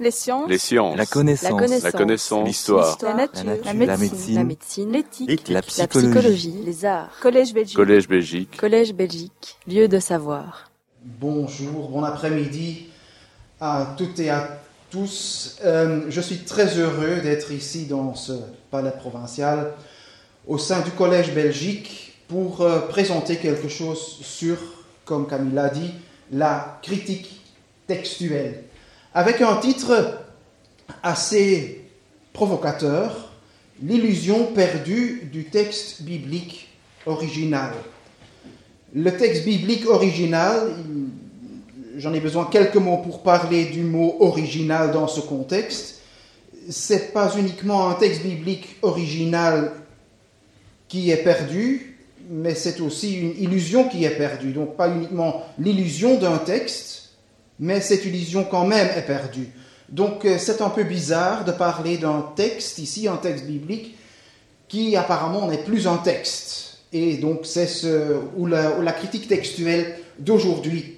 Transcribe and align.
Les 0.00 0.10
sciences. 0.10 0.48
Les 0.48 0.56
sciences. 0.56 0.96
La 0.96 1.04
connaissance. 1.04 1.82
La 1.82 1.92
connaissance. 1.92 2.46
L'histoire. 2.48 2.96
La 3.02 3.12
nature. 3.14 3.44
La 3.44 3.72
La 3.74 3.74
nature. 3.74 3.98
médecine. 3.98 4.90
La. 4.92 4.98
L'éthique. 4.98 5.48
La 5.50 5.60
psychologie. 5.60 6.54
Les 6.64 6.86
arts. 6.86 7.10
Collège 7.20 7.52
Belgique. 7.52 7.76
Collège 7.76 8.08
Belgique. 8.08 8.56
Collège 8.56 8.94
Belgique. 8.94 9.58
Lieu 9.68 9.88
de 9.88 9.98
savoir. 9.98 10.70
Bonjour, 11.04 11.90
bon 11.90 12.02
après-midi 12.02 12.86
à 13.60 13.94
toutes 13.98 14.18
et 14.20 14.30
à 14.30 14.58
tous. 14.90 15.58
Euh, 15.64 16.06
je 16.08 16.20
suis 16.22 16.38
très 16.44 16.78
heureux 16.78 17.20
d'être 17.22 17.52
ici 17.52 17.84
dans 17.84 18.14
ce 18.14 18.32
palais 18.70 18.92
provincial 18.92 19.74
au 20.46 20.56
sein 20.56 20.80
du 20.80 20.92
Collège 20.92 21.34
Belgique 21.34 22.14
pour 22.26 22.62
euh, 22.62 22.80
présenter 22.88 23.36
quelque 23.36 23.68
chose 23.68 24.18
sur, 24.22 24.56
comme 25.04 25.28
Camille 25.28 25.54
l'a 25.54 25.68
dit, 25.68 25.92
la 26.32 26.78
critique 26.82 27.42
textuelle. 27.86 28.64
Avec 29.14 29.40
un 29.40 29.56
titre 29.56 30.18
assez 31.02 31.84
provocateur, 32.32 33.30
L'illusion 33.82 34.44
perdue 34.44 35.22
du 35.32 35.44
texte 35.44 36.02
biblique 36.02 36.68
original. 37.06 37.72
Le 38.94 39.16
texte 39.16 39.46
biblique 39.46 39.86
original, 39.86 40.74
j'en 41.96 42.12
ai 42.12 42.20
besoin 42.20 42.44
quelques 42.44 42.76
mots 42.76 42.98
pour 42.98 43.22
parler 43.22 43.64
du 43.66 43.82
mot 43.82 44.18
original 44.20 44.92
dans 44.92 45.08
ce 45.08 45.20
contexte. 45.20 46.00
C'est 46.68 47.14
pas 47.14 47.34
uniquement 47.38 47.88
un 47.88 47.94
texte 47.94 48.22
biblique 48.22 48.76
original 48.82 49.72
qui 50.86 51.10
est 51.10 51.24
perdu, 51.24 51.96
mais 52.28 52.54
c'est 52.54 52.82
aussi 52.82 53.14
une 53.14 53.42
illusion 53.42 53.88
qui 53.88 54.04
est 54.04 54.10
perdue. 54.10 54.52
Donc 54.52 54.76
pas 54.76 54.90
uniquement 54.90 55.42
l'illusion 55.58 56.16
d'un 56.18 56.36
texte, 56.36 56.99
mais 57.60 57.82
cette 57.82 58.06
illusion 58.06 58.44
quand 58.44 58.66
même 58.66 58.88
est 58.96 59.06
perdue. 59.06 59.48
Donc 59.90 60.24
euh, 60.24 60.38
c'est 60.38 60.62
un 60.62 60.70
peu 60.70 60.82
bizarre 60.82 61.44
de 61.44 61.52
parler 61.52 61.98
d'un 61.98 62.32
texte, 62.34 62.78
ici 62.78 63.06
un 63.06 63.18
texte 63.18 63.44
biblique, 63.44 63.96
qui 64.66 64.96
apparemment 64.96 65.46
n'est 65.46 65.62
plus 65.62 65.86
un 65.86 65.98
texte. 65.98 66.78
Et 66.92 67.18
donc 67.18 67.40
c'est 67.44 67.66
ce, 67.66 68.18
où, 68.36 68.46
la, 68.46 68.92
critique 68.92 69.28
textuelle 69.28 69.98
d'aujourd'hui 70.18 70.96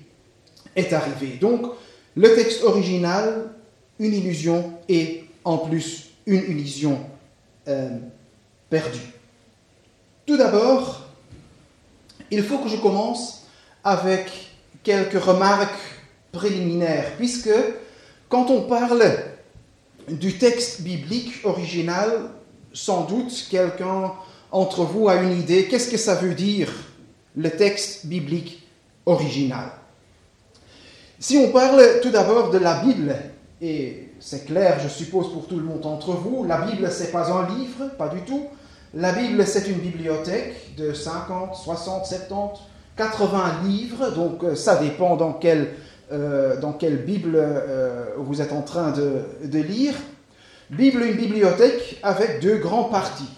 est 0.77 0.93
arrivée. 0.93 1.37
Donc 1.41 1.67
le 2.15 2.35
texte 2.35 2.63
original, 2.63 3.51
une 3.99 4.15
illusion 4.15 4.73
et 4.89 5.25
en 5.45 5.59
plus 5.59 6.11
une 6.27 6.43
illusion 6.43 7.01
euh, 7.67 7.99
perdue. 8.71 9.01
Tout 10.27 10.37
d'abord, 10.37 11.09
il 12.31 12.43
faut 12.45 12.59
que 12.59 12.69
je 12.69 12.77
commence 12.77 13.47
avec 13.83 14.31
quelques 14.85 15.21
remarques 15.21 15.92
préliminaires, 16.33 17.13
puisque 17.17 17.51
quand 18.29 18.51
on 18.51 18.63
parle 18.63 19.05
du 20.09 20.39
texte 20.39 20.81
biblique 20.83 21.45
original, 21.45 22.31
sans 22.73 23.05
doute 23.05 23.47
quelqu'un 23.51 24.13
entre 24.51 24.85
vous 24.85 25.09
a 25.09 25.17
une 25.17 25.39
idée, 25.39 25.67
qu'est-ce 25.69 25.91
que 25.91 25.97
ça 25.97 26.15
veut 26.15 26.35
dire 26.35 26.73
le 27.37 27.51
texte 27.51 28.07
biblique 28.07 28.67
original? 29.07 29.71
Si 31.19 31.37
on 31.37 31.53
parle 31.53 32.01
tout 32.03 32.11
d'abord 32.11 32.51
de 32.51 32.59
la 32.59 32.83
Bible, 32.83 33.15
et 33.61 34.09
c'est 34.19 34.47
clair, 34.47 34.81
je 34.83 34.89
suppose, 34.89 35.33
pour 35.33 35.47
tout 35.47 35.57
le 35.57 35.63
monde 35.63 35.81
d'entre 35.81 36.13
vous, 36.13 36.45
la 36.45 36.63
Bible, 36.63 36.91
c'est 36.91 37.13
pas 37.13 37.31
un 37.31 37.49
livre, 37.57 37.91
pas 37.97 38.09
du 38.09 38.23
tout. 38.23 38.47
La 38.95 39.13
Bible, 39.13 39.47
c'est 39.47 39.69
une 39.69 39.79
bibliothèque 39.79 40.75
de 40.77 40.93
50, 40.93 41.55
60, 41.55 42.07
70, 42.07 42.61
80 42.97 43.63
livres, 43.65 44.11
donc 44.11 44.43
euh, 44.45 44.55
ça 44.55 44.77
dépend 44.77 45.17
dans 45.17 45.33
quelle, 45.33 45.75
euh, 46.13 46.61
dans 46.61 46.73
quelle 46.73 46.99
Bible 47.05 47.33
euh, 47.37 48.07
vous 48.19 48.41
êtes 48.43 48.53
en 48.53 48.63
train 48.63 48.93
de, 48.93 49.59
lire. 49.59 49.95
Bible, 50.71 51.03
une 51.03 51.17
bibliothèque 51.17 51.99
avec 52.03 52.41
deux 52.41 52.57
grands 52.57 52.85
parties. 52.85 53.29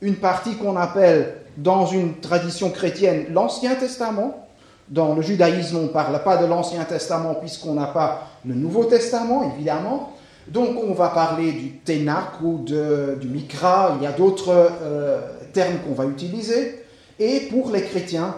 Une 0.00 0.16
partie 0.16 0.54
qu'on 0.56 0.76
appelle 0.76 1.34
dans 1.56 1.86
une 1.86 2.20
tradition 2.20 2.70
chrétienne 2.70 3.26
l'Ancien 3.32 3.74
Testament. 3.74 4.46
Dans 4.88 5.14
le 5.14 5.22
judaïsme, 5.22 5.76
on 5.76 5.82
ne 5.82 5.88
parle 5.88 6.22
pas 6.24 6.36
de 6.36 6.46
l'Ancien 6.46 6.82
Testament 6.84 7.34
puisqu'on 7.34 7.74
n'a 7.74 7.86
pas 7.86 8.28
le 8.44 8.54
Nouveau 8.54 8.84
Testament, 8.84 9.52
évidemment. 9.54 10.12
Donc 10.48 10.70
on 10.82 10.94
va 10.94 11.10
parler 11.10 11.52
du 11.52 11.72
Ténach 11.78 12.40
ou 12.42 12.64
de- 12.64 13.16
du 13.20 13.28
Mikra, 13.28 13.96
il 14.00 14.04
y 14.04 14.06
a 14.06 14.12
d'autres 14.12 14.48
euh, 14.82 15.20
termes 15.52 15.78
qu'on 15.86 15.94
va 15.94 16.06
utiliser. 16.06 16.82
Et 17.20 17.40
pour 17.50 17.70
les 17.70 17.82
chrétiens, 17.82 18.34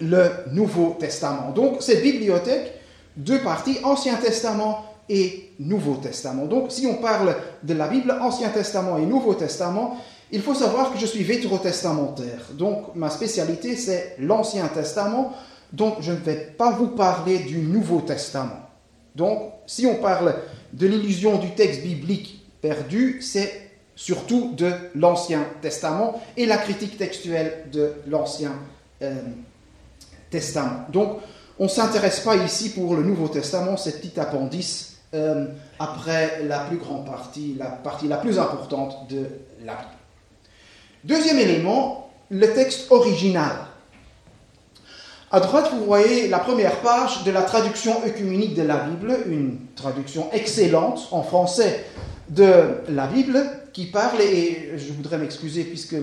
le 0.00 0.24
Nouveau 0.52 0.96
Testament. 0.98 1.50
Donc 1.54 1.78
cette 1.80 2.02
bibliothèque, 2.02 2.72
deux 3.16 3.40
parties, 3.40 3.78
Ancien 3.84 4.16
Testament 4.16 4.84
et 5.08 5.52
Nouveau 5.58 5.96
Testament. 5.96 6.46
Donc 6.46 6.72
si 6.72 6.86
on 6.86 6.94
parle 6.94 7.36
de 7.62 7.74
la 7.74 7.88
Bible, 7.88 8.16
Ancien 8.20 8.48
Testament 8.50 8.98
et 8.98 9.06
Nouveau 9.06 9.34
Testament, 9.34 9.96
il 10.32 10.42
faut 10.42 10.54
savoir 10.54 10.92
que 10.92 10.98
je 10.98 11.06
suis 11.06 11.22
vétérotestamentaire. 11.22 12.50
Donc 12.52 12.94
ma 12.94 13.10
spécialité 13.10 13.76
c'est 13.76 14.16
l'Ancien 14.18 14.66
Testament. 14.68 15.32
Donc 15.72 15.96
je 16.00 16.12
ne 16.12 16.16
vais 16.16 16.36
pas 16.36 16.72
vous 16.72 16.88
parler 16.88 17.38
du 17.40 17.58
Nouveau 17.58 18.00
Testament. 18.00 18.68
Donc 19.14 19.52
si 19.66 19.86
on 19.86 19.96
parle 19.96 20.34
de 20.72 20.86
l'illusion 20.86 21.38
du 21.38 21.50
texte 21.50 21.82
biblique 21.82 22.44
perdu, 22.60 23.20
c'est 23.22 23.66
surtout 23.96 24.52
de 24.54 24.70
l'Ancien 24.94 25.46
Testament 25.62 26.20
et 26.36 26.46
la 26.46 26.58
critique 26.58 26.98
textuelle 26.98 27.64
de 27.72 27.92
l'Ancien 28.06 28.52
euh, 29.02 29.14
Testament. 30.30 30.84
Donc, 30.92 31.18
on 31.58 31.64
ne 31.64 31.68
s'intéresse 31.68 32.20
pas 32.20 32.36
ici 32.36 32.70
pour 32.70 32.94
le 32.94 33.02
Nouveau 33.02 33.28
Testament, 33.28 33.76
c'est 33.76 34.00
petit 34.00 34.18
appendice 34.20 34.96
euh, 35.14 35.46
après 35.78 36.42
la 36.44 36.60
plus 36.60 36.76
grande 36.76 37.06
partie, 37.06 37.56
la 37.58 37.66
partie 37.66 38.08
la 38.08 38.18
plus 38.18 38.38
importante 38.38 39.08
de 39.08 39.26
la 39.64 39.74
Bible. 39.74 39.90
Deuxième 41.04 41.38
élément, 41.38 42.10
le 42.30 42.52
texte 42.52 42.90
original. 42.90 43.52
À 45.30 45.40
droite, 45.40 45.70
vous 45.72 45.84
voyez 45.84 46.28
la 46.28 46.38
première 46.38 46.80
page 46.80 47.24
de 47.24 47.30
la 47.30 47.42
traduction 47.42 48.04
œcuménique 48.04 48.54
de 48.54 48.62
la 48.62 48.76
Bible, 48.76 49.16
une 49.26 49.58
traduction 49.74 50.30
excellente 50.32 51.08
en 51.10 51.22
français 51.22 51.84
de 52.28 52.80
la 52.88 53.06
Bible 53.06 53.38
qui 53.72 53.86
parle, 53.86 54.20
et 54.20 54.72
je 54.76 54.92
voudrais 54.92 55.18
m'excuser 55.18 55.64
puisque 55.64 55.96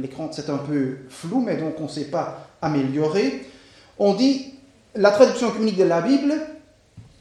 l'écran 0.00 0.30
c'est 0.32 0.50
un 0.50 0.58
peu 0.58 0.98
flou, 1.08 1.40
mais 1.40 1.56
donc 1.56 1.74
on 1.80 1.84
ne 1.84 1.88
sait 1.88 2.04
pas 2.04 2.48
améliorer. 2.62 3.46
On 3.98 4.14
dit 4.14 4.54
la 4.94 5.10
traduction 5.10 5.48
œcuménique 5.48 5.76
de 5.76 5.84
la 5.84 6.00
Bible, 6.00 6.34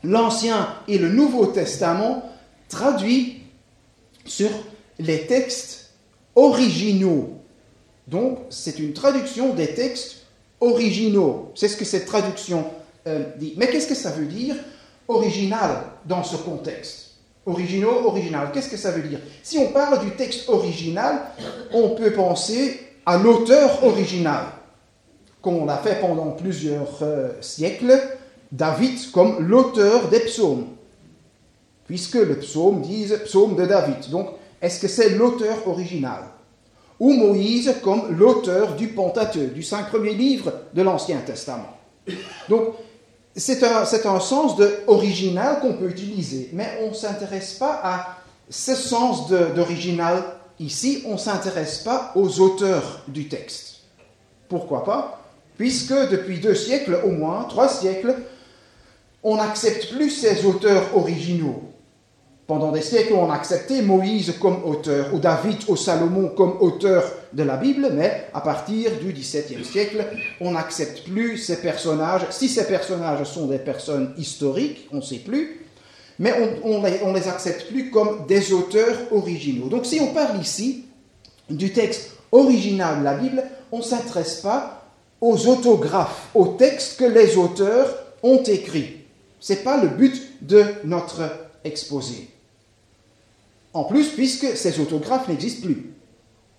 l'Ancien 0.03 0.67
et 0.87 0.97
le 0.97 1.09
Nouveau 1.09 1.47
Testament 1.47 2.29
traduit 2.69 3.43
sur 4.25 4.49
les 4.99 5.25
textes 5.25 5.91
originaux. 6.35 7.39
Donc 8.07 8.39
c'est 8.49 8.79
une 8.79 8.93
traduction 8.93 9.53
des 9.53 9.73
textes 9.73 10.25
originaux. 10.59 11.51
C'est 11.55 11.67
ce 11.67 11.77
que 11.77 11.85
cette 11.85 12.05
traduction 12.05 12.65
euh, 13.07 13.23
dit. 13.37 13.53
Mais 13.57 13.67
qu'est-ce 13.67 13.87
que 13.87 13.95
ça 13.95 14.11
veut 14.11 14.25
dire 14.25 14.55
original 15.07 15.83
dans 16.05 16.23
ce 16.23 16.35
contexte? 16.37 17.11
Originaux, 17.45 18.05
original. 18.05 18.49
Qu'est-ce 18.53 18.69
que 18.69 18.77
ça 18.77 18.91
veut 18.91 19.07
dire? 19.07 19.19
Si 19.43 19.57
on 19.57 19.67
parle 19.67 20.03
du 20.03 20.11
texte 20.11 20.49
original, 20.49 21.21
on 21.71 21.89
peut 21.89 22.11
penser 22.11 22.79
à 23.05 23.17
l'auteur 23.17 23.83
original, 23.83 24.45
comme 25.45 25.57
on 25.57 25.65
l'a 25.65 25.77
fait 25.77 26.01
pendant 26.01 26.31
plusieurs 26.31 26.97
euh, 27.03 27.29
siècles, 27.39 28.01
David 28.51 29.11
comme 29.11 29.47
l'auteur 29.47 30.07
des 30.09 30.21
psaumes, 30.21 30.65
puisque 31.85 32.15
le 32.15 32.39
psaume 32.39 32.81
dit 32.81 33.13
psaume 33.23 33.55
de 33.55 33.63
David. 33.63 34.09
Donc, 34.09 34.29
est-ce 34.59 34.79
que 34.79 34.87
c'est 34.87 35.09
l'auteur 35.09 35.67
original? 35.67 36.23
Ou 36.99 37.13
Moïse 37.13 37.75
comme 37.83 38.17
l'auteur 38.17 38.75
du 38.75 38.87
Pentateuque, 38.87 39.53
du 39.53 39.61
cinq 39.61 39.89
premiers 39.89 40.15
livres 40.15 40.51
de 40.73 40.81
l'Ancien 40.81 41.19
Testament? 41.19 41.77
Donc, 42.49 42.69
c'est 43.35 43.63
un, 43.63 43.83
un 43.83 44.19
sens 44.19 44.55
de 44.55 44.79
original 44.87 45.59
qu'on 45.59 45.73
peut 45.73 45.89
utiliser, 45.89 46.49
mais 46.53 46.79
on 46.81 46.89
ne 46.89 46.95
s'intéresse 46.95 47.53
pas 47.53 47.81
à 47.83 48.17
ce 48.49 48.73
sens 48.73 49.27
d'original 49.29 50.23
ici, 50.59 51.03
on 51.05 51.13
ne 51.13 51.17
s'intéresse 51.17 51.79
pas 51.79 52.13
aux 52.15 52.39
auteurs 52.39 53.01
du 53.07 53.27
texte. 53.27 53.81
Pourquoi 54.49 54.83
pas? 54.83 55.21
Puisque 55.57 55.93
depuis 56.09 56.39
deux 56.39 56.55
siècles 56.55 56.99
au 57.03 57.11
moins, 57.11 57.45
trois 57.45 57.69
siècles, 57.69 58.15
on 59.23 59.37
n'accepte 59.37 59.93
plus 59.93 60.09
ces 60.09 60.45
auteurs 60.45 60.95
originaux. 60.95 61.63
Pendant 62.47 62.71
des 62.71 62.81
siècles, 62.81 63.13
on 63.13 63.31
acceptait 63.31 63.81
Moïse 63.81 64.35
comme 64.39 64.63
auteur, 64.65 65.11
ou 65.15 65.19
David 65.19 65.57
ou 65.67 65.75
Salomon 65.75 66.27
comme 66.27 66.57
auteur 66.59 67.03
de 67.33 67.41
la 67.41 67.57
Bible, 67.57 67.89
mais 67.91 68.27
à 68.35 68.41
partir 68.41 68.91
du 69.01 69.13
XVIIe 69.13 69.65
siècle, 69.65 70.05
on 70.39 70.51
n'accepte 70.51 71.05
plus 71.05 71.39
ces 71.39 71.59
personnages. 71.59 72.27
Si 72.29 72.47
ces 72.47 72.67
personnages 72.67 73.25
sont 73.25 73.47
des 73.47 73.57
personnes 73.57 74.13
historiques, 74.15 74.87
on 74.91 74.97
ne 74.97 75.01
sait 75.01 75.17
plus, 75.25 75.65
mais 76.19 76.35
on 76.63 76.81
ne 76.81 76.87
les, 76.87 77.19
les 77.19 77.27
accepte 77.27 77.67
plus 77.67 77.89
comme 77.89 78.27
des 78.27 78.53
auteurs 78.53 78.95
originaux. 79.11 79.67
Donc 79.67 79.87
si 79.87 79.99
on 79.99 80.13
parle 80.13 80.39
ici 80.39 80.85
du 81.49 81.73
texte 81.73 82.11
original 82.31 82.99
de 82.99 83.03
la 83.05 83.15
Bible, 83.15 83.43
on 83.71 83.79
ne 83.79 83.83
s'intéresse 83.83 84.41
pas 84.41 84.74
aux 85.25 85.47
autographes, 85.47 86.29
aux 86.35 86.49
textes 86.49 86.99
que 86.99 87.05
les 87.05 87.35
auteurs 87.35 87.95
ont 88.21 88.43
écrits. 88.43 88.97
Ce 89.39 89.53
n'est 89.53 89.59
pas 89.59 89.81
le 89.81 89.87
but 89.87 90.21
de 90.41 90.63
notre 90.83 91.23
exposé. 91.63 92.29
En 93.73 93.85
plus, 93.85 94.09
puisque 94.09 94.55
ces 94.55 94.79
autographes 94.79 95.27
n'existent 95.27 95.65
plus. 95.65 95.93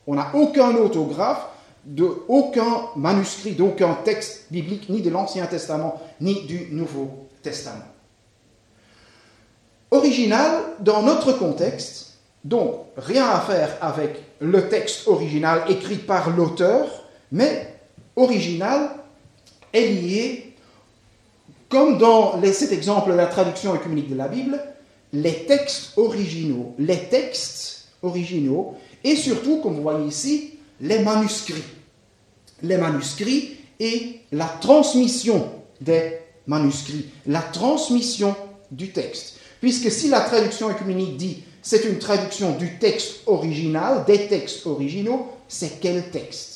On 0.09 0.17
n'a 0.17 0.33
aucun 0.35 0.75
autographe 0.75 1.47
de 1.85 2.09
aucun 2.27 2.89
manuscrit, 2.97 3.53
d'aucun 3.53 3.95
texte 4.05 4.47
biblique, 4.51 4.89
ni 4.89 5.01
de 5.01 5.11
l'Ancien 5.11 5.47
Testament, 5.47 6.03
ni 6.21 6.43
du 6.47 6.67
Nouveau 6.73 7.29
Testament. 7.45 7.87
Original 9.93 10.63
dans 10.81 11.03
notre 11.03 11.33
contexte, 11.33 12.15
donc 12.45 12.75
rien 12.97 13.29
à 13.29 13.39
faire 13.39 13.77
avec 13.81 14.21
le 14.41 14.69
texte 14.69 15.07
original 15.07 15.63
écrit 15.69 15.99
par 15.99 16.31
l'auteur, 16.31 17.05
mais 17.31 17.76
original 18.17 18.91
est 19.73 19.89
lié, 19.89 20.55
comme 21.69 21.99
dans 21.99 22.41
cet 22.53 22.73
exemple 22.73 23.11
de 23.11 23.17
la 23.17 23.27
traduction 23.27 23.75
œcuménique 23.75 24.11
de 24.11 24.17
la 24.17 24.29
Bible, 24.29 24.61
les 25.13 25.45
textes 25.45 25.93
originaux, 25.97 26.75
les 26.79 26.99
textes 27.09 27.89
originaux, 28.03 28.75
et 29.05 29.17
surtout, 29.17 29.61
comme 29.61 29.77
vous 29.77 29.83
voyez 29.83 30.07
ici, 30.07 30.55
les 30.81 31.01
manuscrits. 31.01 31.63
Les 32.63 32.79
manuscrits 32.79 33.57
et 33.79 34.21
la 34.33 34.47
transmission 34.47 35.51
des 35.81 36.19
manuscrits, 36.47 37.07
la 37.27 37.43
transmission 37.43 38.35
du 38.71 38.91
texte. 38.91 39.39
Puisque 39.61 39.91
si 39.91 40.09
la 40.09 40.21
traduction 40.21 40.71
œcuménique 40.71 41.17
dit 41.17 41.43
c'est 41.63 41.85
une 41.85 41.99
traduction 41.99 42.53
du 42.53 42.79
texte 42.79 43.23
original, 43.27 44.05
des 44.07 44.29
textes 44.29 44.67
originaux, 44.67 45.27
c'est 45.49 45.81
quel 45.81 46.11
texte? 46.11 46.56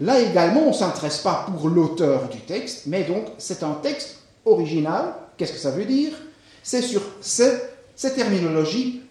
Là 0.00 0.20
également, 0.20 0.62
on 0.62 0.68
ne 0.68 0.72
s'intéresse 0.72 1.18
pas 1.18 1.46
pour 1.46 1.68
l'auteur 1.68 2.28
du 2.28 2.40
texte, 2.40 2.86
mais 2.86 3.04
donc 3.04 3.26
c'est 3.38 3.62
un 3.62 3.74
texte 3.74 4.18
original. 4.44 5.14
Qu'est-ce 5.36 5.52
que 5.52 5.58
ça 5.58 5.70
veut 5.70 5.84
dire? 5.84 6.12
C'est 6.62 6.82
sur 6.82 7.02
cette 7.20 7.76
terminologie 8.16 9.02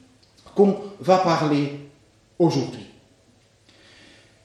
qu'on 0.55 0.77
va 0.99 1.17
parler 1.19 1.79
aujourd'hui. 2.37 2.87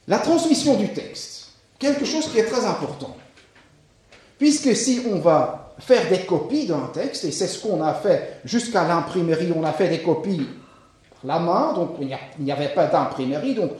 La 0.07 0.19
transmission 0.19 0.77
du 0.77 0.93
texte, 0.93 1.49
quelque 1.79 2.05
chose 2.05 2.31
qui 2.31 2.39
est 2.39 2.47
très 2.47 2.65
important. 2.65 3.17
Puisque 4.39 4.75
si 4.77 5.03
on 5.11 5.19
va 5.19 5.75
faire 5.81 6.09
des 6.09 6.21
copies 6.21 6.67
d'un 6.67 6.91
texte, 6.93 7.25
et 7.25 7.33
c'est 7.33 7.47
ce 7.47 7.61
qu'on 7.61 7.83
a 7.83 7.95
fait 7.95 8.41
jusqu'à 8.45 8.87
l'imprimerie, 8.87 9.53
on 9.55 9.65
a 9.65 9.73
fait 9.73 9.89
des 9.89 10.03
copies 10.03 10.47
par 11.11 11.25
la 11.25 11.39
main, 11.39 11.73
donc 11.75 11.97
il 12.01 12.17
n'y 12.45 12.53
avait 12.53 12.75
pas 12.75 12.87
d'imprimerie, 12.87 13.55
donc 13.55 13.73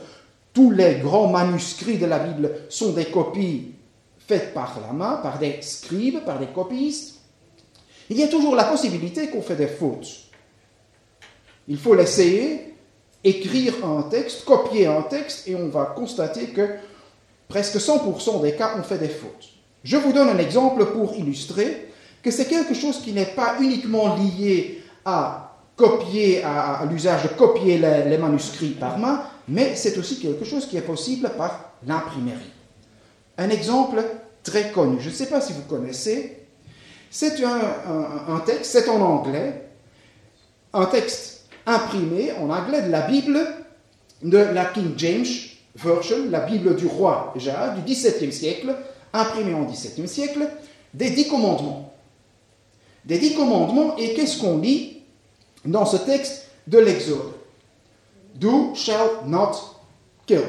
tous 0.53 0.71
les 0.71 0.95
grands 0.95 1.27
manuscrits 1.27 1.97
de 1.97 2.05
la 2.05 2.19
Bible 2.19 2.51
sont 2.69 2.91
des 2.91 3.05
copies 3.05 3.73
faites 4.17 4.53
par 4.53 4.79
la 4.85 4.93
main, 4.93 5.17
par 5.17 5.39
des 5.39 5.61
scribes, 5.61 6.23
par 6.23 6.39
des 6.39 6.47
copistes. 6.47 7.15
Il 8.09 8.17
y 8.17 8.23
a 8.23 8.27
toujours 8.27 8.55
la 8.55 8.63
possibilité 8.63 9.27
qu'on 9.29 9.41
fait 9.41 9.55
des 9.55 9.67
fautes. 9.67 10.07
Il 11.67 11.77
faut 11.77 11.93
l'essayer, 11.93 12.75
écrire 13.23 13.85
un 13.85 14.03
texte, 14.03 14.45
copier 14.45 14.87
un 14.87 15.03
texte, 15.03 15.47
et 15.47 15.55
on 15.55 15.69
va 15.69 15.93
constater 15.95 16.47
que 16.47 16.67
presque 17.47 17.77
100% 17.77 18.41
des 18.41 18.55
cas, 18.55 18.75
on 18.77 18.83
fait 18.83 18.97
des 18.97 19.09
fautes. 19.09 19.49
Je 19.83 19.97
vous 19.97 20.11
donne 20.11 20.29
un 20.29 20.37
exemple 20.37 20.85
pour 20.87 21.15
illustrer 21.15 21.91
que 22.21 22.31
c'est 22.31 22.45
quelque 22.45 22.73
chose 22.73 22.99
qui 23.01 23.13
n'est 23.13 23.25
pas 23.25 23.55
uniquement 23.61 24.15
lié 24.15 24.83
à 25.05 25.57
copier, 25.75 26.43
à, 26.43 26.85
l'usage 26.89 27.23
de 27.23 27.29
copier 27.29 27.77
les, 27.77 28.17
manuscrits 28.17 28.71
par 28.71 28.97
main, 28.97 29.23
mais 29.49 29.75
c'est 29.75 29.97
aussi 29.97 30.19
quelque 30.19 30.45
chose 30.45 30.67
qui 30.67 30.77
est 30.77 30.81
possible 30.81 31.31
par 31.37 31.73
l'imprimerie. 31.85 32.51
Un 33.37 33.49
exemple 33.49 34.03
très 34.43 34.71
connu, 34.71 34.97
je 35.01 35.09
ne 35.09 35.13
sais 35.13 35.25
pas 35.25 35.41
si 35.41 35.53
vous 35.53 35.63
connaissez, 35.63 36.37
c'est 37.09 37.43
un 37.43 38.39
texte, 38.45 38.65
c'est 38.65 38.87
en 38.87 39.01
anglais, 39.01 39.69
un 40.73 40.85
texte 40.85 41.45
imprimé 41.65 42.31
en 42.33 42.49
anglais 42.49 42.83
de 42.83 42.91
la 42.91 43.01
Bible 43.01 43.39
de 44.21 44.37
la 44.37 44.65
King 44.65 44.93
James 44.97 45.25
Version, 45.75 46.29
la 46.29 46.41
Bible 46.41 46.75
du 46.75 46.85
roi 46.85 47.31
déjà, 47.33 47.69
du 47.69 47.81
XVIIe 47.81 48.33
siècle, 48.33 48.75
imprimé 49.13 49.53
en 49.53 49.63
XVIIe 49.63 50.07
siècle, 50.07 50.47
des 50.93 51.09
dix 51.11 51.27
commandements. 51.27 51.93
Des 53.05 53.17
dix 53.17 53.33
commandements, 53.35 53.95
et 53.97 54.13
qu'est-ce 54.13 54.39
qu'on 54.39 54.59
lit 54.59 55.03
dans 55.65 55.85
ce 55.85 55.97
texte 55.97 56.47
de 56.67 56.77
l'Exode? 56.79 57.33
Do 58.35 58.73
shall 58.75 59.25
not 59.25 59.51
kill. 60.25 60.43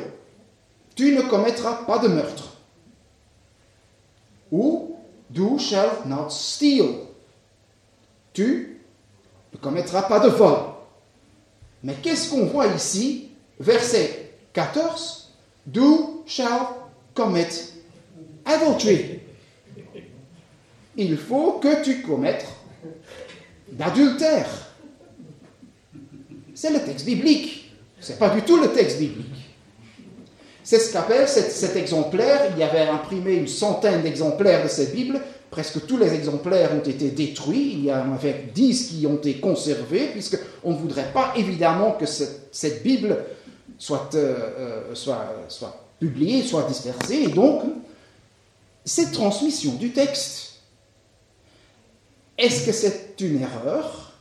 Tu 0.95 1.15
ne 1.15 1.23
commettras 1.23 1.85
pas 1.87 1.99
de 1.99 2.09
meurtre. 2.09 2.57
Ou 4.51 4.97
Do 5.31 5.59
shall 5.59 6.07
not 6.07 6.31
steal. 6.31 7.07
Tu 8.33 8.81
ne 9.53 9.59
commettras 9.59 10.03
pas 10.03 10.21
de 10.21 10.29
vol. 10.29 10.59
Mais 11.83 11.95
qu'est-ce 11.95 12.31
qu'on 12.31 12.47
voit 12.47 12.67
ici 12.67 13.29
Verset 13.59 14.33
14 14.53 15.31
Do 15.67 16.25
shall 16.27 16.67
commit 17.15 17.73
adultery. 18.45 19.21
Il 20.97 21.17
faut 21.17 21.53
que 21.53 21.83
tu 21.83 22.03
commettes 22.03 22.47
d'adultère. 23.71 24.49
C'est 26.55 26.71
le 26.71 26.85
texte 26.85 27.07
biblique. 27.07 27.70
Ce 28.01 28.13
n'est 28.13 28.19
pas 28.19 28.31
du 28.31 28.43
tout 28.43 28.57
le 28.57 28.73
texte 28.73 28.99
biblique. 28.99 29.51
C'est 30.63 30.79
ce 30.79 30.93
qu'appelle 30.93 31.29
cet, 31.29 31.77
exemplaire. 31.77 32.53
Il 32.53 32.59
y 32.59 32.63
avait 32.63 32.89
imprimé 32.89 33.35
une 33.35 33.49
centaine 33.49 34.03
d'exemplaires 34.03 34.63
de 34.63 34.69
cette 34.69 34.95
Bible. 34.95 35.21
Presque 35.51 35.87
tous 35.87 35.99
les 35.99 36.15
exemplaires 36.15 36.71
ont 36.73 36.89
été 36.89 37.11
détruits. 37.11 37.73
Il 37.75 37.85
y 37.87 37.93
en 37.93 38.13
avait 38.13 38.51
dix 38.55 38.89
qui 38.89 39.07
ont 39.07 39.17
été 39.17 39.41
conservés, 39.41 40.09
puisqu'on 40.13 40.71
ne 40.71 40.77
voudrait 40.77 41.13
pas 41.13 41.33
évidemment 41.37 41.93
que 41.93 42.07
cette, 42.07 42.83
Bible 42.83 43.25
soit, 43.79 44.15
euh, 44.15 44.37
euh, 44.59 44.95
soit, 44.95 45.25
soit 45.49 45.85
publiée, 45.99 46.43
soit 46.43 46.63
dispersée. 46.65 47.25
Et 47.25 47.29
donc, 47.29 47.63
cette 48.85 49.13
transmission 49.13 49.75
du 49.75 49.93
texte, 49.93 50.61
est-ce 52.39 52.65
que 52.65 52.73
c'est 52.73 53.17
une 53.21 53.43
erreur 53.43 54.13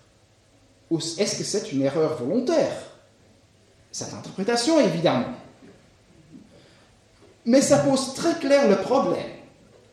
ou 0.89 0.97
est-ce 0.97 1.37
que 1.37 1.43
c'est 1.43 1.71
une 1.71 1.83
erreur 1.83 2.17
volontaire? 2.17 2.88
Cette 3.91 4.13
interprétation, 4.13 4.79
évidemment. 4.79 5.33
Mais 7.45 7.61
ça 7.61 7.79
pose 7.79 8.13
très 8.13 8.35
clair 8.35 8.69
le 8.69 8.77
problème 8.77 9.39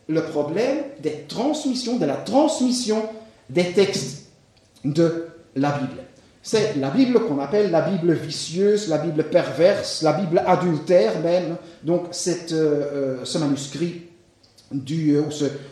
le 0.09 0.23
problème 0.25 0.85
des 1.01 1.25
transmissions, 1.29 1.97
de 1.97 2.07
la 2.07 2.17
transmission 2.17 3.09
des 3.51 3.73
textes 3.73 4.27
de 4.85 5.29
la 5.55 5.73
Bible. 5.79 6.03
C'est 6.43 6.77
la 6.77 6.91
Bible 6.91 7.27
qu'on 7.27 7.41
appelle 7.41 7.73
la 7.73 7.83
Bible 7.83 8.13
vicieuse, 8.13 8.89
la 8.89 8.99
Bible 8.99 9.25
perverse, 9.25 10.03
la 10.03 10.13
Bible 10.13 10.43
adultère 10.47 11.19
même. 11.21 11.57
Donc 11.83 12.11
euh, 12.27 12.53
euh, 12.53 13.25
ce 13.25 13.39
manuscrit, 13.39 14.03
du, 14.71 15.17
euh, 15.17 15.25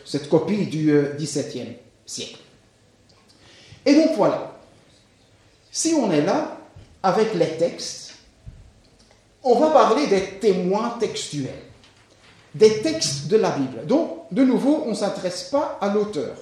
cette 0.04 0.28
copie 0.28 0.66
du 0.66 0.92
XVIIe 1.16 1.76
siècle. 2.04 2.38
Et 3.87 3.94
donc 3.94 4.16
voilà, 4.16 4.56
si 5.70 5.94
on 5.94 6.10
est 6.10 6.22
là 6.22 6.58
avec 7.02 7.34
les 7.34 7.56
textes, 7.56 8.03
on 9.44 9.58
va 9.58 9.70
parler 9.70 10.06
des 10.06 10.22
témoins 10.40 10.96
textuels 10.98 11.62
des 12.54 12.82
textes 12.82 13.26
de 13.26 13.36
la 13.36 13.50
Bible. 13.50 13.86
Donc, 13.86 14.26
de 14.30 14.44
nouveau, 14.44 14.84
on 14.86 14.90
ne 14.90 14.94
s'intéresse 14.94 15.44
pas 15.50 15.78
à 15.80 15.92
l'auteur. 15.92 16.36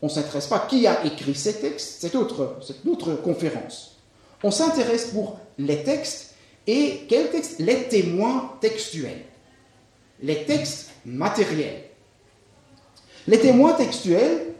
On 0.00 0.06
ne 0.06 0.10
s'intéresse 0.10 0.48
pas 0.48 0.56
à 0.56 0.66
qui 0.66 0.86
a 0.86 1.04
écrit 1.04 1.34
ces 1.34 1.60
textes, 1.60 1.98
c'est 2.00 2.14
autre, 2.16 2.58
autre 2.86 3.14
conférence. 3.14 3.98
On 4.42 4.50
s'intéresse 4.50 5.06
pour 5.06 5.38
les 5.58 5.84
textes 5.84 6.34
et 6.66 7.02
quels 7.08 7.30
textes? 7.30 7.60
Les 7.60 7.84
témoins 7.84 8.52
textuels. 8.60 9.22
Les 10.20 10.44
textes 10.44 10.90
matériels. 11.04 11.84
Les 13.28 13.38
témoins 13.38 13.74
textuels, 13.74 14.54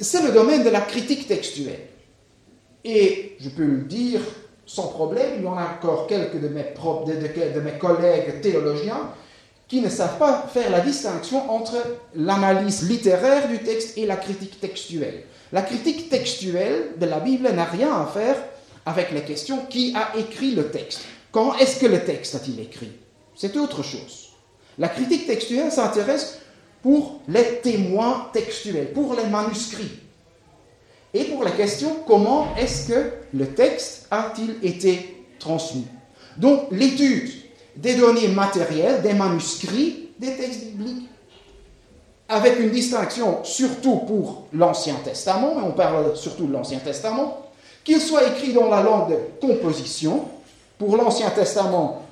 c'est 0.00 0.22
le 0.22 0.30
domaine 0.30 0.62
de 0.62 0.70
la 0.70 0.80
critique 0.80 1.26
textuelle. 1.26 1.88
Et 2.84 3.36
je 3.40 3.48
peux 3.48 3.64
le 3.64 3.82
dire 3.82 4.20
sans 4.72 4.86
problème, 4.86 5.32
il 5.38 5.42
y 5.42 5.48
en 5.48 5.58
a 5.58 5.64
encore 5.64 6.06
quelques 6.06 6.40
de 6.40 6.46
mes, 6.46 6.62
de, 6.62 7.60
mes 7.60 7.72
collègues 7.72 8.40
théologiens 8.40 9.10
qui 9.66 9.80
ne 9.80 9.88
savent 9.88 10.16
pas 10.16 10.46
faire 10.52 10.70
la 10.70 10.78
distinction 10.78 11.50
entre 11.50 11.74
l'analyse 12.14 12.88
littéraire 12.88 13.48
du 13.48 13.58
texte 13.58 13.98
et 13.98 14.06
la 14.06 14.14
critique 14.14 14.60
textuelle. 14.60 15.24
La 15.50 15.62
critique 15.62 16.08
textuelle 16.08 16.92
de 16.98 17.06
la 17.06 17.18
Bible 17.18 17.50
n'a 17.50 17.64
rien 17.64 18.00
à 18.00 18.06
faire 18.06 18.36
avec 18.86 19.10
les 19.10 19.22
questions 19.22 19.66
qui 19.68 19.92
a 19.96 20.16
écrit 20.16 20.52
le 20.52 20.68
texte. 20.68 21.00
Quand 21.32 21.56
est-ce 21.56 21.80
que 21.80 21.86
le 21.86 22.04
texte 22.04 22.36
a-t-il 22.36 22.60
écrit? 22.60 22.92
C'est 23.34 23.56
autre 23.56 23.82
chose. 23.82 24.28
La 24.78 24.88
critique 24.88 25.26
textuelle 25.26 25.72
s'intéresse 25.72 26.38
pour 26.80 27.20
les 27.26 27.58
témoins 27.60 28.28
textuels, 28.32 28.92
pour 28.92 29.16
les 29.16 29.26
manuscrits. 29.26 29.98
Et 31.12 31.24
pour 31.24 31.42
la 31.42 31.50
question 31.50 32.04
comment 32.06 32.54
est-ce 32.56 32.86
que 32.86 33.19
le 33.34 33.46
texte 33.46 34.06
a-t-il 34.10 34.56
été 34.68 35.24
transmis. 35.38 35.86
Donc 36.36 36.68
l'étude 36.70 37.30
des 37.76 37.94
données 37.94 38.28
matérielles, 38.28 39.02
des 39.02 39.14
manuscrits, 39.14 40.10
des 40.18 40.36
textes 40.36 40.64
bibliques, 40.64 41.08
avec 42.28 42.60
une 42.60 42.70
distinction 42.70 43.42
surtout 43.42 43.96
pour 44.06 44.46
l'Ancien 44.52 44.96
Testament, 45.02 45.54
et 45.58 45.62
on 45.62 45.72
parle 45.72 46.16
surtout 46.16 46.46
de 46.46 46.52
l'Ancien 46.52 46.78
Testament, 46.78 47.46
qu'il 47.82 48.00
soit 48.00 48.26
écrit 48.28 48.52
dans 48.52 48.68
la 48.68 48.82
langue 48.82 49.10
de 49.10 49.18
composition, 49.40 50.26
pour 50.78 50.96
l'Ancien 50.96 51.30
Testament, 51.30 52.02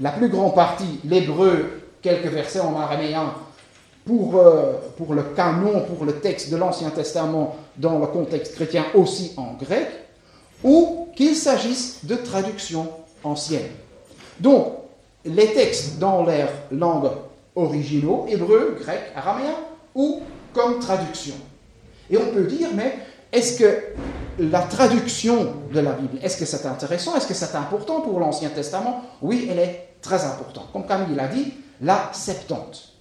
la 0.00 0.10
plus 0.10 0.28
grande 0.28 0.54
partie, 0.54 1.00
l'hébreu, 1.04 1.82
quelques 2.02 2.26
versets 2.26 2.60
en 2.60 2.78
araméen, 2.78 3.32
pour, 4.04 4.36
euh, 4.36 4.72
pour 4.98 5.14
le 5.14 5.22
canon, 5.22 5.82
pour 5.82 6.04
le 6.04 6.16
texte 6.16 6.50
de 6.50 6.56
l'Ancien 6.56 6.90
Testament 6.90 7.56
dans 7.76 7.98
le 7.98 8.06
contexte 8.06 8.54
chrétien 8.54 8.84
aussi 8.94 9.32
en 9.36 9.54
grec, 9.54 9.88
ou 10.64 11.08
qu'il 11.14 11.36
s'agisse 11.36 12.04
de 12.04 12.16
traductions 12.16 12.88
anciennes. 13.22 13.70
Donc, 14.40 14.72
les 15.24 15.52
textes 15.52 15.98
dans 15.98 16.24
leurs 16.24 16.50
langues 16.72 17.10
originaux, 17.54 18.26
hébreu, 18.28 18.76
grec, 18.80 19.12
araméen, 19.14 19.54
ou 19.94 20.22
comme 20.52 20.80
traduction. 20.80 21.34
Et 22.10 22.16
on 22.16 22.32
peut 22.32 22.44
dire, 22.44 22.68
mais 22.74 22.98
est-ce 23.32 23.58
que 23.58 23.82
la 24.38 24.62
traduction 24.62 25.54
de 25.72 25.80
la 25.80 25.92
Bible, 25.92 26.18
est-ce 26.22 26.36
que 26.36 26.44
c'est 26.44 26.66
intéressant 26.66 27.14
Est-ce 27.16 27.26
que 27.26 27.34
c'est 27.34 27.54
important 27.54 28.00
pour 28.00 28.18
l'Ancien 28.18 28.48
Testament? 28.48 29.02
Oui, 29.22 29.48
elle 29.50 29.58
est 29.58 29.88
très 30.02 30.24
importante. 30.24 30.70
Comme 30.72 30.86
Camille 30.86 31.14
l'a 31.14 31.28
dit, 31.28 31.54
la 31.80 32.10
Septante. 32.12 32.94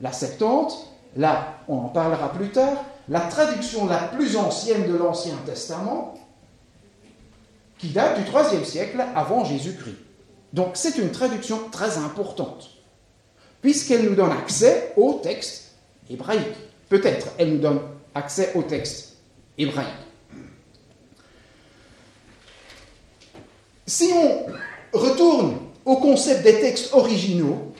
La 0.00 0.12
Septante, 0.12 0.88
là, 1.16 1.58
on 1.68 1.78
en 1.78 1.88
parlera 1.88 2.32
plus 2.32 2.50
tard, 2.50 2.84
la 3.08 3.20
traduction 3.20 3.86
la 3.86 3.98
plus 3.98 4.36
ancienne 4.36 4.86
de 4.90 4.96
l'Ancien 4.96 5.34
Testament, 5.44 6.14
qui 7.86 7.92
date 7.92 8.18
du 8.18 8.28
IIIe 8.28 8.64
siècle 8.64 9.04
avant 9.14 9.44
Jésus-Christ. 9.44 9.96
Donc 10.52 10.70
c'est 10.74 10.98
une 10.98 11.12
traduction 11.12 11.68
très 11.70 11.98
importante, 11.98 12.70
puisqu'elle 13.62 14.08
nous 14.08 14.16
donne 14.16 14.32
accès 14.32 14.92
au 14.96 15.20
texte 15.22 15.74
hébraïque. 16.10 16.56
Peut-être 16.88 17.28
elle 17.38 17.52
nous 17.54 17.58
donne 17.58 17.80
accès 18.14 18.52
au 18.56 18.62
texte 18.62 19.18
hébraïque. 19.56 19.88
Si 23.86 24.10
on 24.12 24.46
retourne 24.98 25.58
au 25.84 25.96
concept 25.98 26.42
des 26.42 26.60
textes 26.60 26.92
originaux, 26.92 27.72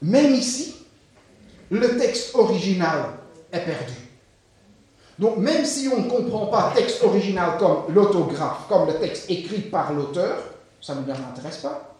même 0.00 0.34
ici, 0.34 0.74
le 1.70 1.98
texte 1.98 2.34
original 2.34 3.10
est 3.52 3.60
perdu. 3.60 4.05
Donc 5.18 5.38
même 5.38 5.64
si 5.64 5.88
on 5.88 6.02
ne 6.02 6.10
comprend 6.10 6.46
pas 6.46 6.72
texte 6.76 7.02
original 7.02 7.56
comme 7.58 7.84
l'autographe, 7.94 8.66
comme 8.68 8.86
le 8.86 8.98
texte 8.98 9.30
écrit 9.30 9.62
par 9.62 9.92
l'auteur, 9.92 10.36
ça 10.80 10.94
ne 10.94 11.00
nous 11.00 11.10
intéresse 11.10 11.58
pas. 11.58 11.96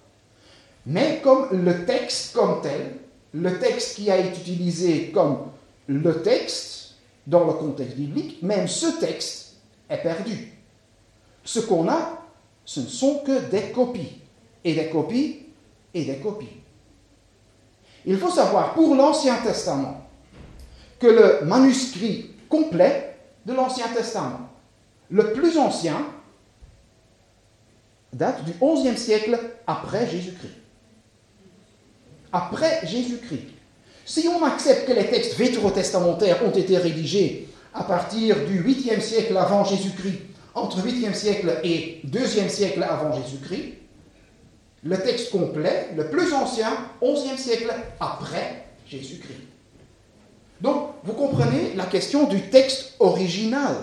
Mais 0.84 1.20
comme 1.22 1.48
le 1.52 1.86
texte 1.86 2.34
comme 2.34 2.60
tel, 2.60 2.96
le 3.32 3.58
texte 3.58 3.96
qui 3.96 4.10
a 4.10 4.18
été 4.18 4.38
utilisé 4.40 5.10
comme 5.10 5.38
le 5.86 6.22
texte 6.22 6.94
dans 7.26 7.44
le 7.44 7.54
contexte 7.54 7.96
biblique, 7.96 8.42
même 8.42 8.68
ce 8.68 8.98
texte 9.00 9.56
est 9.88 9.98
perdu. 9.98 10.52
Ce 11.44 11.60
qu'on 11.60 11.88
a, 11.88 12.22
ce 12.64 12.80
ne 12.80 12.86
sont 12.86 13.20
que 13.24 13.50
des 13.50 13.72
copies, 13.72 14.20
et 14.62 14.74
des 14.74 14.88
copies, 14.88 15.46
et 15.94 16.04
des 16.04 16.16
copies. 16.16 16.60
Il 18.04 18.18
faut 18.18 18.30
savoir 18.30 18.74
pour 18.74 18.94
l'Ancien 18.94 19.36
Testament 19.38 20.06
que 20.98 21.06
le 21.06 21.46
manuscrit 21.46 22.30
complet 22.48 23.05
de 23.46 23.54
l'Ancien 23.54 23.88
Testament, 23.88 24.50
le 25.08 25.32
plus 25.32 25.56
ancien, 25.56 26.04
date 28.12 28.44
du 28.44 28.52
XIe 28.60 28.98
siècle 28.98 29.38
après 29.66 30.08
Jésus-Christ. 30.10 30.54
Après 32.32 32.86
Jésus-Christ. 32.86 33.48
Si 34.04 34.28
on 34.28 34.44
accepte 34.44 34.86
que 34.86 34.92
les 34.92 35.08
textes 35.08 35.36
vétérotestamentaires 35.36 36.44
ont 36.44 36.50
été 36.50 36.76
rédigés 36.76 37.48
à 37.72 37.84
partir 37.84 38.44
du 38.46 38.62
8e 38.62 39.00
siècle 39.00 39.36
avant 39.36 39.64
Jésus-Christ, 39.64 40.20
entre 40.54 40.80
8e 40.80 41.14
siècle 41.14 41.60
et 41.62 42.00
2e 42.06 42.48
siècle 42.48 42.82
avant 42.82 43.12
Jésus-Christ, 43.12 43.74
le 44.82 44.96
texte 44.98 45.30
complet, 45.30 45.88
le 45.96 46.08
plus 46.10 46.32
ancien, 46.32 46.70
11e 47.02 47.36
siècle 47.36 47.72
après 48.00 48.66
Jésus-Christ. 48.86 49.45
Donc, 50.60 50.90
vous 51.04 51.12
comprenez 51.12 51.74
la 51.74 51.84
question 51.84 52.24
du 52.24 52.48
texte 52.48 52.94
original. 52.98 53.74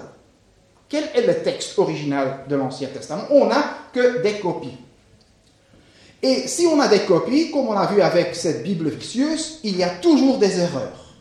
Quel 0.89 1.06
est 1.15 1.25
le 1.25 1.42
texte 1.42 1.77
original 1.80 2.46
de 2.48 2.56
l'Ancien 2.56 2.88
Testament? 2.89 3.24
On 3.30 3.46
n'a 3.48 3.63
que 3.94 4.22
des 4.22 4.39
copies. 4.39 4.77
Et 6.22 6.48
si 6.48 6.65
on 6.65 6.80
a 6.80 6.88
des 6.88 7.01
copies, 7.01 7.51
comme 7.51 7.68
on 7.68 7.77
a 7.77 7.86
vu 7.88 8.01
avec 8.01 8.36
cette 8.36 8.63
Bible 8.63 8.89
vicieuse, 8.89 9.60
il 9.63 9.77
y 9.77 9.84
a 9.84 9.89
toujours 9.89 10.38
des 10.38 10.60
erreurs. 10.60 11.15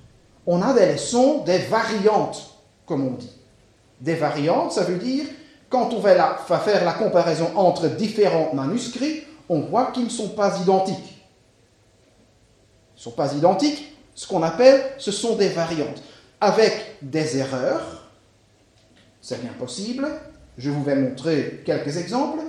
On 0.47 0.63
a 0.63 0.73
des 0.73 0.93
leçons, 0.93 1.43
des 1.45 1.59
variantes, 1.59 2.57
comme 2.87 3.07
on 3.07 3.13
dit. 3.13 3.33
Des 4.01 4.15
variantes, 4.15 4.73
ça 4.73 4.85
veut 4.85 4.99
dire, 4.99 5.25
quand 5.69 5.93
on 5.93 6.01
va, 6.01 6.37
faire 6.37 6.85
la 6.85 6.93
comparaison 6.93 7.51
entre 7.57 7.89
différents 7.89 8.51
manuscrits, 8.53 9.23
on 9.49 9.61
voit 9.61 9.87
qu'ils 9.87 10.05
ne 10.05 10.11
sont 10.11 10.31
pas 10.31 10.61
identiques. 10.61 10.97
Ils 12.95 12.99
ne 12.99 13.01
sont 13.01 13.13
pas 13.13 13.35
identiques. 13.35 13.92
Ce 14.15 14.27
qu'on 14.27 14.43
appelle, 14.43 14.83
ce 14.99 15.11
sont 15.11 15.37
des 15.37 15.49
variantes. 15.49 16.03
Avec 16.41 16.97
des 17.01 17.39
erreurs, 17.39 18.11
c'est 19.21 19.41
bien 19.41 19.53
possible. 19.53 20.07
Je 20.59 20.71
vous 20.71 20.83
vais 20.83 20.97
montrer 20.97 21.63
quelques 21.65 21.97
exemples. 21.97 22.41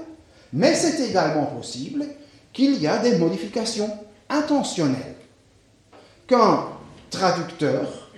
Mais 0.51 0.75
c'est 0.75 1.09
également 1.09 1.45
possible 1.45 2.05
qu'il 2.51 2.81
y 2.81 2.87
a 2.87 2.97
des 2.97 3.17
modifications 3.17 3.89
intentionnelles. 4.29 5.15
Qu'un 6.27 6.67
traducteur 7.09 8.11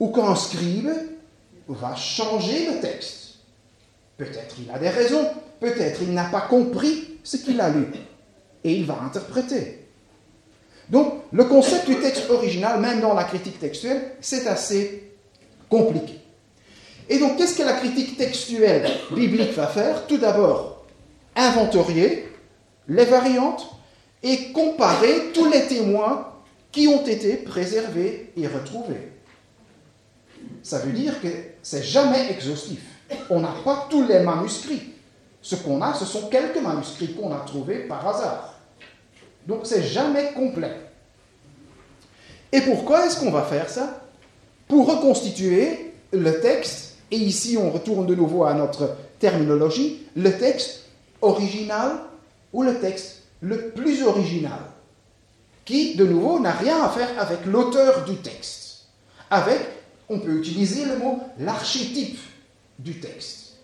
ou 0.00 0.08
qu'un 0.08 0.34
scribe 0.34 0.90
va 1.68 1.94
changer 1.94 2.70
le 2.70 2.80
texte. 2.80 3.36
Peut-être 4.16 4.56
il 4.58 4.70
a 4.70 4.78
des 4.78 4.88
raisons, 4.88 5.26
peut-être 5.60 6.02
il 6.02 6.12
n'a 6.12 6.24
pas 6.24 6.42
compris 6.42 7.18
ce 7.22 7.36
qu'il 7.36 7.60
a 7.60 7.68
lu 7.68 7.86
et 8.64 8.74
il 8.74 8.86
va 8.86 9.00
interpréter. 9.02 9.77
Donc 10.90 11.22
le 11.32 11.44
concept 11.44 11.86
du 11.86 11.96
texte 11.96 12.30
original, 12.30 12.80
même 12.80 13.00
dans 13.00 13.14
la 13.14 13.24
critique 13.24 13.58
textuelle, 13.58 14.12
c'est 14.20 14.46
assez 14.46 15.12
compliqué. 15.68 16.18
Et 17.08 17.18
donc 17.18 17.36
qu'est-ce 17.36 17.56
que 17.56 17.62
la 17.62 17.74
critique 17.74 18.16
textuelle 18.16 18.90
biblique 19.10 19.52
va 19.52 19.66
faire? 19.66 20.06
Tout 20.06 20.18
d'abord, 20.18 20.86
inventorier 21.36 22.28
les 22.88 23.04
variantes 23.04 23.68
et 24.22 24.52
comparer 24.52 25.30
tous 25.32 25.50
les 25.50 25.66
témoins 25.66 26.28
qui 26.72 26.88
ont 26.88 27.06
été 27.06 27.36
préservés 27.36 28.32
et 28.36 28.46
retrouvés. 28.46 29.12
Ça 30.62 30.78
veut 30.78 30.92
dire 30.92 31.20
que 31.20 31.28
c'est 31.62 31.82
jamais 31.82 32.30
exhaustif. 32.30 32.80
On 33.30 33.40
n'a 33.40 33.54
pas 33.64 33.86
tous 33.90 34.06
les 34.06 34.20
manuscrits. 34.20 34.92
Ce 35.40 35.54
qu'on 35.54 35.80
a, 35.80 35.94
ce 35.94 36.04
sont 36.04 36.28
quelques 36.28 36.60
manuscrits 36.60 37.14
qu'on 37.14 37.32
a 37.32 37.40
trouvés 37.40 37.80
par 37.80 38.06
hasard. 38.06 38.47
Donc 39.48 39.60
c'est 39.64 39.82
jamais 39.82 40.32
complet. 40.34 40.76
Et 42.52 42.60
pourquoi 42.60 43.06
est-ce 43.06 43.18
qu'on 43.18 43.30
va 43.30 43.42
faire 43.42 43.70
ça? 43.70 44.02
Pour 44.68 44.86
reconstituer 44.86 45.94
le 46.12 46.40
texte, 46.40 46.96
et 47.10 47.16
ici 47.16 47.56
on 47.56 47.70
retourne 47.70 48.06
de 48.06 48.14
nouveau 48.14 48.44
à 48.44 48.52
notre 48.52 48.94
terminologie, 49.18 50.06
le 50.14 50.36
texte 50.36 50.84
original 51.22 51.92
ou 52.52 52.62
le 52.62 52.78
texte 52.78 53.22
le 53.40 53.70
plus 53.70 54.02
original, 54.02 54.60
qui, 55.64 55.94
de 55.96 56.04
nouveau, 56.04 56.38
n'a 56.40 56.52
rien 56.52 56.82
à 56.82 56.90
faire 56.90 57.10
avec 57.18 57.46
l'auteur 57.46 58.04
du 58.04 58.16
texte. 58.16 58.86
Avec, 59.30 59.60
on 60.10 60.18
peut 60.18 60.36
utiliser 60.36 60.84
le 60.84 60.98
mot 60.98 61.20
l'archétype 61.38 62.18
du 62.78 63.00
texte. 63.00 63.54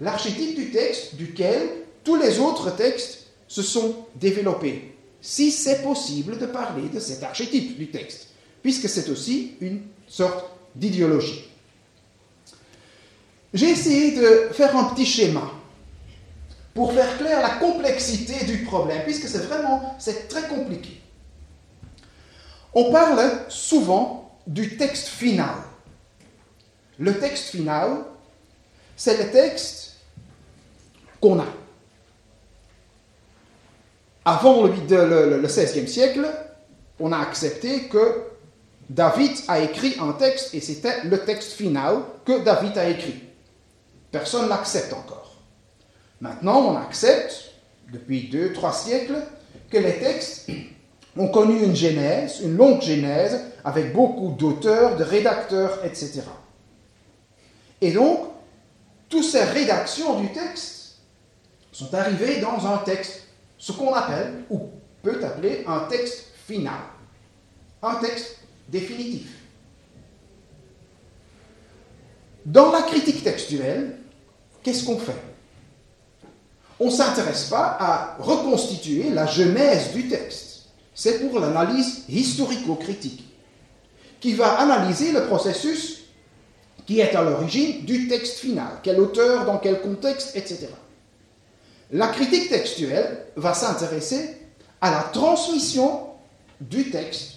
L'archétype 0.00 0.56
du 0.56 0.70
texte 0.70 1.14
duquel 1.14 1.68
tous 2.04 2.16
les 2.16 2.38
autres 2.38 2.74
textes 2.74 3.28
se 3.48 3.62
sont 3.62 3.94
développés. 4.14 4.95
Si 5.26 5.50
c'est 5.50 5.82
possible 5.82 6.38
de 6.38 6.46
parler 6.46 6.88
de 6.88 7.00
cet 7.00 7.24
archétype 7.24 7.76
du 7.76 7.90
texte, 7.90 8.28
puisque 8.62 8.88
c'est 8.88 9.08
aussi 9.08 9.56
une 9.60 9.82
sorte 10.06 10.44
d'idéologie. 10.76 11.50
J'ai 13.52 13.70
essayé 13.70 14.12
de 14.16 14.50
faire 14.52 14.76
un 14.76 14.84
petit 14.84 15.04
schéma 15.04 15.50
pour 16.74 16.92
faire 16.92 17.18
clair 17.18 17.42
la 17.42 17.56
complexité 17.56 18.44
du 18.44 18.62
problème, 18.62 19.02
puisque 19.02 19.26
c'est 19.26 19.48
vraiment, 19.48 19.98
très 20.28 20.46
compliqué. 20.46 21.00
On 22.72 22.92
parle 22.92 23.28
souvent 23.48 24.38
du 24.46 24.76
texte 24.76 25.08
final. 25.08 25.56
Le 27.00 27.18
texte 27.18 27.48
final, 27.48 28.04
c'est 28.96 29.24
le 29.24 29.32
texte 29.32 29.96
qu'on 31.20 31.40
a. 31.40 31.46
Avant 34.28 34.64
le, 34.64 34.72
le, 34.90 35.38
le, 35.40 35.46
XVIe 35.46 35.86
siècle, 35.86 36.26
on 36.98 37.12
a 37.12 37.18
accepté 37.18 37.84
que 37.84 38.24
David 38.90 39.30
a 39.46 39.60
écrit 39.60 39.94
un 40.00 40.14
texte 40.14 40.52
et 40.52 40.60
c'était 40.60 41.04
le 41.04 41.18
texte 41.20 41.52
final 41.52 41.98
que 42.24 42.42
David 42.42 42.76
a 42.76 42.88
écrit. 42.88 43.22
Personne 44.10 44.46
ne 44.46 44.48
l'accepte 44.48 44.92
encore. 44.92 45.36
Maintenant, 46.20 46.72
on 46.72 46.76
accepte, 46.76 47.52
depuis 47.92 48.28
deux, 48.28 48.52
trois 48.52 48.72
siècles, 48.72 49.18
que 49.70 49.78
les 49.78 50.00
textes 50.00 50.50
ont 51.16 51.28
connu 51.28 51.62
une 51.62 51.76
genèse, 51.76 52.40
une 52.42 52.56
longue 52.56 52.82
genèse, 52.82 53.40
avec 53.64 53.92
beaucoup 53.92 54.34
d'auteurs, 54.36 54.96
de 54.96 55.04
rédacteurs, 55.04 55.84
etc. 55.84 56.22
Et 57.80 57.92
donc, 57.92 58.26
toutes 59.08 59.22
ces 59.22 59.44
rédactions 59.44 60.18
du 60.18 60.32
texte 60.32 60.96
sont 61.70 61.94
arrivées 61.94 62.40
dans 62.40 62.66
un 62.66 62.78
texte, 62.78 63.25
ce 63.58 63.72
qu'on 63.72 63.92
appelle, 63.92 64.44
ou 64.50 64.70
peut 65.02 65.24
appeler, 65.24 65.64
un 65.66 65.80
texte 65.80 66.32
final, 66.46 66.80
un 67.82 67.94
texte 67.96 68.38
définitif. 68.68 69.28
Dans 72.44 72.70
la 72.70 72.82
critique 72.82 73.24
textuelle, 73.24 73.98
qu'est-ce 74.62 74.84
qu'on 74.84 74.98
fait? 74.98 75.20
On 76.78 76.86
ne 76.86 76.90
s'intéresse 76.90 77.44
pas 77.44 77.76
à 77.80 78.16
reconstituer 78.20 79.10
la 79.10 79.26
genèse 79.26 79.92
du 79.92 80.08
texte. 80.08 80.66
C'est 80.94 81.20
pour 81.20 81.40
l'analyse 81.40 82.04
historico-critique, 82.08 83.24
qui 84.20 84.34
va 84.34 84.60
analyser 84.60 85.12
le 85.12 85.26
processus 85.26 86.02
qui 86.86 87.00
est 87.00 87.14
à 87.14 87.22
l'origine 87.22 87.84
du 87.84 88.06
texte 88.06 88.38
final, 88.38 88.78
quel 88.82 89.00
auteur, 89.00 89.44
dans 89.44 89.58
quel 89.58 89.80
contexte, 89.80 90.36
etc. 90.36 90.68
La 91.92 92.08
critique 92.08 92.48
textuelle 92.48 93.26
va 93.36 93.54
s'intéresser 93.54 94.36
à 94.80 94.90
la 94.90 95.02
transmission 95.12 96.06
du 96.60 96.90
texte 96.90 97.34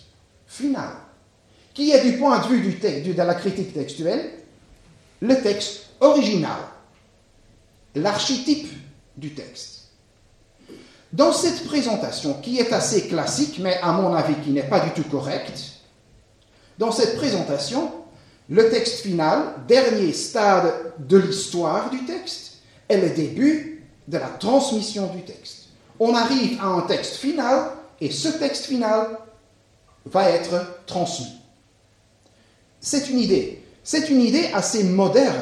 final, 0.48 0.90
qui 1.74 1.92
est 1.92 2.04
du 2.04 2.18
point 2.18 2.40
de 2.40 2.48
vue 2.48 2.74
de 2.74 3.22
la 3.22 3.36
critique 3.36 3.74
textuelle 3.74 4.32
le 5.22 5.42
texte 5.42 5.88
original, 6.00 6.60
l'archétype 7.96 8.72
du 9.18 9.34
texte. 9.34 9.90
Dans 11.12 11.34
cette 11.34 11.66
présentation, 11.66 12.36
qui 12.36 12.60
est 12.60 12.72
assez 12.72 13.08
classique, 13.08 13.60
mais 13.60 13.78
à 13.82 13.92
mon 13.92 14.14
avis 14.14 14.36
qui 14.36 14.52
n'est 14.52 14.64
pas 14.64 14.80
du 14.80 14.92
tout 14.92 15.08
correcte, 15.10 15.60
dans 16.78 16.92
cette 16.92 17.18
présentation, 17.18 17.92
le 18.48 18.70
texte 18.70 19.02
final, 19.02 19.56
dernier 19.68 20.14
stade 20.14 20.94
de 21.00 21.18
l'histoire 21.18 21.90
du 21.90 22.06
texte, 22.06 22.60
est 22.88 23.02
le 23.02 23.10
début 23.10 23.69
de 24.10 24.18
la 24.18 24.28
transmission 24.28 25.08
du 25.08 25.22
texte. 25.22 25.68
On 26.00 26.16
arrive 26.16 26.60
à 26.62 26.66
un 26.66 26.82
texte 26.82 27.18
final 27.18 27.72
et 28.02 28.10
ce 28.10 28.30
texte 28.30 28.66
final 28.66 29.20
va 30.06 30.30
être 30.30 30.84
transmis. 30.88 31.40
C'est 32.80 33.10
une 33.10 33.20
idée. 33.20 33.64
C'est 33.84 34.10
une 34.10 34.22
idée 34.22 34.50
assez 34.54 34.84
moderne. 34.84 35.42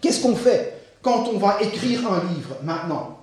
Qu'est-ce 0.00 0.22
qu'on 0.22 0.36
fait 0.36 0.80
quand 1.00 1.28
on 1.32 1.38
va 1.38 1.58
écrire 1.62 2.00
un 2.12 2.22
livre 2.34 2.56
maintenant? 2.62 3.18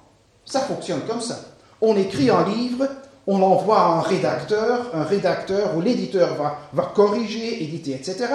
Ça 0.45 0.61
fonctionne 0.61 1.01
comme 1.01 1.21
ça. 1.21 1.39
On 1.81 1.95
écrit 1.95 2.29
un 2.29 2.47
livre, 2.47 2.87
on 3.27 3.37
l'envoie 3.37 3.79
à 3.79 3.87
un 3.97 4.01
rédacteur, 4.01 4.89
un 4.95 5.03
rédacteur 5.03 5.75
ou 5.77 5.81
l'éditeur 5.81 6.35
va, 6.35 6.57
va 6.73 6.91
corriger, 6.95 7.63
éditer, 7.63 7.93
etc. 7.93 8.25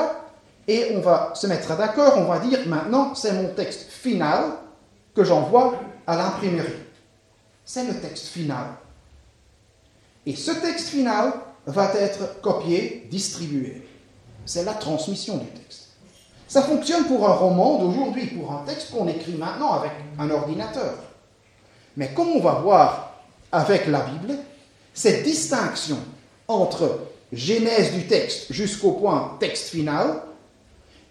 Et 0.69 0.93
on 0.95 1.01
va 1.01 1.33
se 1.35 1.47
mettre 1.47 1.77
d'accord, 1.77 2.19
on 2.19 2.25
va 2.25 2.39
dire 2.39 2.61
maintenant 2.67 3.15
c'est 3.15 3.33
mon 3.33 3.49
texte 3.49 3.91
final 3.91 4.45
que 5.15 5.25
j'envoie 5.25 5.75
à 6.07 6.17
l'imprimerie. 6.17 6.73
C'est 7.65 7.87
le 7.87 8.01
texte 8.01 8.29
final. 8.29 8.67
Et 10.27 10.37
ce 10.37 10.51
texte 10.53 10.89
final 10.89 11.33
va 11.67 11.93
être 11.95 12.41
copié, 12.41 13.07
distribué. 13.11 13.87
C'est 14.47 14.65
la 14.65 14.75
transmission 14.75 15.39
du 15.39 15.47
texte. 15.47 15.89
Ça 16.47 16.63
fonctionne 16.63 17.07
pour 17.07 17.29
un 17.29 17.33
roman 17.33 17.79
d'aujourd'hui, 17.79 18.27
pour 18.27 18.53
un 18.53 18.65
texte 18.65 18.91
qu'on 18.91 19.09
écrit 19.09 19.33
maintenant 19.33 19.73
avec 19.73 19.93
un 20.19 20.31
ordinateur. 20.31 20.95
Mais 21.97 22.13
comme 22.13 22.29
on 22.29 22.41
va 22.41 22.53
voir 22.53 23.15
avec 23.51 23.87
la 23.87 24.01
Bible, 24.01 24.37
cette 24.93 25.25
distinction 25.25 25.99
entre 26.47 27.01
genèse 27.33 27.93
du 27.93 28.07
texte 28.07 28.53
jusqu'au 28.53 28.93
point 28.93 29.37
texte 29.41 29.69
final 29.69 30.23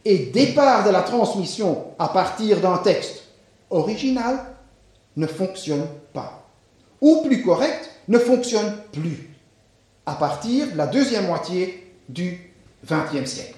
et 0.06 0.18
départ 0.28 0.86
de 0.86 0.92
la 0.92 1.02
transmission 1.02 1.86
à 1.98 2.10
partir 2.10 2.60
d'un 2.62 2.78
texte 2.78 3.24
original 3.70 4.53
ne 5.16 5.28
fonctionne 5.28 5.88
pas. 6.14 6.48
Ou 7.02 7.22
plus 7.24 7.44
correct, 7.44 7.90
ne 8.08 8.18
fonctionne 8.18 8.78
plus 8.92 9.30
à 10.06 10.16
partir 10.16 10.72
de 10.72 10.78
la 10.78 10.88
deuxième 10.88 11.28
moitié 11.28 11.92
du 12.10 12.52
XXe 12.86 13.30
siècle. 13.30 13.56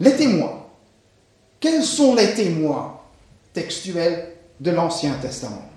Les 0.00 0.16
témoins. 0.16 0.66
Quels 1.60 1.82
sont 1.82 2.14
les 2.14 2.34
témoins 2.34 3.00
textuels 3.52 4.34
de 4.60 4.70
l'Ancien 4.70 5.14
Testament? 5.20 5.68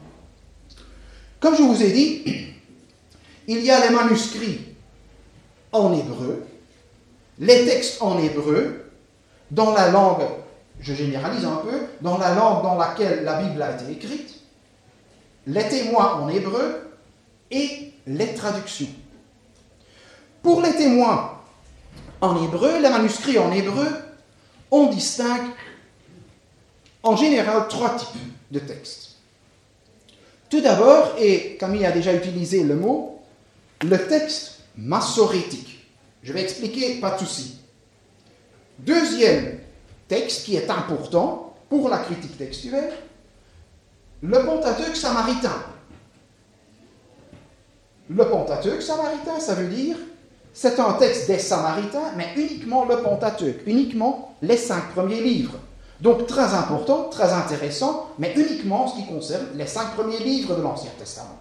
Comme 1.39 1.55
je 1.55 1.63
vous 1.63 1.81
ai 1.81 1.91
dit, 1.91 2.23
il 3.47 3.61
y 3.61 3.71
a 3.71 3.87
les 3.87 3.93
manuscrits 3.93 4.61
en 5.71 5.97
hébreu, 5.97 6.45
les 7.39 7.65
textes 7.65 8.01
en 8.01 8.19
hébreu, 8.19 8.91
dans 9.49 9.73
la 9.73 9.89
langue, 9.89 10.27
je 10.81 10.93
généralise 10.93 11.45
un 11.45 11.57
peu, 11.57 11.79
dans 12.01 12.17
la 12.17 12.33
langue 12.33 12.63
dans 12.63 12.75
laquelle 12.75 13.23
la 13.23 13.41
Bible 13.41 13.61
a 13.61 13.75
été 13.75 13.91
écrite, 13.91 14.35
les 15.47 15.67
témoins 15.67 16.21
en 16.21 16.29
hébreu 16.29 16.91
et 17.49 17.93
les 18.07 18.33
traductions. 18.33 18.87
Pour 20.41 20.61
les 20.61 20.73
témoins 20.73 21.39
en 22.19 22.43
hébreu, 22.43 22.81
les 22.81 22.89
manuscrits 22.89 23.37
en 23.37 23.51
hébreu, 23.51 23.87
on 24.71 24.87
distingue 24.87 25.51
en 27.03 27.15
général 27.15 27.67
trois 27.67 27.95
types 27.95 28.21
de 28.51 28.59
textes. 28.59 29.15
Tout 30.49 30.61
d'abord, 30.61 31.15
et 31.19 31.55
Camille 31.57 31.85
a 31.85 31.91
déjà 31.91 32.13
utilisé 32.13 32.63
le 32.63 32.75
mot, 32.75 33.21
le 33.83 33.97
texte 34.07 34.59
massorétique. 34.77 35.87
Je 36.23 36.33
vais 36.33 36.41
expliquer, 36.41 36.99
pas 36.99 37.11
de 37.11 37.19
souci. 37.19 37.59
Deuxième 38.79 39.60
texte 40.11 40.43
qui 40.43 40.57
est 40.57 40.69
important 40.69 41.53
pour 41.69 41.87
la 41.87 41.99
critique 41.99 42.37
textuelle, 42.37 42.91
le 44.21 44.45
Pentateuque 44.45 44.97
samaritain. 44.97 45.55
Le 48.09 48.25
Pentateuque 48.27 48.81
samaritain, 48.81 49.39
ça 49.39 49.53
veut 49.53 49.69
dire 49.69 49.95
c'est 50.53 50.81
un 50.81 50.91
texte 50.95 51.27
des 51.27 51.39
Samaritains, 51.39 52.11
mais 52.17 52.27
uniquement 52.35 52.83
le 52.83 52.97
Pentateuque, 52.97 53.61
uniquement 53.65 54.35
les 54.41 54.57
cinq 54.57 54.91
premiers 54.93 55.21
livres. 55.21 55.55
Donc 56.01 56.27
très 56.27 56.55
important, 56.55 57.03
très 57.05 57.31
intéressant, 57.31 58.09
mais 58.19 58.33
uniquement 58.35 58.83
en 58.83 58.87
ce 58.89 58.95
qui 58.97 59.07
concerne 59.07 59.45
les 59.55 59.67
cinq 59.67 59.93
premiers 59.93 60.19
livres 60.19 60.57
de 60.57 60.61
l'Ancien 60.61 60.91
Testament. 60.99 61.39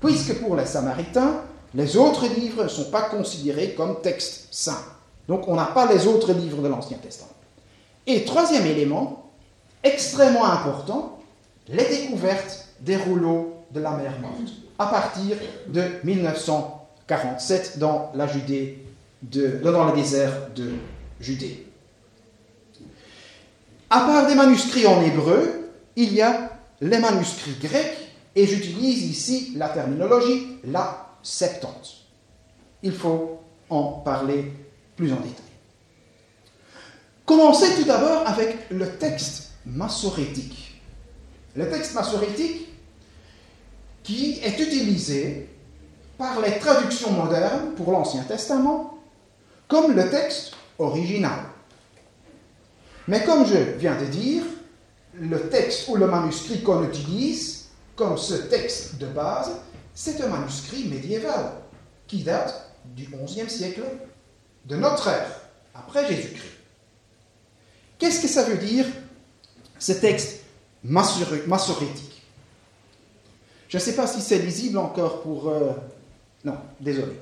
Puisque 0.00 0.34
pour 0.34 0.54
les 0.54 0.66
Samaritains, 0.66 1.36
les 1.74 1.96
autres 1.96 2.26
livres 2.26 2.64
ne 2.64 2.68
sont 2.68 2.90
pas 2.90 3.08
considérés 3.08 3.72
comme 3.74 4.02
textes 4.02 4.48
saints. 4.50 4.84
Donc 5.26 5.48
on 5.48 5.56
n'a 5.56 5.70
pas 5.72 5.90
les 5.90 6.06
autres 6.06 6.34
livres 6.34 6.60
de 6.60 6.68
l'Ancien 6.68 6.98
Testament. 6.98 7.31
Et 8.06 8.24
troisième 8.24 8.66
élément, 8.66 9.30
extrêmement 9.82 10.44
important, 10.44 11.20
les 11.68 11.84
découvertes 11.84 12.68
des 12.80 12.96
rouleaux 12.96 13.54
de 13.70 13.80
la 13.80 13.92
mer 13.92 14.12
morte, 14.20 14.52
à 14.78 14.86
partir 14.86 15.36
de 15.68 15.82
1900. 16.04 16.82
47 17.06 17.78
dans 17.78 18.10
la 18.14 18.26
Judée, 18.26 18.78
dans 19.22 19.84
le 19.86 19.92
désert 19.94 20.48
de 20.54 20.72
Judée. 21.20 21.66
À 23.90 24.00
part 24.00 24.26
des 24.26 24.34
manuscrits 24.34 24.86
en 24.86 25.02
hébreu, 25.02 25.70
il 25.96 26.14
y 26.14 26.22
a 26.22 26.50
les 26.80 26.98
manuscrits 26.98 27.56
grecs, 27.60 27.98
et 28.34 28.46
j'utilise 28.46 29.02
ici 29.02 29.52
la 29.56 29.68
terminologie 29.68 30.58
la 30.64 31.06
Septante. 31.22 32.06
Il 32.82 32.92
faut 32.92 33.40
en 33.68 33.84
parler 33.84 34.50
plus 34.96 35.12
en 35.12 35.16
détail. 35.16 35.51
Commencez 37.32 37.76
tout 37.76 37.84
d'abord 37.84 38.28
avec 38.28 38.68
le 38.70 38.86
texte 38.98 39.52
massorétique. 39.64 40.82
Le 41.56 41.66
texte 41.70 41.94
massorétique 41.94 42.68
qui 44.02 44.38
est 44.44 44.60
utilisé 44.60 45.48
par 46.18 46.42
les 46.42 46.58
traductions 46.58 47.10
modernes 47.10 47.70
pour 47.74 47.90
l'Ancien 47.90 48.22
Testament 48.24 48.98
comme 49.66 49.96
le 49.96 50.10
texte 50.10 50.52
original. 50.78 51.38
Mais 53.08 53.24
comme 53.24 53.46
je 53.46 53.78
viens 53.78 53.98
de 53.98 54.04
dire, 54.04 54.42
le 55.18 55.48
texte 55.48 55.88
ou 55.88 55.96
le 55.96 56.08
manuscrit 56.08 56.62
qu'on 56.62 56.84
utilise 56.84 57.68
comme 57.96 58.18
ce 58.18 58.34
texte 58.34 58.98
de 58.98 59.06
base, 59.06 59.52
c'est 59.94 60.20
un 60.20 60.28
manuscrit 60.28 60.84
médiéval 60.84 61.52
qui 62.06 62.24
date 62.24 62.74
du 62.94 63.06
XIe 63.06 63.48
siècle 63.48 63.84
de 64.66 64.76
notre 64.76 65.08
ère, 65.08 65.40
après 65.74 66.06
Jésus-Christ. 66.06 66.51
Qu'est-ce 68.02 68.20
que 68.20 68.26
ça 68.26 68.42
veut 68.42 68.56
dire, 68.56 68.84
ce 69.78 69.92
texte 69.92 70.40
massorétique? 70.82 72.20
Je 73.68 73.76
ne 73.76 73.80
sais 73.80 73.94
pas 73.94 74.08
si 74.08 74.20
c'est 74.20 74.40
lisible 74.40 74.78
encore 74.78 75.22
pour 75.22 75.48
euh, 75.48 75.70
non, 76.44 76.56
désolé. 76.80 77.12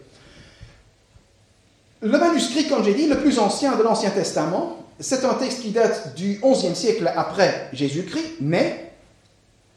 Le 2.01 2.17
manuscrit, 2.17 2.67
comme 2.67 2.83
j'ai 2.83 2.95
dit, 2.95 3.07
le 3.09 3.19
plus 3.19 3.39
ancien 3.39 3.77
de 3.77 3.83
l'Ancien 3.83 4.09
Testament, 4.09 4.87
c'est 4.99 5.23
un 5.27 5.35
texte 5.35 5.61
qui 5.61 5.71
date 5.71 6.15
du 6.15 6.41
XIe 6.43 6.75
siècle 6.75 7.13
après 7.15 7.69
Jésus-Christ, 7.75 8.37
mais 8.41 8.95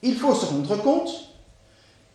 il 0.03 0.15
faut 0.15 0.33
se 0.33 0.45
rendre 0.45 0.81
compte 0.81 1.09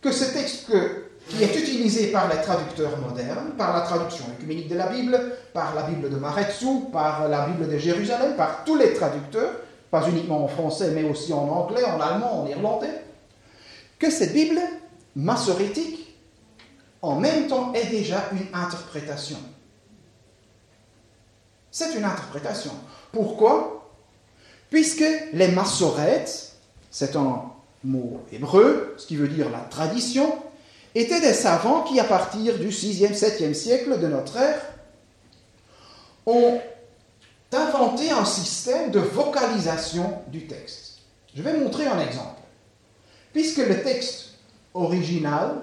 que 0.01 0.11
ce 0.11 0.33
texte 0.33 0.65
que 0.65 0.98
qui 1.29 1.43
est 1.43 1.55
utilisé 1.55 2.07
par 2.07 2.27
les 2.27 2.41
traducteurs 2.41 2.97
modernes, 2.97 3.51
par 3.57 3.73
la 3.73 3.81
traduction 3.81 4.25
œcuménique 4.31 4.67
de 4.67 4.75
la 4.75 4.87
Bible, 4.87 5.17
par 5.53 5.75
la 5.75 5.83
Bible 5.83 6.09
de 6.09 6.15
Maretsu, 6.15 6.89
par 6.91 7.29
la 7.29 7.45
Bible 7.47 7.69
de 7.69 7.77
Jérusalem, 7.77 8.35
par 8.35 8.63
tous 8.63 8.75
les 8.75 8.93
traducteurs, 8.93 9.53
pas 9.91 10.07
uniquement 10.09 10.43
en 10.43 10.47
français, 10.47 10.91
mais 10.93 11.03
aussi 11.03 11.31
en 11.31 11.47
anglais, 11.47 11.83
en 11.83 11.99
allemand, 12.01 12.43
en 12.43 12.47
irlandais, 12.47 13.03
que 13.99 14.09
cette 14.09 14.33
Bible 14.33 14.59
massorétique, 15.15 16.17
en 17.01 17.15
même 17.19 17.47
temps, 17.47 17.73
est 17.73 17.89
déjà 17.89 18.25
une 18.31 18.47
interprétation. 18.53 19.37
C'est 21.71 21.95
une 21.95 22.05
interprétation. 22.05 22.71
Pourquoi? 23.11 23.89
Puisque 24.69 25.05
les 25.33 25.49
massorètes, 25.49 26.53
c'est 26.89 27.15
un 27.15 27.43
mot 27.83 28.19
hébreu, 28.31 28.95
ce 28.97 29.05
qui 29.05 29.15
veut 29.15 29.27
dire 29.27 29.49
la 29.49 29.59
tradition, 29.59 30.35
étaient 30.95 31.21
des 31.21 31.33
savants 31.33 31.83
qui, 31.83 31.99
à 31.99 32.03
partir 32.03 32.57
du 32.57 32.69
6e, 32.69 33.13
7e 33.13 33.53
siècle 33.53 33.99
de 33.99 34.07
notre 34.07 34.37
ère, 34.37 34.61
ont 36.25 36.59
inventé 37.51 38.11
un 38.11 38.25
système 38.25 38.91
de 38.91 38.99
vocalisation 38.99 40.13
du 40.27 40.47
texte. 40.47 40.99
Je 41.35 41.41
vais 41.41 41.57
montrer 41.57 41.85
un 41.87 41.99
exemple. 41.99 42.41
Puisque 43.33 43.57
le 43.57 43.81
texte 43.81 44.33
original, 44.73 45.55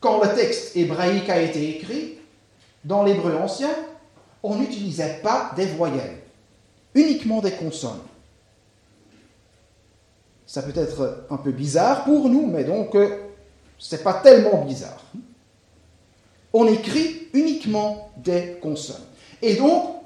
quand 0.00 0.22
le 0.22 0.34
texte 0.34 0.76
hébraïque 0.76 1.28
a 1.28 1.40
été 1.40 1.76
écrit, 1.76 2.18
dans 2.84 3.02
l'hébreu 3.02 3.36
ancien, 3.36 3.70
on 4.42 4.56
n'utilisait 4.56 5.20
pas 5.22 5.52
des 5.56 5.66
voyelles, 5.66 6.18
uniquement 6.94 7.40
des 7.40 7.52
consonnes. 7.52 8.00
Ça 10.46 10.62
peut 10.62 10.78
être 10.78 11.26
un 11.30 11.36
peu 11.36 11.52
bizarre 11.52 12.04
pour 12.04 12.28
nous, 12.28 12.46
mais 12.46 12.64
donc 12.64 12.94
euh, 12.94 13.16
c'est 13.82 14.04
pas 14.04 14.14
tellement 14.14 14.64
bizarre. 14.64 15.02
On 16.52 16.66
écrit 16.68 17.28
uniquement 17.34 18.12
des 18.16 18.58
consonnes. 18.62 19.02
Et 19.42 19.56
donc, 19.56 19.96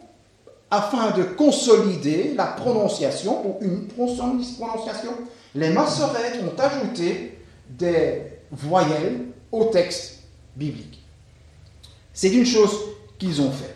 afin 0.71 1.11
de 1.11 1.23
consolider 1.23 2.33
la 2.35 2.47
prononciation, 2.47 3.47
ou 3.47 3.59
une 3.61 3.87
prononciation, 3.87 5.13
les 5.55 5.71
massorètes 5.71 6.41
ont 6.43 6.59
ajouté 6.59 7.39
des 7.69 8.23
voyelles 8.51 9.27
au 9.53 9.67
texte 9.67 10.21
biblique. 10.57 11.03
C'est 12.15 12.33
une 12.33 12.47
chose 12.47 12.73
qu'ils 13.19 13.43
ont 13.43 13.53
fait. 13.53 13.75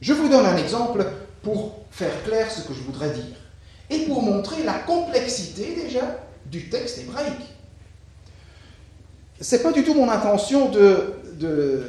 Je 0.00 0.12
vous 0.12 0.28
donne 0.28 0.46
un 0.46 0.56
exemple 0.56 1.04
pour 1.42 1.80
faire 1.90 2.22
clair 2.24 2.50
ce 2.50 2.66
que 2.66 2.74
je 2.74 2.82
voudrais 2.82 3.10
dire 3.10 3.36
et 3.90 4.06
pour 4.06 4.22
montrer 4.22 4.62
la 4.62 4.74
complexité 4.74 5.74
déjà 5.74 6.18
du 6.46 6.68
texte 6.68 6.98
hébraïque. 6.98 7.51
Ce 9.42 9.56
n'est 9.56 9.62
pas 9.62 9.72
du 9.72 9.82
tout 9.82 9.94
mon 9.94 10.08
intention 10.08 10.68
de, 10.70 11.14
de, 11.34 11.82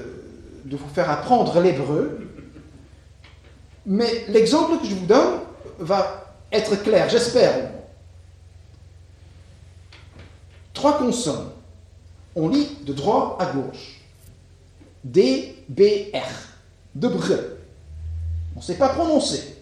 de 0.65 0.75
vous 0.75 0.89
faire 0.89 1.09
apprendre 1.09 1.59
l'hébreu, 1.61 2.27
mais 3.85 4.25
l'exemple 4.27 4.79
que 4.79 4.87
je 4.87 4.95
vous 4.95 5.05
donne 5.05 5.39
va 5.77 6.35
être 6.51 6.75
clair, 6.81 7.09
j'espère. 7.09 7.69
Trois 10.73 10.97
consonnes. 10.97 11.49
On 12.35 12.49
lit 12.49 12.79
de 12.85 12.93
droite 12.93 13.35
à 13.39 13.45
gauche. 13.45 14.01
D, 15.03 15.63
B, 15.69 15.81
R. 16.13 16.17
De 16.95 17.07
bre. 17.07 17.33
On 18.55 18.59
ne 18.59 18.63
sait 18.63 18.77
pas 18.77 18.89
prononcer. 18.89 19.57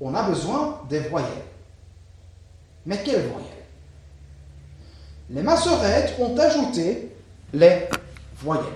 On 0.00 0.14
a 0.14 0.22
besoin 0.28 0.82
des 0.90 1.00
voyelles. 1.00 1.28
Mais 2.84 3.02
quelles 3.02 3.26
voyelles? 3.28 3.51
Les 5.32 5.42
massorettes 5.42 6.14
ont 6.18 6.36
ajouté 6.36 7.10
les 7.54 7.88
voyelles. 8.36 8.66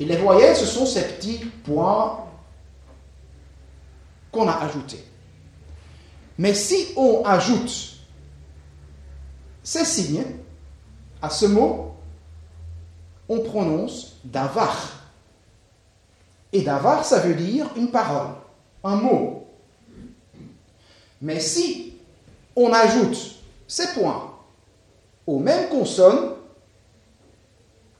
Et 0.00 0.06
les 0.06 0.16
voyelles, 0.16 0.56
ce 0.56 0.64
sont 0.64 0.86
ces 0.86 1.02
petits 1.02 1.44
points 1.64 2.26
qu'on 4.32 4.48
a 4.48 4.54
ajoutés. 4.64 5.04
Mais 6.38 6.54
si 6.54 6.88
on 6.96 7.22
ajoute 7.24 7.98
ces 9.62 9.84
signes 9.84 10.24
à 11.20 11.28
ce 11.28 11.46
mot, 11.46 11.94
on 13.28 13.40
prononce 13.40 14.16
davar. 14.24 15.04
Et 16.52 16.62
davar, 16.62 17.04
ça 17.04 17.20
veut 17.20 17.34
dire 17.34 17.68
une 17.76 17.90
parole, 17.90 18.34
un 18.82 18.96
mot. 18.96 19.46
Mais 21.20 21.40
si 21.40 21.94
on 22.56 22.72
ajoute 22.72 23.36
ces 23.68 23.88
points 23.94 24.33
aux 25.26 25.38
mêmes 25.38 25.68
consonnes, 25.68 26.30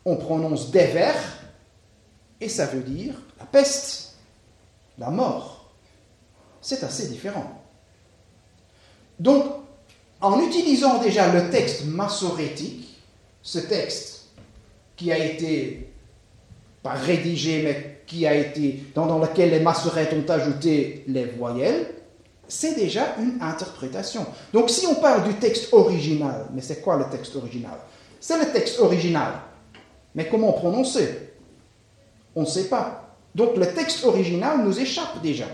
on 0.05 0.17
prononce 0.17 0.71
dever, 0.71 1.13
et 2.41 2.49
ça 2.49 2.67
veut 2.67 2.83
dire 2.83 3.15
la 3.39 3.47
peste, 3.47 4.17
la 4.99 5.11
mort. 5.11 5.71
C'est 6.61 6.83
assez 6.85 7.09
différent. 7.09 7.63
Donc, 9.19 9.45
en 10.21 10.41
utilisant 10.41 11.03
déjà 11.03 11.33
le 11.33 11.51
texte 11.51 11.85
massorétique, 11.87 12.99
ce 13.43 13.59
texte 13.59 14.29
qui 14.97 15.13
a 15.13 15.19
été 15.19 15.93
pas 16.83 16.93
rédigé, 16.93 17.63
mais 17.63 18.03
qui 18.07 18.27
a 18.27 18.35
été 18.35 18.85
dans, 18.95 19.07
dans 19.07 19.19
lequel 19.19 19.51
les 19.51 19.61
massorettes 19.61 20.13
ont 20.13 20.31
ajouté 20.31 21.05
les 21.09 21.25
voyelles, 21.25 21.94
c'est 22.49 22.75
déjà 22.75 23.17
une 23.19 23.39
interprétation. 23.41 24.27
Donc 24.53 24.71
si 24.71 24.87
on 24.87 24.97
parle 24.97 25.25
du 25.25 25.35
texte 25.35 25.73
original, 25.73 26.47
mais 26.53 26.61
c'est 26.61 26.81
quoi 26.81 26.97
le 26.97 27.05
texte 27.11 27.37
original? 27.37 27.79
C'est 28.21 28.39
le 28.39 28.53
texte 28.53 28.79
original. 28.81 29.33
Mais 30.15 30.29
comment 30.29 30.53
prononcer 30.53 31.31
On 32.35 32.43
ne 32.43 32.47
sait 32.47 32.69
pas. 32.69 33.17
Donc 33.35 33.57
le 33.57 33.67
texte 33.67 34.05
original 34.05 34.65
nous 34.65 34.79
échappe 34.79 35.21
déjà. 35.23 35.47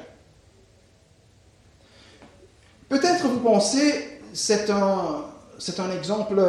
Peut-être 2.88 3.26
vous 3.26 3.40
pensez, 3.40 4.20
c'est 4.32 4.68
un, 4.70 5.24
c'est 5.58 5.80
un 5.80 5.90
exemple 5.92 6.42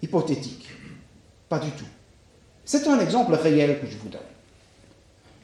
hypothétique. 0.00 0.68
Pas 1.48 1.58
du 1.58 1.70
tout. 1.72 1.84
C'est 2.64 2.86
un 2.86 3.00
exemple 3.00 3.34
réel 3.34 3.80
que 3.80 3.86
je 3.86 3.96
vous 3.98 4.08
donne. 4.08 4.20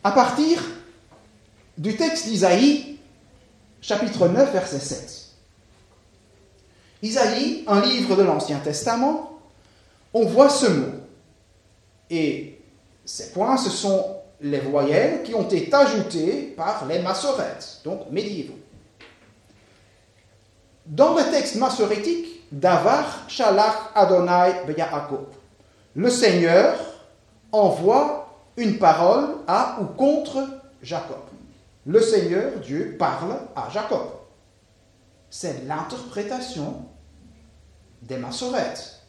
À 0.05 0.13
partir 0.13 0.63
du 1.77 1.97
texte 1.97 2.27
d'Isaïe, 2.27 2.98
chapitre 3.81 4.29
9, 4.29 4.53
verset 4.53 4.81
7. 4.81 5.27
Isaïe, 7.03 7.65
un 7.67 7.81
livre 7.81 8.17
de 8.17 8.23
l'Ancien 8.23 8.59
Testament, 8.59 9.39
on 10.13 10.25
voit 10.25 10.49
ce 10.49 10.67
mot. 10.67 10.93
Et 12.11 12.61
ces 13.05 13.31
points, 13.31 13.57
ce 13.57 13.71
sont 13.71 14.17
les 14.41 14.61
voyelles 14.61 15.23
qui 15.23 15.35
ont 15.35 15.49
été 15.49 15.73
ajoutées 15.73 16.55
par 16.57 16.87
les 16.87 17.01
massorettes, 17.01 17.81
donc 17.85 18.11
médiévaux. 18.11 18.59
Dans 20.87 21.15
le 21.15 21.31
texte 21.31 21.57
massorétique, 21.57 22.27
Davar 22.51 23.25
Shalach 23.29 23.91
Adonai 23.95 24.65
Beyaakov, 24.67 25.27
le 25.95 26.11
Seigneur 26.11 26.77
envoie 27.53 28.29
une 28.57 28.79
parole 28.79 29.37
à 29.47 29.79
ou 29.81 29.85
contre 29.85 30.47
Jacob. 30.83 31.28
Le 31.89 32.03
Seigneur 32.03 32.59
Dieu 32.61 32.97
parle 32.99 33.35
à 33.57 33.71
Jacob. 33.71 34.11
C'est 35.31 35.65
l'interprétation 35.67 36.85
des 38.03 38.19
massorettes, 38.19 39.01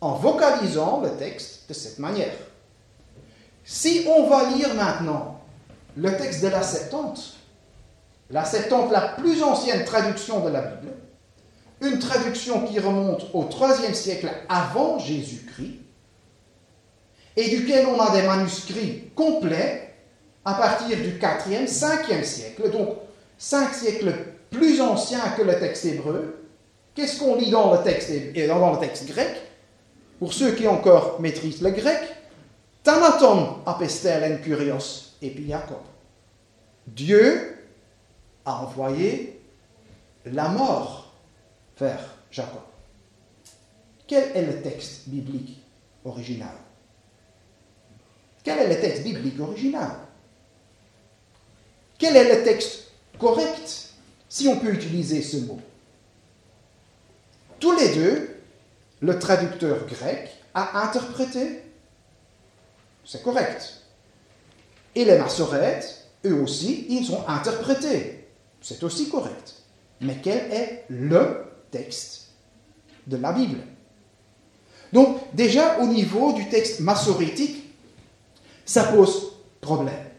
en 0.00 0.12
vocalisant 0.12 1.00
le 1.00 1.10
texte 1.16 1.68
de 1.68 1.74
cette 1.74 1.98
manière. 1.98 2.36
Si 3.64 4.06
on 4.08 4.28
va 4.28 4.50
lire 4.50 4.72
maintenant 4.76 5.40
le 5.96 6.16
texte 6.16 6.44
de 6.44 6.48
la 6.48 6.62
Septante, 6.62 7.34
la 8.30 8.44
Septante, 8.44 8.92
la 8.92 9.00
plus 9.00 9.42
ancienne 9.42 9.84
traduction 9.84 10.38
de 10.38 10.50
la 10.50 10.62
Bible, 10.62 10.92
une 11.80 11.98
traduction 11.98 12.64
qui 12.64 12.78
remonte 12.78 13.26
au 13.34 13.48
IIIe 13.48 13.96
siècle 13.96 14.30
avant 14.48 15.00
Jésus-Christ, 15.00 15.80
et 17.34 17.48
duquel 17.48 17.86
on 17.86 17.98
a 17.98 18.12
des 18.12 18.22
manuscrits 18.22 19.10
complets 19.16 19.91
à 20.44 20.54
partir 20.54 20.96
du 20.96 21.18
4e, 21.18 21.66
5e 21.66 22.24
siècle, 22.24 22.70
donc 22.70 22.96
cinq 23.38 23.72
siècles 23.74 24.14
plus 24.50 24.80
anciens 24.80 25.30
que 25.36 25.42
le 25.42 25.58
texte 25.58 25.84
hébreu. 25.84 26.38
Qu'est-ce 26.94 27.18
qu'on 27.18 27.36
lit 27.36 27.50
dans 27.50 27.72
le 27.72 27.82
texte, 27.82 28.10
dans 28.48 28.72
le 28.72 28.78
texte 28.78 29.06
grec? 29.06 29.30
Pour 30.18 30.32
ceux 30.32 30.52
qui 30.52 30.66
encore 30.68 31.20
maîtrisent 31.20 31.62
le 31.62 31.70
grec, 31.70 32.00
Tanaton 32.82 33.58
apestel 33.64 34.32
en 34.32 34.42
kurios 34.42 35.14
Jacob. 35.22 35.78
Dieu 36.86 37.56
a 38.44 38.62
envoyé 38.62 39.40
la 40.26 40.48
mort 40.48 41.12
vers 41.78 42.00
Jacob. 42.30 42.60
Quel 44.06 44.36
est 44.36 44.46
le 44.46 44.60
texte 44.62 45.08
biblique 45.08 45.62
original? 46.04 46.54
Quel 48.42 48.58
est 48.58 48.74
le 48.74 48.80
texte 48.80 49.04
biblique 49.04 49.40
original? 49.40 49.90
Quel 52.02 52.16
est 52.16 52.36
le 52.36 52.42
texte 52.42 52.88
correct, 53.16 53.92
si 54.28 54.48
on 54.48 54.58
peut 54.58 54.74
utiliser 54.74 55.22
ce 55.22 55.36
mot? 55.36 55.60
Tous 57.60 57.70
les 57.78 57.94
deux, 57.94 58.40
le 58.98 59.20
traducteur 59.20 59.86
grec 59.86 60.28
à 60.52 60.82
interpréter, 60.82 61.62
c'est 63.04 63.22
correct. 63.22 63.84
Et 64.96 65.04
les 65.04 65.16
massorètes, 65.16 66.08
eux 66.26 66.34
aussi, 66.42 66.86
ils 66.88 67.12
ont 67.12 67.24
interprété, 67.28 68.26
c'est 68.60 68.82
aussi 68.82 69.08
correct. 69.08 69.54
Mais 70.00 70.18
quel 70.20 70.52
est 70.52 70.84
le 70.88 71.44
texte 71.70 72.30
de 73.06 73.16
la 73.16 73.30
Bible? 73.30 73.60
Donc 74.92 75.20
déjà 75.34 75.78
au 75.78 75.86
niveau 75.86 76.32
du 76.32 76.48
texte 76.48 76.80
massorétique, 76.80 77.62
ça 78.64 78.82
pose 78.82 79.34
problème. 79.60 80.11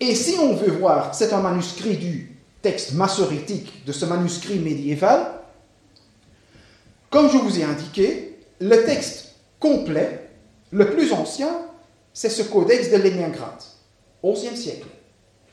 Et 0.00 0.14
si 0.14 0.38
on 0.38 0.54
veut 0.54 0.72
voir, 0.72 1.14
c'est 1.14 1.32
un 1.32 1.40
manuscrit 1.40 1.96
du 1.96 2.36
texte 2.62 2.92
massorétique 2.92 3.84
de 3.84 3.92
ce 3.92 4.04
manuscrit 4.04 4.58
médiéval, 4.58 5.32
comme 7.10 7.30
je 7.30 7.38
vous 7.38 7.58
ai 7.58 7.64
indiqué, 7.64 8.38
le 8.60 8.84
texte 8.84 9.36
complet, 9.58 10.28
le 10.70 10.90
plus 10.90 11.12
ancien, 11.12 11.50
c'est 12.12 12.28
ce 12.28 12.42
codex 12.42 12.90
de 12.90 12.96
Léningrad, 12.96 13.62
11e 14.22 14.56
siècle, 14.56 14.88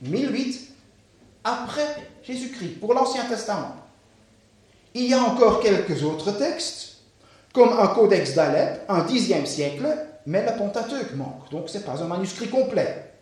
1008 0.02 0.74
après 1.44 2.10
Jésus-Christ, 2.24 2.80
pour 2.80 2.94
l'Ancien 2.94 3.26
Testament. 3.26 3.76
Il 4.94 5.06
y 5.06 5.14
a 5.14 5.22
encore 5.22 5.62
quelques 5.62 6.04
autres 6.04 6.32
textes, 6.32 6.98
comme 7.54 7.70
un 7.80 7.88
codex 7.88 8.34
d'Alep, 8.34 8.84
un 8.90 9.06
10e 9.06 9.46
siècle, 9.46 9.88
mais 10.26 10.46
le 10.46 10.58
Pentateuque 10.58 11.16
manque, 11.16 11.50
donc 11.52 11.70
ce 11.70 11.78
n'est 11.78 11.84
pas 11.84 12.02
un 12.02 12.08
manuscrit 12.08 12.50
complet. 12.50 13.13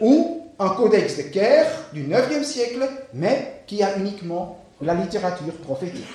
Ou 0.00 0.42
un 0.58 0.70
codex 0.70 1.16
de 1.16 1.22
Caire 1.22 1.70
du 1.92 2.04
9e 2.04 2.42
siècle, 2.42 2.88
mais 3.14 3.62
qui 3.66 3.82
a 3.82 3.96
uniquement 3.96 4.64
la 4.80 4.94
littérature 4.94 5.54
prophétique. 5.54 6.06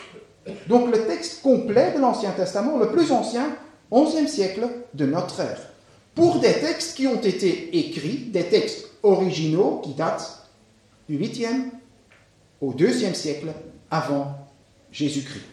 Donc 0.68 0.94
le 0.94 1.06
texte 1.06 1.42
complet 1.42 1.94
de 1.94 2.00
l'Ancien 2.00 2.32
Testament, 2.32 2.78
le 2.78 2.90
plus 2.90 3.12
ancien, 3.12 3.56
11e 3.92 4.28
siècle 4.28 4.68
de 4.94 5.06
notre 5.06 5.40
ère. 5.40 5.60
Pour 6.16 6.40
des 6.40 6.54
textes 6.54 6.96
qui 6.96 7.08
ont 7.08 7.22
été 7.22 7.78
écrits, 7.78 8.30
des 8.32 8.46
textes 8.46 8.90
originaux 9.02 9.82
qui 9.84 9.94
datent 9.94 10.48
du 11.08 11.18
8e 11.18 11.70
au 12.62 12.74
2e 12.74 13.14
siècle 13.14 13.48
avant 13.90 14.34
Jésus-Christ. 14.92 15.44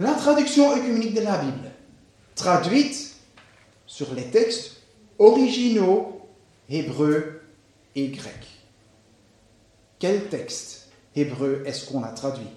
La 0.00 0.12
traduction 0.12 0.72
œcuménique 0.72 1.14
de 1.14 1.20
la 1.20 1.36
Bible, 1.36 1.70
traduite 2.34 3.14
sur 3.86 4.14
les 4.14 4.24
textes 4.24 4.79
originaux 5.20 6.20
hébreux 6.68 7.42
et 7.94 8.08
grecs. 8.08 8.48
Quel 9.98 10.28
texte 10.28 10.88
hébreu 11.14 11.62
est-ce 11.66 11.88
qu'on 11.88 12.02
a 12.02 12.08
traduit? 12.08 12.48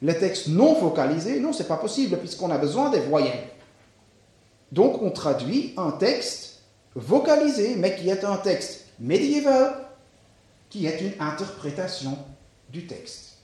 Le 0.00 0.18
texte 0.18 0.48
non 0.48 0.74
vocalisé, 0.80 1.40
non, 1.40 1.52
c'est 1.52 1.68
pas 1.68 1.76
possible 1.76 2.16
puisqu'on 2.18 2.50
a 2.50 2.58
besoin 2.58 2.90
des 2.90 3.00
voyelles. 3.00 3.48
Donc 4.72 5.02
on 5.02 5.10
traduit 5.10 5.74
un 5.76 5.92
texte 5.92 6.62
vocalisé, 6.94 7.76
mais 7.76 7.96
qui 7.96 8.08
est 8.08 8.24
un 8.24 8.36
texte 8.38 8.86
médiéval, 8.98 9.74
qui 10.70 10.86
est 10.86 11.00
une 11.00 11.12
interprétation 11.20 12.16
du 12.70 12.86
texte. 12.86 13.38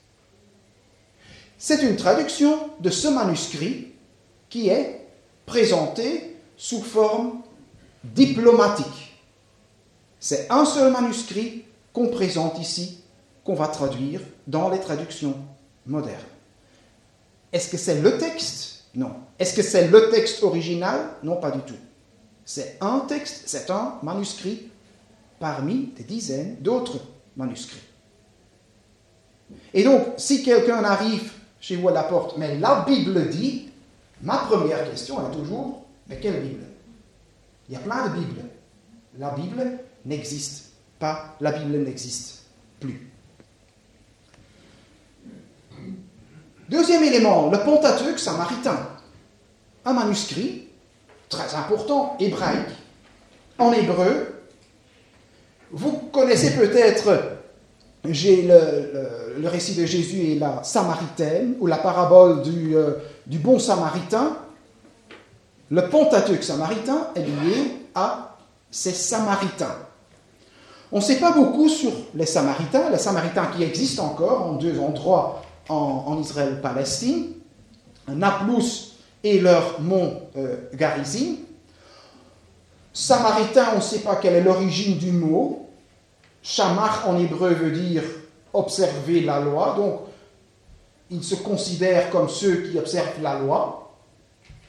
C'est 1.58 1.82
une 1.82 1.96
traduction 1.96 2.70
de 2.80 2.90
ce 2.90 3.08
manuscrit 3.08 3.92
qui 4.48 4.68
est 4.68 5.06
présenté 5.46 6.36
sous 6.56 6.82
forme 6.82 7.42
diplomatique. 8.12 9.16
C'est 10.20 10.46
un 10.50 10.64
seul 10.64 10.92
manuscrit 10.92 11.64
qu'on 11.92 12.08
présente 12.08 12.58
ici, 12.58 13.00
qu'on 13.44 13.54
va 13.54 13.68
traduire 13.68 14.20
dans 14.46 14.68
les 14.68 14.80
traductions 14.80 15.36
modernes. 15.86 16.20
Est-ce 17.52 17.68
que 17.70 17.76
c'est 17.76 18.00
le 18.00 18.18
texte? 18.18 18.84
Non. 18.94 19.12
Est-ce 19.38 19.54
que 19.54 19.62
c'est 19.62 19.88
le 19.88 20.10
texte 20.10 20.42
original? 20.42 21.10
Non, 21.22 21.36
pas 21.36 21.50
du 21.50 21.60
tout. 21.60 21.74
C'est 22.44 22.78
un 22.80 23.00
texte, 23.00 23.44
c'est 23.46 23.70
un 23.70 23.94
manuscrit 24.02 24.70
parmi 25.38 25.92
des 25.96 26.04
dizaines 26.04 26.56
d'autres 26.60 27.00
manuscrits. 27.36 27.82
Et 29.72 29.84
donc, 29.84 30.14
si 30.16 30.42
quelqu'un 30.42 30.82
arrive 30.84 31.32
chez 31.60 31.76
vous 31.76 31.88
à 31.88 31.92
la 31.92 32.04
porte, 32.04 32.36
mais 32.38 32.58
la 32.58 32.84
Bible 32.86 33.28
dit, 33.28 33.68
ma 34.22 34.38
première 34.38 34.88
question 34.90 35.16
est 35.26 35.32
toujours, 35.32 35.84
mais 36.08 36.18
quelle 36.18 36.40
Bible? 36.40 36.64
Il 37.68 37.74
y 37.74 37.76
a 37.76 37.80
plein 37.80 38.08
de 38.08 38.14
Bibles. 38.14 38.42
La 39.18 39.30
Bible 39.30 39.78
n'existe 40.04 40.72
pas, 40.98 41.36
la 41.40 41.52
Bible 41.52 41.78
n'existe 41.78 42.42
plus. 42.80 43.10
Deuxième 46.68 47.04
élément, 47.04 47.50
le 47.50 47.58
Pentateuque 47.58 48.18
samaritain. 48.18 48.88
Un 49.84 49.92
manuscrit 49.92 50.68
très 51.28 51.54
important, 51.54 52.16
hébraïque, 52.18 52.76
en 53.58 53.72
hébreu. 53.72 54.42
Vous 55.70 55.92
connaissez 56.12 56.56
peut-être 56.56 57.38
le, 58.04 59.48
récit 59.48 59.74
de 59.74 59.86
Jésus 59.86 60.20
et 60.20 60.38
la 60.38 60.62
Samaritaine, 60.62 61.56
ou 61.60 61.66
la 61.66 61.76
parabole 61.76 62.42
du, 62.42 62.76
euh, 62.76 62.94
du 63.26 63.38
bon 63.38 63.58
Samaritain. 63.58 64.36
Le 65.70 65.88
Pentateuque 65.88 66.42
samaritain 66.42 67.08
est 67.14 67.24
lié 67.24 67.86
à 67.94 68.36
ces 68.70 68.92
Samaritains. 68.92 69.76
On 70.92 70.98
ne 70.98 71.02
sait 71.02 71.18
pas 71.18 71.32
beaucoup 71.32 71.68
sur 71.68 71.90
les 72.14 72.26
Samaritains, 72.26 72.90
les 72.90 72.98
Samaritains 72.98 73.46
qui 73.56 73.62
existent 73.62 74.04
encore 74.04 74.42
en 74.42 74.52
deux 74.52 74.78
endroits 74.78 75.42
en, 75.68 76.18
Israël-Palestine, 76.20 77.32
Naplus 78.08 78.92
et 79.22 79.40
leur 79.40 79.80
mont 79.80 80.20
euh, 80.36 80.56
Garizim. 80.74 81.36
Samaritain, 82.92 83.70
on 83.72 83.76
ne 83.76 83.82
sait 83.82 84.00
pas 84.00 84.16
quelle 84.16 84.34
est 84.34 84.42
l'origine 84.42 84.98
du 84.98 85.10
mot. 85.10 85.68
Shamach 86.42 87.06
en 87.06 87.18
hébreu 87.18 87.54
veut 87.54 87.70
dire 87.70 88.02
observer 88.52 89.22
la 89.22 89.40
loi, 89.40 89.74
donc 89.76 90.00
ils 91.10 91.24
se 91.24 91.34
considèrent 91.34 92.10
comme 92.10 92.28
ceux 92.28 92.56
qui 92.62 92.78
observent 92.78 93.20
la 93.22 93.38
loi, 93.38 93.83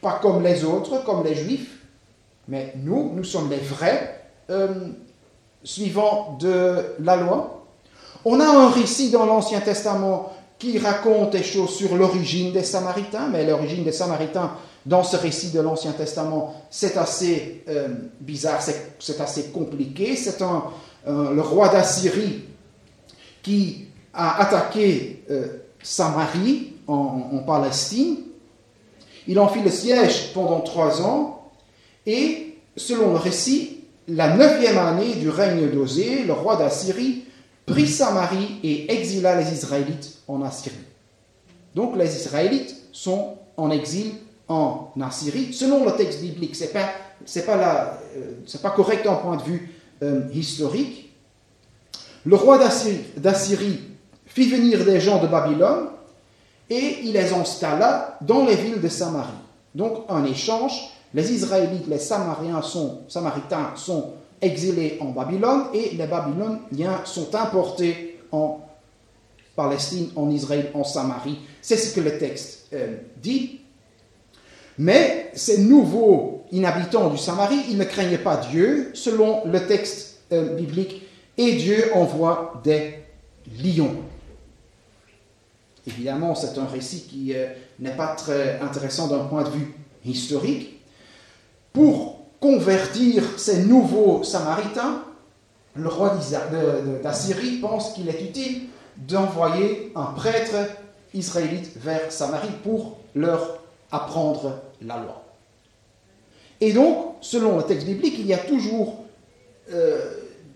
pas 0.06 0.20
comme 0.22 0.44
les 0.44 0.64
autres, 0.64 1.04
comme 1.04 1.24
les 1.24 1.34
juifs, 1.34 1.80
mais 2.48 2.74
nous, 2.78 3.12
nous 3.16 3.24
sommes 3.24 3.50
les 3.50 3.58
vrais 3.58 4.22
euh, 4.52 4.68
suivants 5.64 6.38
de 6.40 6.94
la 7.00 7.16
loi. 7.16 7.66
On 8.24 8.40
a 8.40 8.46
un 8.46 8.70
récit 8.70 9.10
dans 9.10 9.26
l'Ancien 9.26 9.62
Testament 9.62 10.32
qui 10.60 10.78
raconte 10.78 11.32
des 11.32 11.42
choses 11.42 11.72
sur 11.72 11.96
l'origine 11.96 12.54
des 12.54 12.64
Samaritains, 12.64 13.30
mais 13.32 13.48
l'origine 13.48 13.84
des 13.84 13.92
Samaritains 13.92 14.52
dans 14.86 15.04
ce 15.04 15.18
récit 15.18 15.50
de 15.50 15.60
l'Ancien 15.60 15.94
Testament, 15.94 16.54
c'est 16.70 16.98
assez 16.98 17.64
euh, 17.68 17.88
bizarre, 18.20 18.62
c'est 18.62 19.20
assez 19.20 19.46
compliqué. 19.46 20.16
C'est 20.16 20.44
un, 20.44 20.66
euh, 21.08 21.34
le 21.34 21.42
roi 21.42 21.70
d'Assyrie 21.70 22.44
qui 23.42 23.88
a 24.14 24.42
attaqué 24.42 25.24
euh, 25.32 25.48
Samarie 25.82 26.74
en, 26.88 27.40
Palestine. 27.48 28.18
Il 29.28 29.40
en 29.40 29.48
fit 29.48 29.62
le 29.62 29.72
siège 29.72 30.34
pendant 30.34 30.62
trois 30.62 31.02
ans 31.02 31.52
et, 32.06 32.58
selon 32.78 33.12
le 33.12 33.18
récit, 33.18 33.82
la 34.08 34.36
neuvième 34.36 34.78
année 34.78 35.16
du 35.16 35.30
règne 35.30 35.70
d'Osée, 35.72 36.24
le 36.24 36.34
roi 36.34 36.58
d'Assyrie 36.58 37.24
prit 37.66 37.88
Samarie 37.88 38.60
et 38.64 38.94
exila 38.94 39.42
les 39.42 39.52
Israélites 39.52 40.20
en 40.28 40.44
Assyrie. 40.44 40.76
Donc 41.74 41.98
les 41.98 42.16
Israélites 42.16 42.76
sont 42.92 43.38
en 43.58 43.72
exil 43.72 44.12
en 44.48 44.92
Assyrie, 45.02 45.54
selon 45.54 45.86
le 45.86 45.92
texte 45.94 46.22
biblique. 46.22 46.56
Ce 46.56 46.66
n'est 46.66 46.70
pas, 46.70 46.92
pas, 47.46 48.00
euh, 48.18 48.60
pas 48.62 48.70
correct 48.70 49.04
d'un 49.04 49.16
point 49.16 49.38
de 49.38 49.44
vue 49.44 49.72
euh, 50.04 50.22
historique, 50.34 51.14
le 52.26 52.36
roi 52.36 52.58
d'Assyrie 52.58 53.80
fit 54.26 54.50
venir 54.50 54.84
des 54.84 55.00
gens 55.00 55.22
de 55.22 55.28
Babylone 55.28 55.90
et 56.70 57.00
il 57.04 57.14
les 57.14 57.34
installa 57.34 58.18
dans 58.22 58.46
les 58.46 58.56
villes 58.56 58.82
de 58.82 58.88
Samarie. 58.88 59.30
Donc, 59.74 60.10
en 60.10 60.24
échange, 60.26 60.90
les 61.14 61.32
Israélites, 61.32 61.88
les 61.88 62.00
Samariens 62.00 62.62
sont, 62.62 63.02
Samaritains 63.08 63.74
sont 63.76 64.14
exilés 64.42 64.98
en 65.02 65.12
Babylone 65.12 65.66
et 65.74 65.96
les 65.96 66.08
Babyloniens 66.08 67.02
sont 67.06 67.34
importés 67.36 68.20
en 68.32 68.62
Palestine, 69.56 70.10
en 70.16 70.30
Israël, 70.30 70.72
en 70.74 70.84
Samarie. 70.84 71.40
C'est 71.62 71.78
ce 71.78 71.96
que 71.96 72.02
le 72.02 72.18
texte 72.18 72.68
euh, 72.74 72.98
dit. 73.22 73.62
Mais 74.78 75.32
ces 75.34 75.60
nouveaux 75.60 76.44
inhabitants 76.52 77.10
du 77.10 77.18
Samarie, 77.18 77.62
ils 77.70 77.78
ne 77.78 77.86
craignaient 77.86 78.18
pas 78.18 78.38
Dieu, 78.38 78.92
selon 78.94 79.46
le 79.46 79.66
texte 79.66 80.20
euh, 80.34 80.56
biblique, 80.56 81.04
et 81.38 81.54
Dieu 81.54 81.92
envoie 81.94 82.62
des 82.64 82.96
lions. 83.64 83.96
Évidemment, 85.88 86.34
c'est 86.36 86.58
un 86.58 86.66
récit 86.66 87.04
qui 87.04 87.34
euh, 87.36 87.48
n'est 87.80 87.96
pas 87.96 88.16
très 88.16 88.60
intéressant 88.60 89.08
d'un 89.08 89.26
point 89.26 89.44
de 89.44 89.50
vue 89.50 89.74
historique. 90.04 90.80
Pour 91.74 92.20
convertir 92.40 93.24
ces 93.38 93.64
nouveaux 93.64 94.24
Samaritains, 94.24 95.04
le 95.76 95.90
roi 95.90 96.18
d'Assyrie 97.04 97.58
pense 97.58 97.94
qu'il 97.94 98.08
est 98.08 98.22
utile 98.22 98.64
d'envoyer 98.98 99.92
un 99.96 100.06
prêtre 100.06 100.56
Israélites 101.14 101.78
vers 101.78 102.12
Samarie 102.12 102.48
pour 102.64 102.98
leur 103.14 103.60
apprendre 103.92 104.60
la 104.82 104.98
loi. 104.98 105.24
Et 106.62 106.74
donc, 106.74 107.16
selon 107.22 107.58
le 107.58 107.64
texte 107.64 107.86
biblique, 107.86 108.16
il 108.20 108.34
euh, 109.74 110.12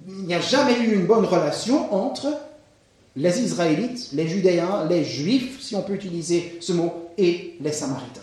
il 0.08 0.24
n'y 0.26 0.34
a 0.34 0.40
jamais 0.40 0.80
eu 0.80 0.94
une 0.94 1.06
bonne 1.06 1.26
relation 1.26 1.94
entre 1.94 2.28
les 3.20 3.42
Israélites, 3.42 4.12
les 4.14 4.28
Judéens, 4.30 4.86
les 4.90 5.04
Juifs, 5.04 5.62
si 5.62 5.76
on 5.76 5.82
peut 5.82 5.94
utiliser 5.94 6.58
ce 6.62 6.72
mot, 6.72 7.10
et 7.18 7.58
les 7.60 7.74
Samaritains. 7.74 8.22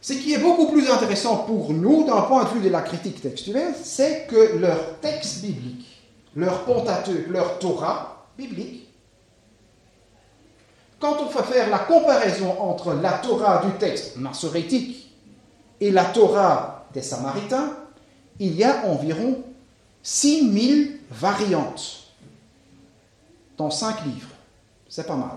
Ce 0.00 0.12
qui 0.12 0.32
est 0.32 0.38
beaucoup 0.38 0.70
plus 0.70 0.88
intéressant 0.88 1.38
pour 1.38 1.72
nous, 1.72 2.04
d'un 2.06 2.22
point 2.22 2.44
de 2.44 2.50
vue 2.50 2.60
de 2.60 2.68
la 2.68 2.82
critique 2.82 3.20
textuelle, 3.20 3.74
c'est 3.82 4.28
que 4.28 4.56
leur 4.58 5.00
texte 5.00 5.42
biblique, 5.42 6.04
leur 6.36 6.64
Pentateuque, 6.64 7.26
leur 7.28 7.58
Torah 7.58 8.28
biblique, 8.38 8.86
quand 11.00 11.16
on 11.20 11.28
fait 11.28 11.52
faire 11.52 11.68
la 11.68 11.80
comparaison 11.80 12.60
entre 12.60 12.94
la 12.94 13.14
Torah 13.14 13.66
du 13.66 13.72
texte 13.72 14.16
massorétique 14.16 15.12
et 15.80 15.90
la 15.90 16.04
Torah 16.04 16.86
des 16.94 17.02
Samaritains, 17.02 17.76
il 18.38 18.54
y 18.54 18.62
a 18.62 18.86
environ 18.86 19.42
6000 20.04 21.00
variantes 21.10 21.95
dans 23.56 23.70
cinq 23.70 24.04
livres. 24.04 24.28
C'est 24.88 25.06
pas 25.06 25.16
mal. 25.16 25.36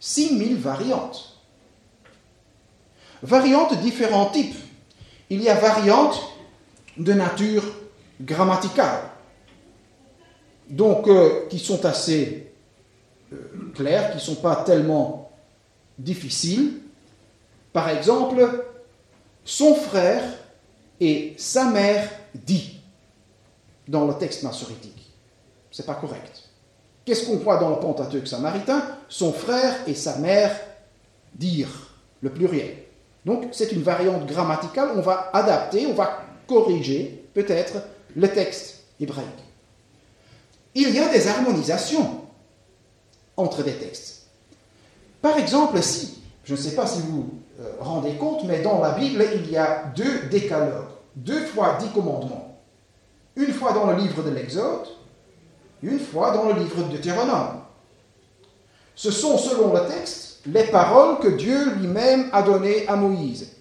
6000 0.00 0.56
variantes. 0.56 1.38
Variantes 3.22 3.76
de 3.76 3.82
différents 3.82 4.30
types. 4.30 4.56
Il 5.30 5.42
y 5.42 5.48
a 5.48 5.54
variantes 5.54 6.20
de 6.96 7.12
nature 7.12 7.64
grammaticale, 8.20 9.02
donc 10.68 11.06
euh, 11.08 11.46
qui 11.48 11.58
sont 11.58 11.84
assez 11.84 12.52
euh, 13.32 13.72
claires, 13.74 14.10
qui 14.10 14.16
ne 14.16 14.22
sont 14.22 14.36
pas 14.36 14.56
tellement 14.56 15.30
difficiles. 15.98 16.80
Par 17.72 17.88
exemple, 17.90 18.64
son 19.44 19.74
frère 19.74 20.22
et 21.00 21.34
sa 21.38 21.66
mère 21.66 22.10
dit 22.34 22.80
dans 23.86 24.06
le 24.06 24.14
texte 24.14 24.42
massorétique. 24.42 25.10
C'est 25.70 25.86
pas 25.86 25.94
correct. 25.94 26.47
Qu'est-ce 27.08 27.24
qu'on 27.24 27.36
voit 27.36 27.56
dans 27.56 27.70
le 27.70 27.76
Pentateuque 27.76 28.28
samaritain? 28.28 28.82
Son 29.08 29.32
frère 29.32 29.74
et 29.86 29.94
sa 29.94 30.18
mère 30.18 30.54
dire, 31.34 31.90
le 32.20 32.28
pluriel. 32.28 32.76
Donc 33.24 33.44
c'est 33.52 33.72
une 33.72 33.80
variante 33.80 34.26
grammaticale, 34.26 34.90
on 34.94 35.00
va 35.00 35.30
adapter, 35.32 35.86
on 35.86 35.94
va 35.94 36.20
corriger 36.46 37.24
peut-être 37.32 37.76
le 38.14 38.28
texte 38.28 38.80
hébraïque. 39.00 39.26
Il 40.74 40.90
y 40.90 40.98
a 40.98 41.08
des 41.08 41.28
harmonisations 41.28 42.24
entre 43.38 43.62
des 43.62 43.72
textes. 43.72 44.26
Par 45.22 45.38
exemple, 45.38 45.82
si, 45.82 46.20
je 46.44 46.52
ne 46.52 46.58
sais 46.58 46.74
pas 46.74 46.86
si 46.86 47.00
vous 47.00 47.30
euh, 47.58 47.72
rendez 47.80 48.16
compte, 48.16 48.44
mais 48.44 48.60
dans 48.60 48.82
la 48.82 48.90
Bible, 48.90 49.24
il 49.34 49.50
y 49.50 49.56
a 49.56 49.84
deux 49.96 50.26
décalogues, 50.30 50.84
deux 51.16 51.46
fois 51.46 51.78
dix 51.80 51.88
commandements. 51.88 52.60
Une 53.34 53.54
fois 53.54 53.72
dans 53.72 53.86
le 53.86 53.96
livre 53.96 54.22
de 54.22 54.28
l'Exode, 54.28 54.88
une 55.82 55.98
fois 55.98 56.32
dans 56.32 56.44
le 56.44 56.60
livre 56.60 56.82
de 56.82 56.96
Deutéronome. 56.96 57.60
Ce 58.94 59.10
sont, 59.10 59.38
selon 59.38 59.72
le 59.72 59.80
texte, 59.86 60.40
les 60.46 60.64
paroles 60.64 61.18
que 61.18 61.28
Dieu 61.28 61.74
lui-même 61.74 62.28
a 62.32 62.42
données 62.42 62.86
à 62.88 62.96
Moïse. 62.96 63.52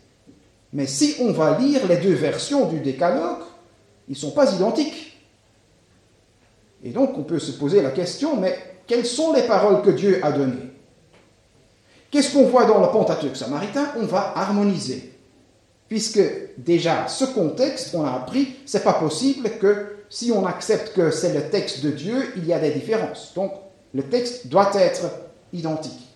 Mais 0.74 0.88
si 0.88 1.16
on 1.20 1.32
va 1.32 1.58
lire 1.58 1.88
les 1.88 1.98
deux 1.98 2.14
versions 2.14 2.68
du 2.68 2.80
décalogue, 2.80 3.44
ils 4.08 4.14
ne 4.14 4.18
sont 4.18 4.32
pas 4.32 4.52
identiques. 4.54 5.18
Et 6.84 6.90
donc 6.90 7.18
on 7.18 7.24
peut 7.24 7.40
se 7.40 7.52
poser 7.52 7.82
la 7.82 7.92
question, 7.92 8.36
mais 8.38 8.58
quelles 8.86 9.06
sont 9.06 9.34
les 9.34 9.44
paroles 9.44 9.82
que 9.82 9.92
Dieu 9.92 10.20
a 10.24 10.32
données? 10.32 10.72
Qu'est-ce 12.10 12.34
qu'on 12.34 12.48
voit 12.48 12.66
dans 12.66 12.80
le 12.80 12.88
Pentateuque 12.88 13.36
samaritain? 13.36 13.92
On 13.98 14.06
va 14.06 14.34
harmoniser. 14.36 15.17
Puisque 15.90 16.22
déjà, 16.58 17.08
ce 17.08 17.26
contexte, 17.26 17.96
on 17.96 18.04
a 18.04 18.12
appris, 18.12 18.56
c'est 18.66 18.84
pas 18.84 18.94
possible 18.94 19.50
que 19.60 19.98
si 20.10 20.32
on 20.32 20.46
accepte 20.46 20.94
que 20.94 21.12
c'est 21.12 21.34
le 21.34 21.50
texte 21.50 21.84
de 21.84 21.92
Dieu, 21.92 22.34
il 22.36 22.46
y 22.46 22.54
a 22.54 22.60
des 22.60 22.72
différences. 22.72 23.34
Donc, 23.36 23.52
le 23.94 24.04
texte 24.04 24.48
doit 24.48 24.72
être 24.76 25.06
identique. 25.54 26.08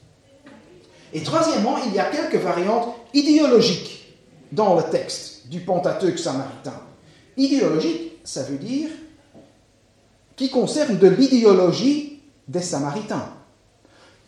Et 1.14 1.22
troisièmement, 1.24 1.78
il 1.86 1.94
y 1.94 2.00
a 2.00 2.06
quelques 2.06 2.42
variantes 2.42 2.96
idéologiques 3.14 4.16
dans 4.52 4.76
le 4.76 4.84
texte 4.84 5.48
du 5.48 5.62
Pentateuque 5.62 6.20
samaritain. 6.20 6.82
Idéologique, 7.38 8.20
ça 8.24 8.44
veut 8.44 8.58
dire 8.58 8.90
qui 10.36 10.50
concerne 10.50 10.98
de 10.98 11.08
l'idéologie 11.08 12.20
des 12.48 12.62
Samaritains. 12.62 13.30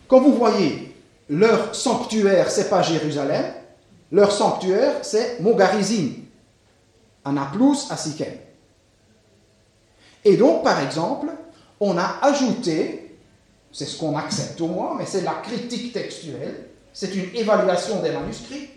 Quand 0.07 0.21
vous 0.21 0.33
voyez, 0.33 0.95
leur 1.29 1.73
sanctuaire, 1.73 2.51
c'est 2.51 2.69
pas 2.69 2.83
Jérusalem, 2.83 3.45
leur 4.13 4.31
sanctuaire, 4.31 4.99
c'est 5.01 5.39
Mogarizim, 5.41 6.13
à 7.25 7.31
Naplouse, 7.31 7.87
à 7.89 7.97
Sikem. 7.97 8.37
Et 10.23 10.37
donc, 10.37 10.63
par 10.63 10.79
exemple, 10.79 11.27
on 11.79 11.97
a 11.97 12.19
ajouté, 12.21 13.17
c'est 13.71 13.85
ce 13.85 13.97
qu'on 13.97 14.15
accepte 14.15 14.61
au 14.61 14.67
moins, 14.67 14.95
mais 14.95 15.07
c'est 15.07 15.21
la 15.21 15.33
critique 15.33 15.93
textuelle, 15.93 16.67
c'est 16.93 17.15
une 17.15 17.35
évaluation 17.35 18.01
des 18.03 18.11
manuscrits, 18.11 18.69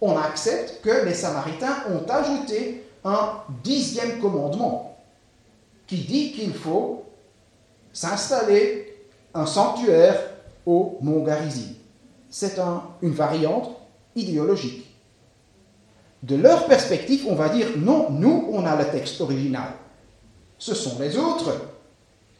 on 0.00 0.16
accepte 0.16 0.80
que 0.80 1.04
les 1.04 1.14
Samaritains 1.14 1.84
ont 1.90 2.08
ajouté 2.08 2.84
un 3.04 3.32
dixième 3.64 4.20
commandement 4.20 4.96
qui 5.88 5.96
dit 5.96 6.32
qu'il 6.32 6.54
faut 6.54 7.04
s'installer 7.92 8.96
un 9.34 9.44
sanctuaire 9.44 10.30
au 10.64 10.98
mont 11.00 11.24
Garizim. 11.24 11.74
C'est 12.30 12.58
une 13.02 13.12
variante 13.12 13.70
idéologique. 14.16 14.83
De 16.24 16.36
leur 16.36 16.66
perspective, 16.66 17.26
on 17.28 17.34
va 17.34 17.48
dire 17.48 17.68
non, 17.76 18.10
nous, 18.10 18.48
on 18.50 18.64
a 18.66 18.76
le 18.76 18.90
texte 18.90 19.20
original 19.20 19.74
ce 20.58 20.74
sont 20.74 20.98
les 20.98 21.16
autres 21.18 21.60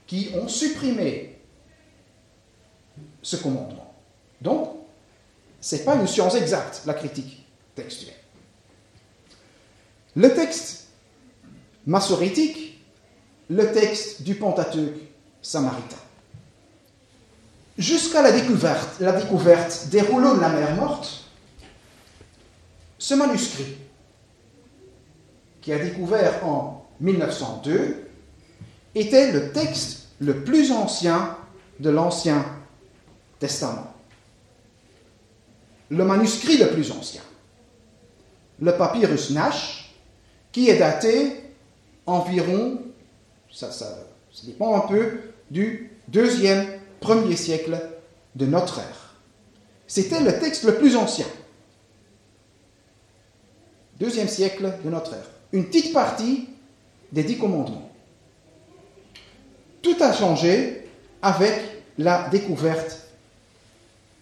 qui 0.06 0.30
ont 0.34 0.48
supprimé 0.48 1.38
ce 3.22 3.36
commandement. 3.36 3.94
Donc, 4.40 4.70
ce 5.60 5.76
n'est 5.76 5.82
pas 5.82 5.96
une 5.96 6.06
science 6.06 6.34
exacte, 6.34 6.82
la 6.86 6.94
critique 6.94 7.46
textuelle. 7.74 8.14
Le 10.16 10.32
texte 10.32 10.86
massorétique, 11.86 12.80
le 13.50 13.72
texte 13.72 14.22
du 14.22 14.34
Pentateuque 14.36 15.02
samaritain. 15.42 15.96
Jusqu'à 17.76 18.22
la 18.22 18.32
découverte, 18.32 19.00
la 19.00 19.12
découverte 19.12 19.88
des 19.88 20.00
rouleaux 20.00 20.36
de 20.36 20.40
la 20.40 20.48
mer 20.50 20.76
morte, 20.76 21.23
ce 22.98 23.14
manuscrit, 23.14 23.76
qui 25.60 25.72
a 25.72 25.78
découvert 25.78 26.46
en 26.46 26.86
1902, 27.00 28.08
était 28.94 29.32
le 29.32 29.52
texte 29.52 30.08
le 30.20 30.44
plus 30.44 30.72
ancien 30.72 31.36
de 31.80 31.90
l'Ancien 31.90 32.44
Testament. 33.38 33.92
Le 35.90 36.04
manuscrit 36.04 36.56
le 36.56 36.68
plus 36.70 36.90
ancien. 36.92 37.22
Le 38.60 38.76
papyrus 38.76 39.30
Nash, 39.30 39.94
qui 40.52 40.70
est 40.70 40.78
daté 40.78 41.42
environ, 42.06 42.80
ça, 43.52 43.72
ça, 43.72 43.98
dépend 44.44 44.76
un 44.76 44.86
peu, 44.86 45.20
du 45.50 45.90
deuxième, 46.08 46.66
premier 47.00 47.36
siècle 47.36 47.78
de 48.34 48.46
notre 48.46 48.78
ère. 48.78 49.14
C'était 49.86 50.20
le 50.20 50.38
texte 50.38 50.64
le 50.64 50.76
plus 50.76 50.96
ancien. 50.96 51.26
Deuxième 54.04 54.28
siècle 54.28 54.70
de 54.84 54.90
notre 54.90 55.14
ère. 55.14 55.24
Une 55.54 55.64
petite 55.64 55.94
partie 55.94 56.46
des 57.10 57.22
dix 57.22 57.38
commandements. 57.38 57.90
Tout 59.80 59.96
a 59.98 60.12
changé 60.12 60.86
avec 61.22 61.58
la 61.96 62.28
découverte 62.28 62.98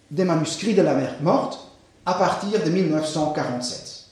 des 0.09 0.23
manuscrits 0.23 0.73
de 0.73 0.81
la 0.81 0.93
mer 0.93 1.15
morte 1.21 1.67
à 2.05 2.13
partir 2.13 2.63
de 2.63 2.69
1947. 2.69 4.05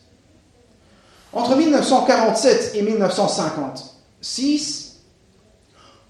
Entre 1.32 1.56
1947 1.56 2.76
et 2.76 2.82
1956, 2.82 5.00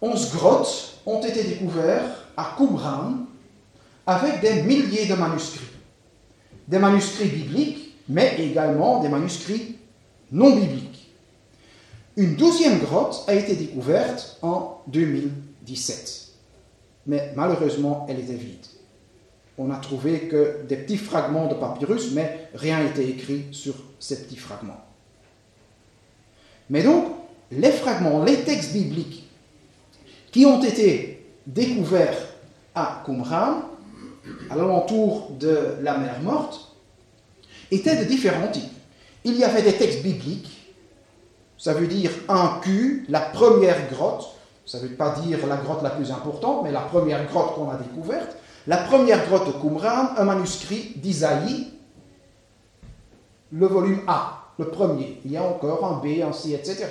11 0.01 0.31
grottes 0.31 0.93
ont 1.05 1.21
été 1.21 1.43
découvertes 1.43 2.09
à 2.35 2.55
Qumran 2.57 3.11
avec 4.07 4.41
des 4.41 4.63
milliers 4.63 5.05
de 5.05 5.13
manuscrits. 5.13 5.67
Des 6.67 6.79
manuscrits 6.79 7.27
bibliques, 7.27 7.80
mais 8.11 8.35
également 8.39 9.01
des 9.01 9.09
manuscrits 9.09 9.77
non 10.31 10.55
bibliques. 10.55 11.09
Une 12.17 12.35
douzième 12.35 12.79
grotte 12.79 13.23
a 13.27 13.33
été 13.33 13.55
découverte 13.55 14.37
en 14.41 14.81
2017, 14.87 16.27
mais 17.07 17.31
malheureusement, 17.35 18.05
elle 18.09 18.19
était 18.19 18.33
vide. 18.33 18.65
On 19.57 19.71
a 19.71 19.77
trouvé 19.77 20.27
que 20.27 20.57
des 20.67 20.75
petits 20.75 20.97
fragments 20.97 21.47
de 21.47 21.53
papyrus, 21.53 22.11
mais 22.11 22.49
rien 22.53 22.83
n'était 22.83 23.07
écrit 23.07 23.45
sur 23.51 23.75
ces 23.99 24.23
petits 24.23 24.37
fragments. 24.37 24.83
Mais 26.69 26.83
donc, 26.83 27.05
les 27.51 27.71
fragments, 27.71 28.23
les 28.23 28.41
textes 28.41 28.73
bibliques 28.73 29.29
qui 30.31 30.45
ont 30.45 30.61
été 30.61 31.25
découverts 31.47 32.27
à 32.75 33.03
Qumran 33.05 33.61
à 34.49 34.55
l'alentour 34.55 35.31
de 35.39 35.75
la 35.81 35.97
mer 35.97 36.21
morte 36.21 36.70
étaient 37.71 37.95
de 37.95 38.03
différents 38.03 38.49
types. 38.49 38.71
Il 39.23 39.35
y 39.37 39.43
avait 39.43 39.61
des 39.61 39.73
textes 39.73 40.03
bibliques, 40.03 40.61
ça 41.57 41.73
veut 41.73 41.87
dire 41.87 42.11
un 42.27 42.59
cul, 42.61 43.05
la 43.09 43.21
première 43.21 43.89
grotte, 43.89 44.27
ça 44.65 44.79
ne 44.79 44.87
veut 44.87 44.95
pas 44.95 45.15
dire 45.21 45.45
la 45.47 45.57
grotte 45.57 45.83
la 45.83 45.91
plus 45.91 46.11
importante, 46.11 46.63
mais 46.63 46.71
la 46.71 46.81
première 46.81 47.25
grotte 47.27 47.55
qu'on 47.55 47.69
a 47.69 47.75
découverte, 47.75 48.35
la 48.67 48.77
première 48.77 49.25
grotte 49.27 49.47
de 49.47 49.51
Qumran, 49.51 50.15
un 50.17 50.23
manuscrit 50.23 50.93
d'Isaïe, 50.95 51.67
le 53.51 53.67
volume 53.67 54.01
A, 54.07 54.45
le 54.57 54.69
premier. 54.69 55.19
Il 55.25 55.31
y 55.31 55.37
a 55.37 55.43
encore 55.43 55.85
un 55.85 55.97
B, 55.97 56.21
un 56.21 56.31
C, 56.31 56.53
etc. 56.53 56.87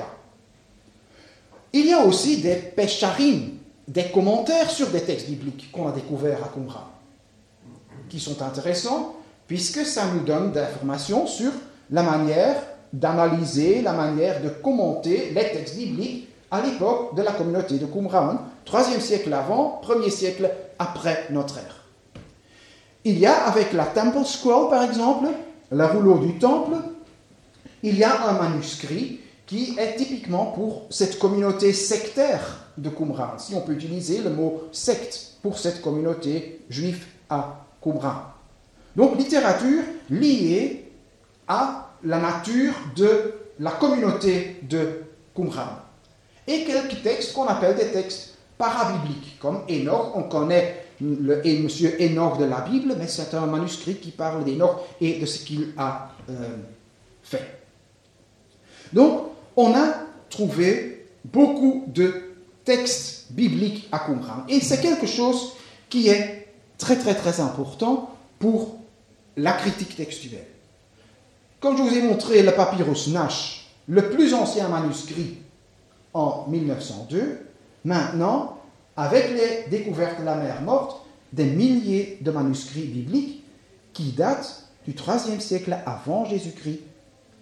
Il 1.73 1.87
y 1.87 1.93
a 1.93 2.05
aussi 2.05 2.41
des 2.41 2.57
pesharim, 2.57 3.59
des 3.87 4.11
commentaires 4.11 4.71
sur 4.71 4.89
des 4.89 5.03
textes 5.03 5.29
bibliques 5.29 5.71
qu'on 5.71 5.89
a 5.89 5.93
découverts 5.93 6.45
à 6.45 6.49
Qumran, 6.49 6.89
qui 8.09 8.19
sont 8.19 8.43
intéressants 8.43 9.17
puisque 9.51 9.85
ça 9.85 10.05
nous 10.15 10.21
donne 10.21 10.53
des 10.53 10.61
informations 10.61 11.27
sur 11.27 11.51
la 11.91 12.05
manière 12.05 12.55
d'analyser, 12.93 13.83
la 13.83 13.93
manière 13.93 14.41
de 14.41 14.49
commenter 14.49 15.33
les 15.35 15.51
textes 15.51 15.77
bibliques 15.77 16.29
à 16.53 16.61
l'époque 16.61 17.17
de 17.17 17.23
la 17.23 17.33
communauté 17.33 17.79
de 17.79 17.87
Qumran, 17.87 18.39
3 18.65 18.85
siècle 19.01 19.33
avant, 19.33 19.81
1er 19.85 20.11
siècle 20.11 20.49
après 20.79 21.27
notre 21.31 21.59
ère. 21.59 21.85
Il 23.03 23.19
y 23.19 23.27
a 23.27 23.45
avec 23.49 23.73
la 23.73 23.87
Temple 23.87 24.25
Scroll, 24.25 24.71
par 24.71 24.85
exemple, 24.85 25.27
la 25.73 25.89
rouleau 25.89 26.19
du 26.19 26.39
temple, 26.39 26.77
il 27.83 27.99
y 27.99 28.05
a 28.05 28.29
un 28.29 28.35
manuscrit 28.35 29.19
qui 29.49 29.75
est 29.81 29.97
typiquement 29.97 30.47
pour 30.47 30.87
cette 30.91 31.19
communauté 31.19 31.73
sectaire 31.73 32.67
de 32.79 32.89
Qumran, 32.89 33.37
si 33.39 33.57
on 33.57 33.63
peut 33.63 33.73
utiliser 33.73 34.19
le 34.19 34.31
mot 34.31 34.69
secte 34.71 35.39
pour 35.43 35.59
cette 35.59 35.83
communauté 35.83 36.61
juive 36.71 37.05
à 37.29 37.67
Qumran. 37.83 38.39
Donc 38.97 39.19
littérature 39.19 39.83
liée 40.09 40.91
à 41.47 41.91
la 42.05 42.19
nature 42.19 42.75
de 42.97 43.35
la 43.59 43.73
communauté 43.73 44.61
de 44.63 45.03
Qumran. 45.35 45.79
Et 46.47 46.65
quelques 46.65 47.03
textes 47.03 47.33
qu'on 47.33 47.47
appelle 47.47 47.77
des 47.77 47.93
textes 47.93 48.35
parabibliques, 48.59 49.39
comme 49.39 49.63
Enoch, 49.69 50.13
on 50.15 50.25
connaît 50.25 50.85
le 51.01 51.63
monsieur 51.63 51.97
Enoch 52.01 52.39
de 52.39 52.45
la 52.45 52.61
Bible, 52.61 52.95
mais 52.99 53.07
c'est 53.07 53.35
un 53.35 53.47
manuscrit 53.47 53.97
qui 53.97 54.11
parle 54.11 54.45
d'Enoch 54.45 54.81
et 55.01 55.19
de 55.19 55.27
ce 55.27 55.45
qu'il 55.45 55.73
a 55.77 56.11
euh, 56.29 56.57
fait. 57.23 57.61
Donc, 58.93 59.29
on 59.57 59.75
a 59.75 59.95
trouvé 60.29 61.07
beaucoup 61.25 61.85
de 61.89 62.35
textes 62.65 63.33
bibliques 63.33 63.89
à 63.93 64.01
comprendre. 64.01 64.45
Et 64.49 64.61
c'est 64.61 64.81
quelque 64.81 65.07
chose 65.07 65.53
qui 65.89 66.09
est 66.09 66.49
très 66.79 66.97
très 66.97 67.15
très 67.15 67.41
important 67.41 68.15
pour 68.39 68.80
la 69.37 69.53
critique 69.53 69.97
textuelle. 69.97 70.47
Comme 71.61 71.77
je 71.77 71.83
vous 71.83 71.95
ai 71.95 72.03
montré 72.03 72.43
le 72.43 72.53
papyrus 72.53 73.09
Nash, 73.09 73.67
le 73.89 74.11
plus 74.11 74.35
ancien 74.35 74.69
manuscrit 74.69 75.39
en 76.15 76.47
1902, 76.49 77.47
maintenant, 77.85 78.59
avec 78.97 79.31
les 79.31 79.69
découvertes 79.71 80.21
de 80.21 80.25
la 80.25 80.37
mer 80.37 80.63
morte, 80.63 81.05
des 81.33 81.45
milliers 81.45 82.19
de 82.21 82.31
manuscrits 82.31 82.87
bibliques 82.87 83.45
qui 83.93 84.13
datent 84.13 84.69
du 84.87 84.93
IIIe 84.93 85.41
siècle 85.41 85.77
avant 85.87 86.25
Jésus-Christ, 86.25 86.81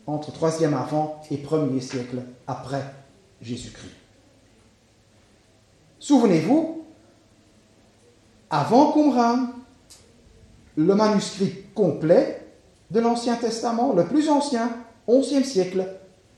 entre 0.06 0.32
3e 0.32 0.74
avant 0.74 1.20
et 1.30 1.36
1er 1.36 1.80
siècle 1.80 2.22
après 2.46 2.82
Jésus-Christ. 3.40 3.94
Souvenez-vous, 5.98 6.84
avant 8.50 8.92
Qumran, 8.92 9.48
le 10.78 10.94
manuscrit 10.94 11.64
complet 11.74 12.40
de 12.92 13.00
l'Ancien 13.00 13.34
Testament, 13.34 13.94
le 13.94 14.04
plus 14.04 14.28
ancien, 14.28 14.70
11e 15.08 15.42
siècle 15.42 15.84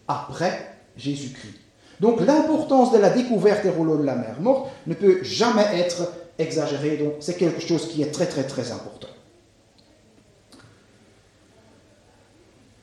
après 0.09 0.77
Jésus-Christ. 0.97 1.59
Donc 2.01 2.23
l'importance 2.23 2.91
de 2.91 2.97
la 2.97 3.11
découverte 3.11 3.63
des 3.63 3.69
rouleaux 3.69 3.99
de 3.99 4.03
la 4.05 4.15
mer 4.15 4.41
morte 4.41 4.71
ne 4.87 4.95
peut 4.95 5.23
jamais 5.23 5.67
être 5.75 6.11
exagérée, 6.39 6.97
donc 6.97 7.13
c'est 7.21 7.37
quelque 7.37 7.61
chose 7.61 7.87
qui 7.89 8.01
est 8.01 8.11
très 8.11 8.27
très 8.27 8.45
très 8.45 8.73
important. 8.73 9.09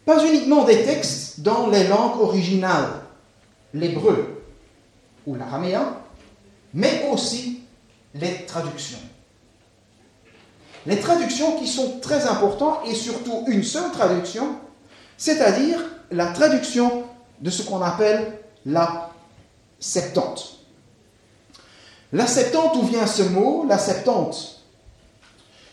Pas 0.05 0.23
uniquement 0.27 0.63
des 0.63 0.83
textes 0.83 1.39
dans 1.39 1.67
les 1.71 1.87
langues 1.87 2.21
originales, 2.21 3.01
l'hébreu 3.73 4.43
ou 5.25 5.33
l'araméen, 5.33 5.97
mais 6.75 7.09
aussi 7.11 7.61
les 8.13 8.45
traductions. 8.45 8.99
Les 10.85 10.99
traductions 10.99 11.57
qui 11.57 11.67
sont 11.67 11.99
très 11.99 12.27
importantes 12.27 12.79
et 12.85 12.93
surtout 12.93 13.43
une 13.47 13.63
seule 13.63 13.91
traduction, 13.91 14.55
c'est-à-dire 15.17 15.79
la 16.11 16.27
traduction 16.27 17.03
de 17.41 17.49
ce 17.49 17.63
qu'on 17.63 17.81
appelle 17.81 18.39
la 18.65 19.11
Septante. 19.79 20.59
La 22.13 22.25
Septante, 22.25 22.75
où 22.77 22.83
vient 22.83 23.05
ce 23.05 23.23
mot 23.23 23.65
La 23.67 23.77
Septante, 23.77 24.63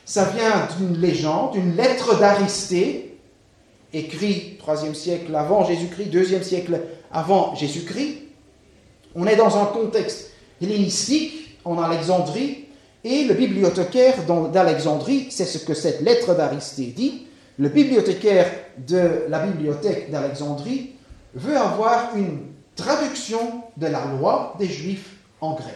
ça 0.04 0.24
vient 0.24 0.68
d'une 0.78 0.98
légende, 0.98 1.52
d'une 1.52 1.76
lettre 1.76 2.18
d'Aristée, 2.18 3.18
écrit 3.92 4.56
3 4.58 4.92
siècle 4.94 5.34
avant 5.34 5.64
Jésus-Christ, 5.64 6.06
2 6.06 6.42
siècle 6.42 6.80
avant 7.12 7.54
Jésus-Christ. 7.54 8.18
On 9.14 9.26
est 9.26 9.36
dans 9.36 9.56
un 9.62 9.66
contexte 9.66 10.32
hellénistique 10.60 11.58
en 11.64 11.80
Alexandrie, 11.80 12.63
et 13.04 13.24
le 13.24 13.34
bibliothécaire 13.34 14.24
d'Alexandrie, 14.50 15.26
c'est 15.30 15.44
ce 15.44 15.58
que 15.58 15.74
cette 15.74 16.00
lettre 16.00 16.34
d'Aristée 16.34 16.86
dit, 16.86 17.26
le 17.58 17.68
bibliothécaire 17.68 18.50
de 18.78 19.26
la 19.28 19.46
bibliothèque 19.46 20.10
d'Alexandrie 20.10 20.92
veut 21.34 21.56
avoir 21.56 22.16
une 22.16 22.40
traduction 22.74 23.62
de 23.76 23.86
la 23.86 24.06
loi 24.06 24.56
des 24.58 24.66
Juifs 24.66 25.16
en 25.40 25.54
grec. 25.54 25.74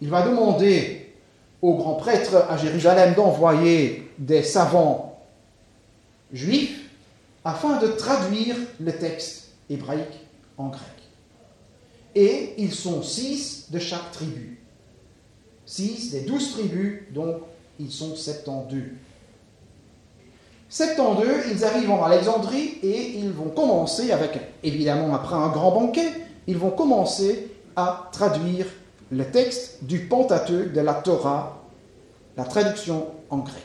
Il 0.00 0.10
va 0.10 0.22
demander 0.22 1.14
au 1.62 1.76
grand 1.76 1.94
prêtre 1.94 2.44
à 2.50 2.58
Jérusalem 2.58 3.14
d'envoyer 3.14 4.10
des 4.18 4.42
savants 4.42 5.18
juifs 6.32 6.82
afin 7.44 7.78
de 7.78 7.86
traduire 7.88 8.56
le 8.80 8.92
texte 8.92 9.52
hébraïque 9.70 10.20
en 10.58 10.68
grec. 10.68 10.82
Et 12.14 12.54
ils 12.58 12.74
sont 12.74 13.02
six 13.02 13.70
de 13.70 13.78
chaque 13.78 14.12
tribu. 14.12 14.53
Six 15.66 16.10
des 16.10 16.20
douze 16.20 16.52
tribus, 16.52 17.02
donc 17.12 17.36
ils 17.78 17.90
sont 17.90 18.14
72. 18.14 18.82
72, 20.68 21.26
ils 21.52 21.64
arrivent 21.64 21.90
en 21.90 22.02
Alexandrie 22.02 22.78
et 22.82 23.18
ils 23.18 23.30
vont 23.30 23.50
commencer, 23.50 24.10
avec 24.10 24.38
évidemment 24.62 25.14
après 25.14 25.36
un 25.36 25.48
grand 25.48 25.70
banquet, 25.70 26.08
ils 26.46 26.58
vont 26.58 26.70
commencer 26.70 27.50
à 27.76 28.08
traduire 28.12 28.66
le 29.10 29.24
texte 29.30 29.84
du 29.84 30.00
Pentateuque 30.00 30.72
de 30.72 30.80
la 30.80 30.94
Torah, 30.94 31.62
la 32.36 32.44
traduction 32.44 33.06
en 33.30 33.38
grec. 33.38 33.62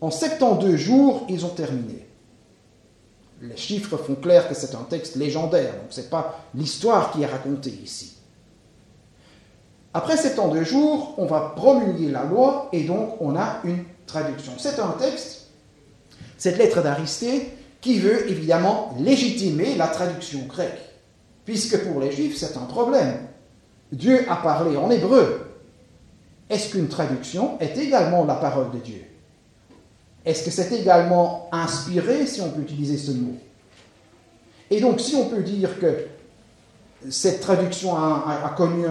En 0.00 0.10
72 0.10 0.76
jours, 0.76 1.26
ils 1.28 1.44
ont 1.44 1.50
terminé. 1.50 2.06
Les 3.42 3.56
chiffres 3.56 3.96
font 3.96 4.14
clair 4.14 4.48
que 4.48 4.54
c'est 4.54 4.74
un 4.74 4.84
texte 4.88 5.16
légendaire, 5.16 5.72
donc 5.72 5.86
ce 5.90 6.02
n'est 6.02 6.08
pas 6.08 6.46
l'histoire 6.54 7.12
qui 7.12 7.22
est 7.22 7.26
racontée 7.26 7.70
ici. 7.82 8.19
Après 9.92 10.16
72 10.16 10.64
jours, 10.64 11.14
on 11.18 11.26
va 11.26 11.52
promulguer 11.56 12.10
la 12.10 12.24
loi 12.24 12.68
et 12.72 12.84
donc 12.84 13.20
on 13.20 13.36
a 13.36 13.60
une 13.64 13.84
traduction. 14.06 14.52
C'est 14.56 14.78
un 14.78 14.94
texte, 14.98 15.48
cette 16.38 16.58
lettre 16.58 16.82
d'Aristée, 16.82 17.50
qui 17.80 17.98
veut 17.98 18.30
évidemment 18.30 18.94
légitimer 18.98 19.74
la 19.76 19.88
traduction 19.88 20.40
grecque, 20.46 20.78
puisque 21.44 21.84
pour 21.84 22.00
les 22.00 22.12
Juifs 22.12 22.36
c'est 22.36 22.56
un 22.56 22.66
problème. 22.66 23.16
Dieu 23.90 24.24
a 24.30 24.36
parlé 24.36 24.76
en 24.76 24.90
hébreu. 24.90 25.46
Est-ce 26.48 26.70
qu'une 26.70 26.88
traduction 26.88 27.58
est 27.58 27.76
également 27.78 28.24
la 28.24 28.34
parole 28.34 28.70
de 28.70 28.78
Dieu? 28.78 29.02
Est-ce 30.24 30.44
que 30.44 30.50
c'est 30.50 30.72
également 30.72 31.48
inspiré, 31.50 32.26
si 32.26 32.40
on 32.40 32.50
peut 32.50 32.60
utiliser 32.60 32.98
ce 32.98 33.12
mot? 33.12 33.36
Et 34.70 34.80
donc, 34.80 35.00
si 35.00 35.16
on 35.16 35.28
peut 35.28 35.42
dire 35.42 35.80
que 35.80 36.06
cette 37.08 37.40
traduction 37.40 37.96
a, 37.96 38.52
connu 38.56 38.84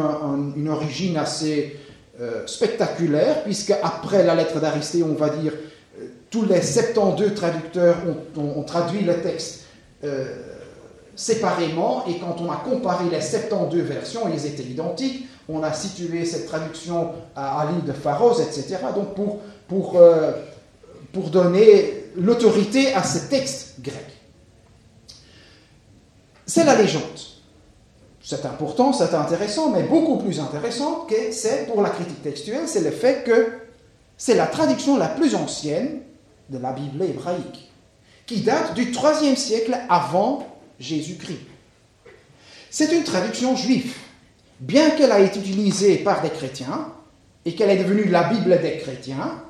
une 0.56 0.70
origine 0.70 1.18
assez 1.18 1.78
euh, 2.20 2.46
spectaculaire, 2.48 3.44
puisque 3.44 3.72
après 3.84 4.24
la 4.24 4.36
lettre 4.36 4.60
d'Aristée, 4.60 5.04
on 5.04 5.14
va 5.14 5.30
dire, 5.30 5.54
euh, 5.54 6.08
tous 6.30 6.44
les 6.44 6.62
72 6.62 7.34
traducteurs 7.34 7.96
ont, 8.36 8.64
traduit 8.64 9.02
le 9.06 9.22
texte 9.22 9.66
euh, 10.04 10.36
séparément, 11.16 12.06
et 12.08 12.18
quand 12.18 12.42
on 12.42 12.52
a 12.52 12.58
comparé 12.58 13.06
les 13.10 13.22
72 13.22 13.84
versions, 13.84 14.22
ils 14.34 14.46
étaient 14.46 14.64
identiques. 14.64 15.28
On 15.48 15.64
a 15.64 15.72
situé 15.72 16.26
cette 16.26 16.48
traduction 16.48 17.12
à, 17.36 17.68
l'île 17.72 17.86
de 17.86 17.94
Pharos, 17.94 18.40
etc. 18.42 18.78
Donc 18.94 19.16
pour, 19.16 19.40
pour, 19.68 20.00
pour 21.12 21.30
donner 21.30 22.06
l'autorité 22.16 22.94
à 22.94 23.04
ce 23.04 23.30
texte 23.30 23.76
grec. 23.82 24.06
C'est 26.46 26.66
la 26.66 26.76
légende. 26.76 27.04
C'est 28.30 28.46
important, 28.46 28.94
c'est 28.94 29.16
intéressant, 29.16 29.72
mais 29.72 29.82
beaucoup 29.82 30.18
plus 30.18 30.40
intéressant 30.40 31.08
que 31.10 31.32
c'est 31.32 31.66
pour 31.66 31.82
la 31.82 31.90
critique 31.90 32.22
textuelle, 32.22 32.68
c'est 32.68 32.82
le 32.82 32.92
fait 32.92 33.24
que 33.24 33.54
c'est 34.20 34.36
la 34.36 34.46
traduction 34.46 34.98
la 34.98 35.08
plus 35.08 35.34
ancienne 35.34 36.02
de 36.48 36.60
la 36.60 36.72
Bible 36.72 37.02
hébraïque, 37.02 37.72
qui 38.28 38.42
date 38.42 38.76
du 38.76 38.92
IIIe 38.92 39.36
siècle 39.36 39.76
avant 39.90 40.46
Jésus-Christ. 40.80 41.40
C'est 42.70 42.92
une 42.92 43.04
traduction 43.04 43.56
juive, 43.56 43.96
bien 44.60 44.92
qu'elle 44.92 45.12
a 45.12 45.22
été 45.22 45.40
utilisée 45.40 45.98
par 45.98 46.22
des 46.22 46.30
chrétiens 46.30 46.94
et 47.46 47.56
qu'elle 47.56 47.72
est 47.72 47.84
devenue 47.84 48.10
la 48.10 48.26
Bible 48.26 48.62
des 48.62 48.78
chrétiens, 48.78 49.42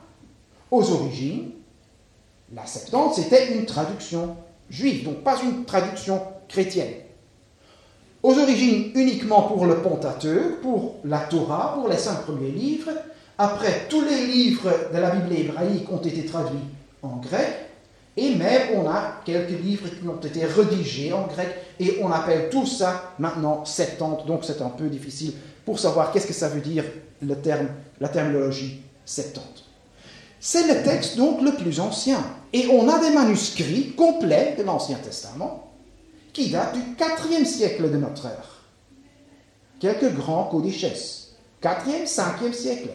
aux 0.71 0.89
origines, 0.89 1.51
la 2.55 2.65
Septante, 2.65 3.15
c'était 3.15 3.51
une 3.55 3.65
traduction 3.65 4.37
juive, 4.69 5.03
donc 5.03 5.17
pas 5.17 5.37
une 5.43 5.65
traduction 5.65 6.21
chrétienne. 6.47 6.93
Aux 8.21 8.37
origines 8.37 8.91
uniquement 8.95 9.43
pour 9.43 9.65
le 9.65 9.77
Pentateuque, 9.77 10.61
pour 10.61 10.95
la 11.05 11.19
Torah, 11.19 11.75
pour 11.75 11.87
les 11.87 11.97
cinq 11.97 12.23
premiers 12.23 12.51
livres. 12.51 12.91
Après, 13.37 13.85
tous 13.87 14.01
les 14.01 14.27
livres 14.27 14.69
de 14.93 14.97
la 14.97 15.11
Bible 15.11 15.33
hébraïque 15.33 15.89
ont 15.89 16.01
été 16.01 16.25
traduits 16.25 16.59
en 17.01 17.15
grec, 17.17 17.47
et 18.17 18.35
même 18.35 18.61
on 18.75 18.89
a 18.89 19.21
quelques 19.23 19.57
livres 19.63 19.87
qui 19.87 20.05
ont 20.05 20.19
été 20.19 20.43
rédigés 20.43 21.13
en 21.13 21.27
grec, 21.27 21.47
et 21.79 21.99
on 22.01 22.11
appelle 22.11 22.49
tout 22.49 22.65
ça 22.65 23.13
maintenant 23.19 23.63
Septante, 23.63 24.25
donc 24.27 24.43
c'est 24.43 24.61
un 24.61 24.69
peu 24.69 24.89
difficile 24.89 25.31
pour 25.63 25.79
savoir 25.79 26.11
qu'est-ce 26.11 26.27
que 26.27 26.33
ça 26.33 26.49
veut 26.49 26.59
dire 26.59 26.83
le 27.21 27.35
terme, 27.35 27.69
la 28.01 28.09
terminologie 28.09 28.81
Septante. 29.05 29.63
C'est 30.41 30.67
le 30.67 30.83
texte 30.83 31.17
donc 31.17 31.41
le 31.41 31.53
plus 31.53 31.79
ancien. 31.79 32.21
Et 32.51 32.67
on 32.67 32.89
a 32.89 32.99
des 32.99 33.11
manuscrits 33.11 33.93
complets 33.95 34.55
de 34.57 34.63
l'Ancien 34.63 34.97
Testament 34.97 35.68
qui 36.39 36.51
datent 36.51 36.73
du 36.73 36.95
4e 36.95 37.43
siècle 37.43 37.91
de 37.91 37.97
notre 37.97 38.25
ère. 38.27 38.63
Quelques 39.81 40.15
grands 40.15 40.45
codices, 40.45 41.33
4e, 41.61 42.07
5e 42.07 42.53
siècle. 42.53 42.91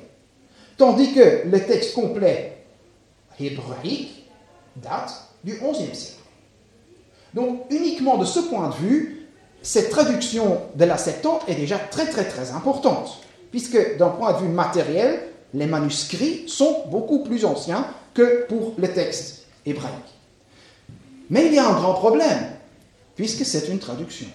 Tandis 0.79 1.13
que 1.13 1.47
le 1.47 1.61
texte 1.61 1.95
complet 1.95 2.65
hébraïque 3.39 4.31
date 4.77 5.29
du 5.45 5.57
11e 5.57 5.93
siècle. 5.93 6.23
Donc 7.35 7.67
uniquement 7.69 8.17
de 8.17 8.25
ce 8.25 8.41
point 8.41 8.71
de 8.71 8.75
vue, 8.77 9.29
cette 9.61 9.91
traduction 9.91 10.63
de 10.75 10.85
la 10.87 10.97
Septante 10.97 11.43
est 11.47 11.55
déjà 11.55 11.77
très 11.77 12.07
très 12.07 12.25
très 12.25 12.53
importante, 12.53 13.21
puisque 13.51 13.99
d'un 13.99 14.09
point 14.09 14.33
de 14.33 14.39
vue 14.39 14.49
matériel, 14.49 15.21
les 15.53 15.67
manuscrits 15.67 16.49
sont 16.49 16.85
beaucoup 16.87 17.23
plus 17.23 17.45
anciens 17.45 17.87
que 18.15 18.47
pour 18.47 18.73
le 18.79 18.89
texte 18.89 19.45
hébraïque. 19.67 19.93
Mais 21.29 21.47
il 21.47 21.55
y 21.55 21.59
a 21.59 21.69
un 21.69 21.75
grand 21.75 21.95
problème, 21.95 22.54
puisque 23.17 23.45
c'est 23.45 23.69
une 23.69 23.79
traduction. 23.79 24.27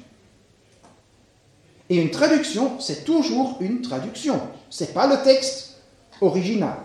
Et 1.90 1.98
une 1.98 2.12
traduction, 2.12 2.80
c'est 2.80 3.04
toujours 3.04 3.58
une 3.62 3.82
traduction. 3.82 4.40
Ce 4.70 4.84
n'est 4.84 4.92
pas 4.92 5.08
le 5.08 5.24
texte 5.24 5.78
original. 6.22 6.78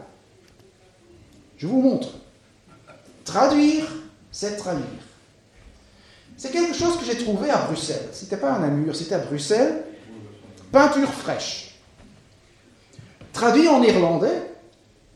Je 1.59 1.67
vous 1.67 1.81
montre. 1.81 2.09
Traduire, 3.25 3.87
c'est 4.33 4.57
traduire. 4.57 4.87
C'est 6.37 6.51
quelque 6.51 6.75
chose 6.75 6.99
que 6.99 7.05
j'ai 7.05 7.17
trouvé 7.17 7.51
à 7.51 7.59
Bruxelles. 7.59 8.09
Ce 8.13 8.25
n'était 8.25 8.37
pas 8.37 8.53
un 8.53 8.61
Namur, 8.61 8.97
c'était 8.97 9.15
à 9.15 9.19
Bruxelles. 9.19 9.85
Peinture 10.73 11.13
fraîche. 11.13 11.79
Traduit 13.33 13.69
en 13.69 13.83
irlandais, 13.83 14.43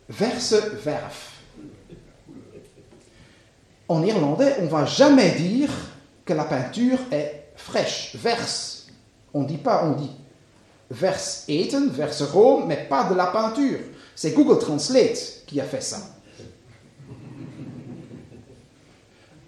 verse 0.09 0.55
verf. 0.85 1.33
En 3.89 4.05
irlandais, 4.05 4.57
on 4.61 4.65
ne 4.65 4.69
va 4.69 4.85
jamais 4.85 5.31
dire 5.33 5.71
que 6.29 6.35
la 6.35 6.45
peinture 6.45 6.99
est 7.11 7.53
fraîche, 7.57 8.15
verse. 8.15 8.87
On 9.33 9.45
dit 9.45 9.57
pas, 9.57 9.85
on 9.87 9.93
dit 9.93 10.11
verse 10.91 11.45
eten, 11.49 11.89
verse 11.89 12.23
Rome, 12.23 12.67
mais 12.67 12.87
pas 12.89 13.05
de 13.05 13.15
la 13.15 13.29
peinture. 13.29 13.79
C'est 14.15 14.33
Google 14.33 14.59
Translate 14.59 15.45
qui 15.47 15.59
a 15.59 15.65
fait 15.65 15.83
ça. 15.83 16.01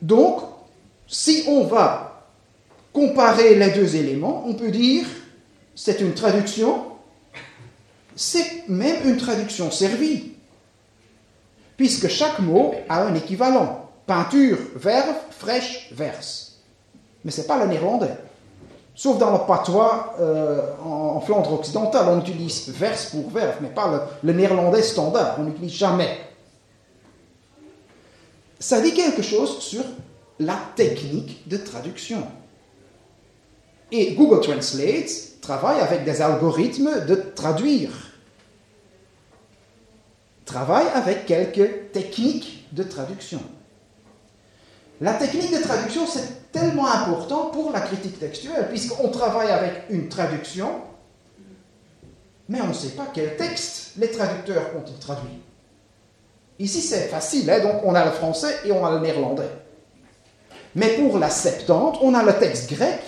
Donc, 0.01 0.41
si 1.07 1.45
on 1.49 1.65
va 1.65 2.27
comparer 2.95 3.55
les 3.57 3.73
deux 3.73 3.97
éléments, 3.97 4.45
on 4.47 4.55
peut 4.55 4.71
dire 4.71 5.07
c'est 5.75 6.01
une 6.01 6.15
traduction 6.15 6.87
c'est 8.17 8.69
même 8.69 9.09
une 9.09 9.17
traduction 9.17 9.71
servie, 9.71 10.33
puisque 11.79 12.09
chaque 12.09 12.39
mot 12.41 12.75
a 12.89 13.05
un 13.05 13.15
équivalent. 13.15 13.89
Peinture, 14.07 14.59
verbe, 14.75 15.15
fraîche, 15.31 15.89
verse. 15.93 16.50
Mais 17.25 17.31
ce 17.31 17.41
n'est 17.41 17.47
pas 17.47 17.63
le 17.63 17.71
néerlandais. 17.71 18.17
Sauf 18.95 19.19
dans 19.19 19.33
le 19.33 19.47
patois 19.47 20.15
euh, 20.21 20.73
en, 20.85 21.21
Flandre 21.21 21.53
occidentale, 21.55 22.07
on 22.09 22.21
utilise 22.21 22.69
verse 22.71 23.07
pour 23.07 23.31
verbe, 23.31 23.57
mais 23.61 23.69
pas 23.69 24.09
le, 24.23 24.33
néerlandais 24.33 24.83
standard, 24.83 25.37
on 25.39 25.45
n'utilise 25.45 25.73
jamais. 25.73 26.19
Ça 28.59 28.81
dit 28.81 28.93
quelque 28.93 29.23
chose 29.23 29.59
sur 29.61 29.83
la 30.39 30.59
technique 30.77 31.49
de 31.49 31.57
traduction. 31.57 32.23
Et 33.93 34.15
Google 34.15 34.41
Translate 34.41 35.41
travaille 35.41 35.81
avec 35.81 36.05
des 36.05 36.21
algorithmes 36.21 37.07
de 37.07 37.15
traduire 37.15 37.91
travaille 40.51 40.89
avec 40.95 41.27
quelques 41.27 41.93
techniques 41.93 42.67
de 42.73 42.83
traduction. 42.83 43.41
La 45.01 45.15
technique 45.15 45.53
de 45.53 45.63
traduction, 45.63 46.07
c'est 46.07 46.53
tellement 46.53 46.87
important 46.87 47.47
pour 47.47 47.73
la 47.73 47.81
critique 47.81 48.19
textuelle, 48.19 48.69
puisqu'on 48.69 49.09
travaille 49.09 49.51
avec 49.51 49.85
une 49.89 50.09
traduction, 50.09 50.83
mais 52.49 52.61
on 52.61 52.69
ne 52.69 52.73
sait 52.75 52.91
pas 52.91 53.09
quel 53.13 53.37
texte 53.37 53.93
les 53.97 54.11
traducteurs 54.11 54.71
ont-ils 54.77 54.99
traduit. 54.99 55.41
Ici, 56.59 56.83
c'est 56.83 57.09
facile, 57.09 57.51
hein, 57.51 57.61
donc 57.61 57.83
on 57.85 57.95
a 57.95 58.05
le 58.05 58.11
français 58.11 58.55
et 58.65 58.73
on 58.73 58.85
a 58.85 58.91
le 58.93 59.01
néerlandais. 59.01 59.49
Mais 60.75 60.89
pour 60.97 61.19
la 61.19 61.31
Septante, 61.31 61.99
on 62.03 62.13
a 62.15 62.23
le 62.23 62.39
texte 62.39 62.71
grec, 62.71 63.01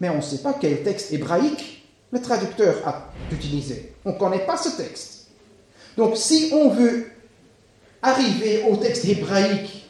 mais 0.00 0.08
on 0.08 0.16
ne 0.16 0.22
sait 0.22 0.38
pas 0.38 0.54
quel 0.58 0.84
texte 0.84 1.12
hébraïque 1.12 1.84
le 2.12 2.22
traducteur 2.22 2.76
a 2.86 3.10
utilisé. 3.32 3.94
On 4.04 4.12
ne 4.12 4.18
connaît 4.18 4.46
pas 4.46 4.56
ce 4.56 4.68
texte. 4.76 5.26
Donc 5.96 6.16
si 6.16 6.50
on 6.52 6.68
veut 6.68 7.10
arriver 8.00 8.64
au 8.68 8.76
texte 8.76 9.04
hébraïque 9.04 9.81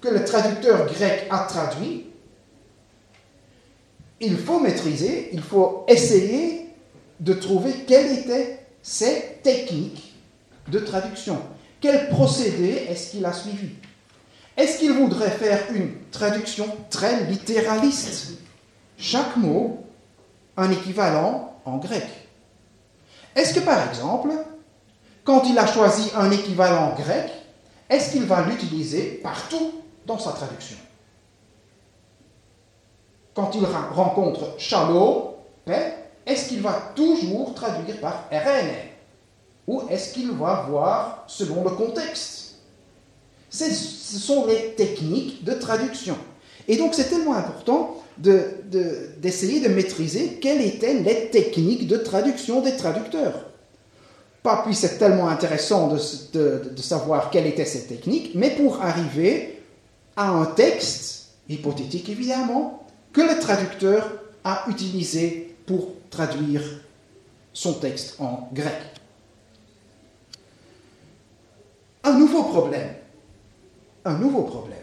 que 0.00 0.08
le 0.08 0.24
traducteur 0.24 0.86
grec 0.86 1.26
a 1.30 1.40
traduit, 1.40 2.06
il 4.20 4.36
faut 4.36 4.60
maîtriser, 4.60 5.30
il 5.32 5.42
faut 5.42 5.84
essayer 5.88 6.68
de 7.20 7.32
trouver 7.34 7.72
quelles 7.86 8.18
étaient 8.18 8.66
ces 8.82 9.38
techniques 9.42 10.14
de 10.68 10.78
traduction. 10.78 11.40
Quel 11.80 12.08
procédé 12.08 12.86
est-ce 12.88 13.10
qu'il 13.10 13.24
a 13.24 13.32
suivi? 13.32 13.70
Est-ce 14.56 14.78
qu'il 14.78 14.92
voudrait 14.92 15.30
faire 15.30 15.60
une 15.74 15.92
traduction 16.10 16.66
très 16.90 17.24
littéraliste? 17.24 18.38
Chaque 18.98 19.36
mot, 19.36 19.84
un 20.56 20.70
équivalent 20.70 21.54
en 21.64 21.78
grec. 21.78 22.06
Est-ce 23.34 23.54
que 23.54 23.60
par 23.60 23.88
exemple, 23.88 24.30
quand 25.24 25.44
il 25.48 25.58
a 25.58 25.66
choisi 25.66 26.10
un 26.14 26.30
équivalent 26.30 26.94
grec, 26.94 27.30
est-ce 27.88 28.12
qu'il 28.12 28.24
va 28.24 28.46
l'utiliser 28.46 29.20
partout? 29.22 29.72
Dans 30.10 30.18
sa 30.18 30.32
traduction 30.32 30.76
Quand 33.34 33.52
il 33.54 33.64
rencontre 33.64 34.54
shalom, 34.58 35.34
paix, 35.64 35.94
est-ce 36.26 36.48
qu'il 36.48 36.60
va 36.60 36.92
toujours 36.94 37.54
traduire 37.54 37.96
par 38.00 38.28
RN 38.32 38.70
Ou 39.68 39.82
est-ce 39.88 40.12
qu'il 40.12 40.32
va 40.32 40.66
voir 40.68 41.24
selon 41.28 41.62
le 41.62 41.70
contexte? 41.70 42.56
Ce 43.50 43.70
sont 44.18 44.46
les 44.46 44.74
techniques 44.74 45.44
de 45.44 45.54
traduction. 45.54 46.16
Et 46.66 46.76
donc 46.76 46.94
c'est 46.94 47.08
tellement 47.08 47.34
important 47.34 47.96
d'essayer 48.18 49.60
de, 49.60 49.68
de 49.68 49.74
maîtriser 49.74 50.38
quelles 50.40 50.60
étaient 50.62 50.94
les 50.94 51.30
techniques 51.30 51.86
de 51.86 51.96
traduction 51.96 52.60
des 52.60 52.76
traducteurs. 52.76 53.46
Pas 54.42 54.62
puis 54.64 54.74
c'est 54.74 54.98
tellement 54.98 55.28
intéressant 55.28 55.88
de, 55.88 55.98
savoir 56.78 57.30
quelle 57.30 57.46
était 57.46 57.64
cette 57.64 57.88
technique, 57.88 58.32
mais 58.34 58.50
pour 58.50 58.80
arriver 58.82 59.59
à 60.20 60.28
un 60.28 60.44
texte, 60.44 61.30
hypothétique 61.48 62.10
évidemment, 62.10 62.86
que 63.12 63.22
le 63.22 63.40
traducteur 63.40 64.06
a 64.44 64.64
utilisé 64.68 65.56
pour 65.66 65.94
traduire 66.10 66.62
son 67.54 67.72
texte 67.74 68.20
en 68.20 68.48
grec. 68.52 68.76
Un 72.04 72.18
nouveau 72.18 72.44
problème. 72.44 72.94
Un 74.04 74.18
nouveau 74.18 74.42
problème. 74.42 74.78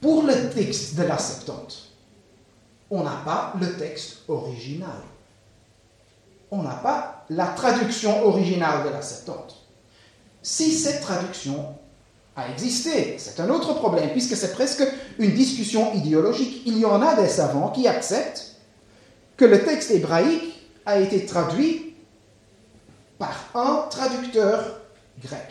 Pour 0.00 0.24
le 0.24 0.50
texte 0.50 0.96
de 0.96 1.04
la 1.04 1.18
Septante, 1.18 1.90
on 2.90 3.04
n'a 3.04 3.22
pas 3.24 3.54
le 3.60 3.76
texte 3.76 4.22
original 4.26 5.02
on 6.54 6.62
n'a 6.62 6.74
pas 6.74 7.24
la 7.30 7.46
traduction 7.46 8.24
originale 8.26 8.84
de 8.84 8.90
la 8.90 9.02
Septante. 9.02 9.56
Si 10.40 10.70
cette 10.72 11.00
traduction 11.00 11.74
a 12.36 12.50
existé, 12.50 13.16
c'est 13.18 13.40
un 13.40 13.48
autre 13.48 13.74
problème, 13.74 14.10
puisque 14.10 14.36
c'est 14.36 14.52
presque 14.52 14.82
une 15.18 15.32
discussion 15.32 15.94
idéologique. 15.94 16.62
Il 16.66 16.78
y 16.78 16.84
en 16.84 17.00
a 17.00 17.14
des 17.14 17.28
savants 17.28 17.68
qui 17.68 17.86
acceptent 17.86 18.56
que 19.36 19.44
le 19.44 19.64
texte 19.64 19.90
hébraïque 19.92 20.68
a 20.84 20.98
été 20.98 21.26
traduit 21.26 21.94
par 23.18 23.50
un 23.54 23.86
traducteur 23.88 24.80
grec. 25.22 25.48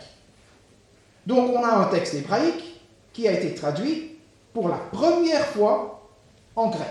Donc 1.26 1.50
on 1.54 1.64
a 1.64 1.72
un 1.72 1.84
texte 1.86 2.14
hébraïque 2.14 2.80
qui 3.12 3.26
a 3.28 3.32
été 3.32 3.54
traduit 3.54 4.18
pour 4.52 4.68
la 4.68 4.76
première 4.76 5.46
fois 5.46 6.10
en 6.54 6.68
grec. 6.68 6.86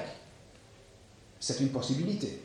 C'est 1.39 1.59
une 1.59 1.69
possibilité. 1.69 2.41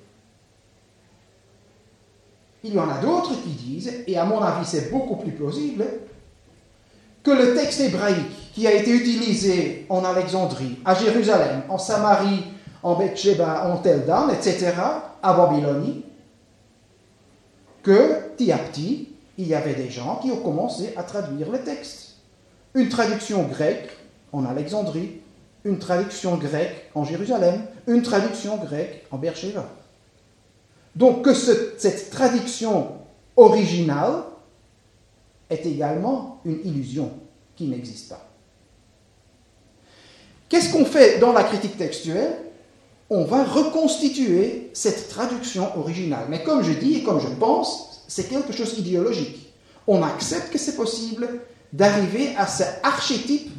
Il 2.62 2.74
y 2.74 2.78
en 2.78 2.90
a 2.90 2.98
d'autres 2.98 3.40
qui 3.42 3.50
disent, 3.50 4.04
et 4.06 4.18
à 4.18 4.24
mon 4.24 4.40
avis 4.40 4.66
c'est 4.66 4.90
beaucoup 4.90 5.16
plus 5.16 5.32
plausible, 5.32 5.86
que 7.22 7.30
le 7.30 7.54
texte 7.54 7.80
hébraïque 7.80 8.52
qui 8.54 8.66
a 8.66 8.74
été 8.74 8.90
utilisé 8.90 9.86
en 9.88 10.04
Alexandrie, 10.04 10.78
à 10.84 10.94
Jérusalem, 10.94 11.62
en 11.68 11.78
Samarie, 11.78 12.44
en 12.82 12.94
Bethsheba, 12.96 13.68
en 13.72 13.78
Teldan, 13.78 14.28
etc., 14.30 14.72
à 15.22 15.32
Babylonie, 15.32 16.04
que 17.82 18.30
petit 18.36 18.52
à 18.52 18.58
petit, 18.58 19.08
il 19.36 19.46
y 19.46 19.54
avait 19.54 19.74
des 19.74 19.90
gens 19.90 20.16
qui 20.16 20.30
ont 20.30 20.40
commencé 20.40 20.92
à 20.96 21.02
traduire 21.02 21.50
le 21.50 21.60
texte. 21.60 22.16
Une 22.74 22.88
traduction 22.88 23.44
grecque 23.44 23.90
en 24.32 24.44
Alexandrie, 24.44 25.20
une 25.64 25.78
traduction 25.78 26.36
grecque 26.36 26.90
en 26.94 27.04
Jérusalem, 27.04 27.62
une 27.86 28.02
traduction 28.02 28.56
grecque 28.56 29.04
en 29.10 29.18
Beersheba. 29.18 29.64
Donc 30.96 31.24
que 31.24 31.34
cette 31.34 32.10
traduction 32.10 32.88
originale 33.36 34.22
est 35.50 35.66
également 35.66 36.40
une 36.44 36.60
illusion 36.64 37.12
qui 37.56 37.66
n'existe 37.66 38.10
pas. 38.10 38.28
Qu'est-ce 40.48 40.72
qu'on 40.72 40.84
fait 40.84 41.18
dans 41.18 41.32
la 41.32 41.44
critique 41.44 41.76
textuelle? 41.76 42.36
On 43.10 43.24
va 43.24 43.44
reconstituer 43.44 44.70
cette 44.74 45.08
traduction 45.08 45.76
originale. 45.78 46.26
Mais 46.28 46.42
comme 46.42 46.62
je 46.62 46.72
dis 46.72 46.96
et 46.96 47.02
comme 47.02 47.20
je 47.20 47.28
pense, 47.28 48.04
c'est 48.08 48.28
quelque 48.28 48.52
chose 48.52 48.74
d'idéologique. 48.74 49.52
On 49.86 50.02
accepte 50.02 50.52
que 50.52 50.58
c'est 50.58 50.76
possible 50.76 51.28
d'arriver 51.72 52.34
à 52.36 52.46
cet 52.46 52.80
archétype 52.82 53.50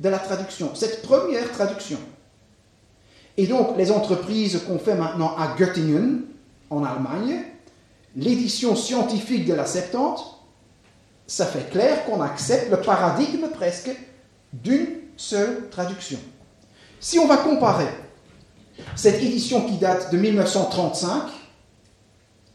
de 0.00 0.08
la 0.08 0.18
traduction, 0.18 0.74
cette 0.74 1.02
première 1.02 1.50
traduction. 1.52 1.98
Et 3.36 3.46
donc, 3.46 3.76
les 3.76 3.90
entreprises 3.90 4.60
qu'on 4.66 4.78
fait 4.78 4.94
maintenant 4.94 5.34
à 5.36 5.54
Göttingen, 5.56 6.22
en 6.70 6.84
Allemagne, 6.84 7.42
l'édition 8.16 8.76
scientifique 8.76 9.46
de 9.46 9.54
la 9.54 9.66
Septante, 9.66 10.39
ça 11.30 11.46
fait 11.46 11.70
clair 11.70 12.04
qu'on 12.04 12.20
accepte 12.20 12.72
le 12.72 12.80
paradigme 12.80 13.46
presque 13.54 13.90
d'une 14.52 14.88
seule 15.16 15.68
traduction. 15.70 16.18
Si 16.98 17.20
on 17.20 17.28
va 17.28 17.36
comparer 17.36 17.86
cette 18.96 19.22
édition 19.22 19.64
qui 19.64 19.76
date 19.76 20.10
de 20.10 20.18
1935, 20.18 21.28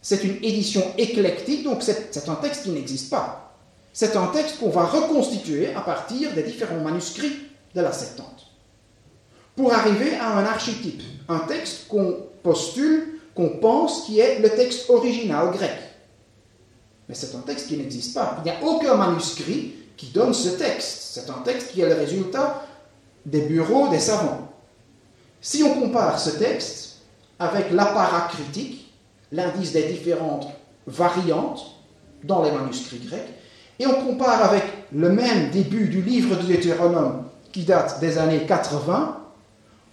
c'est 0.02 0.26
une 0.26 0.44
édition 0.44 0.84
éclectique, 0.98 1.64
donc 1.64 1.84
c'est 1.84 2.28
un 2.28 2.36
texte 2.36 2.64
qui 2.64 2.72
n'existe 2.72 3.10
pas. 3.10 3.56
C'est 3.94 4.18
un 4.18 4.28
texte 4.28 4.60
qu'on 4.60 4.72
va 4.72 4.84
reconstituer 4.84 5.74
à 5.74 5.80
partir 5.80 6.34
des 6.34 6.44
différents 6.44 6.82
manuscrits 6.82 7.48
de 7.76 7.80
la 7.80 7.94
Septante, 7.94 8.48
pour 9.56 9.74
arriver 9.74 10.16
à 10.16 10.38
un 10.38 10.44
archétype, 10.44 11.02
un 11.30 11.40
texte 11.40 11.88
qu'on 11.88 12.28
postule, 12.44 13.22
qu'on 13.36 13.52
pense 13.52 14.06
qui 14.06 14.20
est 14.20 14.40
le 14.40 14.50
texte 14.50 14.90
original 14.90 15.54
grec. 15.54 15.95
Mais 17.08 17.16
c'est 17.16 17.36
un 17.36 17.40
texte 17.40 17.68
qui 17.68 17.78
n'existe 17.78 18.14
pas. 18.14 18.38
Il 18.40 18.52
n'y 18.52 18.58
a 18.58 18.64
aucun 18.64 18.96
manuscrit 18.96 19.74
qui 19.98 20.08
donne 20.08 20.34
ce 20.34 20.50
texte. 20.50 21.14
C'est 21.14 21.30
un 21.30 21.42
texte 21.44 21.72
qui 21.72 21.82
est 21.82 21.90
le 21.90 21.96
résultat 21.96 22.66
des 23.26 23.42
bureaux 23.42 23.90
des 23.90 24.00
savants. 24.00 24.50
Si 25.42 25.64
on 25.64 25.80
compare 25.80 26.20
ce 26.20 26.32
texte 26.32 26.98
avec 27.40 27.72
l'apparat 27.72 28.28
critique, 28.30 28.92
l'indice 29.32 29.72
des 29.72 29.84
différentes 29.84 30.48
variantes 30.88 31.76
dans 32.24 32.44
les 32.44 32.52
manuscrits 32.52 33.00
grecs, 33.00 33.34
et 33.78 33.86
on 33.86 34.06
compare 34.06 34.44
avec 34.44 34.64
le 34.94 35.10
même 35.10 35.52
début 35.52 35.88
du 35.90 36.02
livre 36.02 36.36
de 36.36 36.54
Deutéronome 36.54 37.26
qui 37.52 37.64
date 37.64 38.00
des 38.00 38.18
années 38.18 38.46
80, 38.46 39.20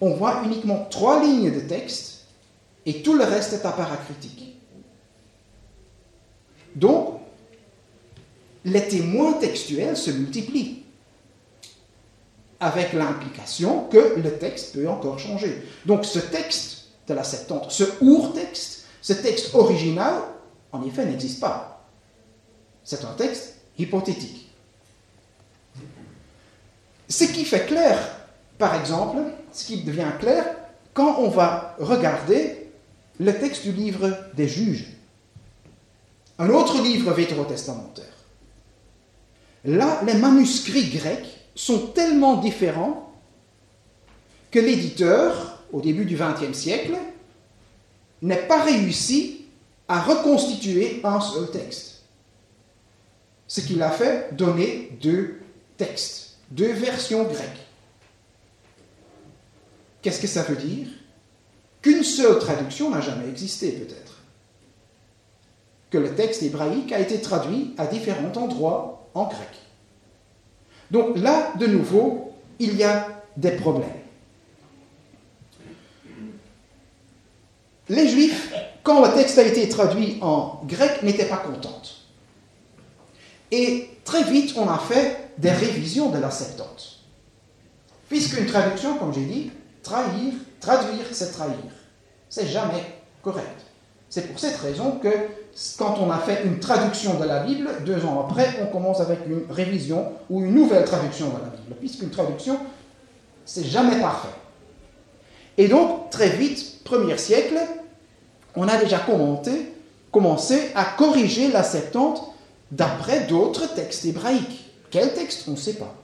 on 0.01 0.15
voit 0.15 0.43
uniquement 0.45 0.87
trois 0.91 1.23
lignes 1.23 1.53
de 1.53 1.61
texte 1.61 2.25
et 2.87 3.03
tout 3.03 3.15
le 3.15 3.25
reste 3.25 3.53
est 3.53 3.67
apparat 3.67 3.97
critique. 3.97 4.57
Donc, 6.75 7.21
les 8.65 8.87
témoins 8.89 9.35
textuels 9.35 9.97
se 9.97 10.11
multiplient 10.11 10.83
avec 12.61 12.93
l'implication 12.93 13.89
que 13.89 14.15
le 14.17 14.39
texte 14.39 14.75
peut 14.75 14.89
encore 14.89 15.19
changer. 15.19 15.63
Donc 15.85 16.05
ce 16.05 16.21
texte 16.21 16.87
de 17.09 17.15
la 17.15 17.25
Septante, 17.25 17.73
ce 17.73 17.83
our-texte, 18.01 18.85
ce 19.01 19.13
texte 19.15 19.55
original, 19.55 20.15
en 20.71 20.85
effet, 20.87 21.05
n'existe 21.05 21.41
pas. 21.41 21.85
C'est 22.85 23.05
un 23.05 23.13
texte 23.15 23.57
hypothétique. 23.79 24.49
Ce 27.09 27.25
qui 27.25 27.45
fait 27.45 27.67
clair, 27.67 27.99
par 28.59 28.77
exemple, 28.77 29.19
ce 29.53 29.67
qui 29.67 29.83
devient 29.83 30.13
clair 30.21 30.47
quand 30.95 31.19
on 31.19 31.29
va 31.29 31.75
regarder 31.81 32.71
le 33.19 33.37
texte 33.39 33.65
du 33.65 33.73
livre 33.73 34.17
des 34.35 34.47
juges, 34.49 34.87
un 36.39 36.51
autre 36.51 36.83
livre 36.83 37.13
vétérotestamentaire. 37.13 38.05
Là, 39.65 40.01
les 40.05 40.15
manuscrits 40.15 40.91
grecs 40.91 41.41
sont 41.55 41.89
tellement 41.89 42.37
différents 42.37 43.13
que 44.51 44.59
l'éditeur, 44.59 45.63
au 45.73 45.81
début 45.81 46.05
du 46.05 46.17
XXe 46.17 46.57
siècle, 46.57 46.97
n'a 48.23 48.37
pas 48.37 48.63
réussi 48.63 49.47
à 49.89 50.01
reconstituer 50.01 51.01
un 51.05 51.21
seul 51.21 51.51
texte. 51.51 52.03
Ce 53.47 53.61
qu'il 53.61 53.83
a 53.83 53.91
fait, 53.91 54.35
donner 54.35 54.97
deux 55.01 55.41
textes, 55.77 56.39
deux 56.51 56.73
versions 56.73 57.25
grecques. 57.25 57.67
Qu'est-ce 60.01 60.21
que 60.21 60.27
ça 60.27 60.43
veut 60.43 60.57
dire? 60.57 60.89
Qu'une 61.81 62.03
seule 62.03 62.39
traduction 62.39 62.91
n'a 62.91 63.01
jamais 63.01 63.29
existé, 63.29 63.73
peut-être. 63.73 64.02
Que 65.93 65.99
le 65.99 66.15
texte 66.15 66.43
hébraïque 66.43 66.91
a 66.93 66.99
été 66.99 67.21
traduit 67.21 67.75
à 67.77 67.87
différents 67.87 68.33
endroits 68.35 69.11
en 69.13 69.25
grec. 69.25 69.49
Donc 70.91 71.19
là, 71.19 71.53
de 71.61 71.67
nouveau, 71.67 72.33
il 72.59 72.77
y 72.77 72.83
a 72.83 73.09
des 73.37 73.51
problèmes. 73.51 73.91
Les 77.91 78.09
Juifs, 78.09 78.55
quand 78.83 79.07
le 79.07 79.13
texte 79.13 79.37
a 79.37 79.43
été 79.43 79.69
traduit 79.69 80.17
en 80.23 80.63
grec, 80.65 81.03
n'étaient 81.03 81.27
pas 81.27 81.37
contents. 81.37 81.83
Et 83.51 83.91
très 84.03 84.25
vite, 84.25 84.55
on 84.57 84.71
a 84.71 84.79
fait 84.79 85.29
des 85.37 85.51
révisions 85.51 86.09
de 86.09 86.17
la 86.17 86.31
Septante. 86.31 87.01
Puisqu'une 88.09 88.47
traduction, 88.47 88.97
comme 88.97 89.13
j'ai 89.13 89.27
dit, 89.27 89.51
trahir, 89.83 90.33
traduire, 90.59 91.05
c'est 91.13 91.33
trahir. 91.33 91.59
C'est 92.31 92.47
jamais 92.47 92.83
correct. 93.23 93.61
C'est 94.09 94.29
pour 94.29 94.39
cette 94.39 94.57
raison 94.57 94.93
que 94.93 95.11
quand 95.77 95.99
on 96.01 96.11
a 96.11 96.19
fait 96.19 96.45
une 96.45 96.59
traduction 96.59 97.19
de 97.19 97.25
la 97.25 97.41
Bible, 97.41 97.69
deux 97.85 98.05
ans 98.05 98.27
après, 98.27 98.59
on 98.63 98.67
commence 98.67 99.01
avec 99.01 99.21
une 99.27 99.43
révision 99.51 100.13
ou 100.31 100.43
une 100.43 100.55
nouvelle 100.55 100.85
traduction 100.85 101.29
de 101.29 101.35
la 101.35 101.51
Bible, 101.51 101.77
puisqu'une 101.79 102.11
traduction, 102.11 102.59
c'est 103.45 103.65
jamais 103.65 104.01
parfait. 104.01 104.35
Et 105.59 105.69
donc, 105.69 106.11
très 106.11 106.31
vite, 106.31 106.83
premier 106.85 107.19
siècle, 107.19 107.59
on 108.57 108.67
a 108.69 108.77
déjà 108.79 108.99
commenté, 108.99 109.75
commencé 110.11 110.71
à 110.75 110.85
corriger 110.85 111.51
la 111.51 111.63
Septante 111.63 112.33
d'après 112.71 113.27
d'autres 113.27 113.75
textes 113.75 114.07
hébraïques. 114.07 114.71
Quels 114.91 115.13
textes? 115.13 115.45
On 115.49 115.53
ne 115.53 115.57
sait 115.57 115.75
pas. 115.75 115.95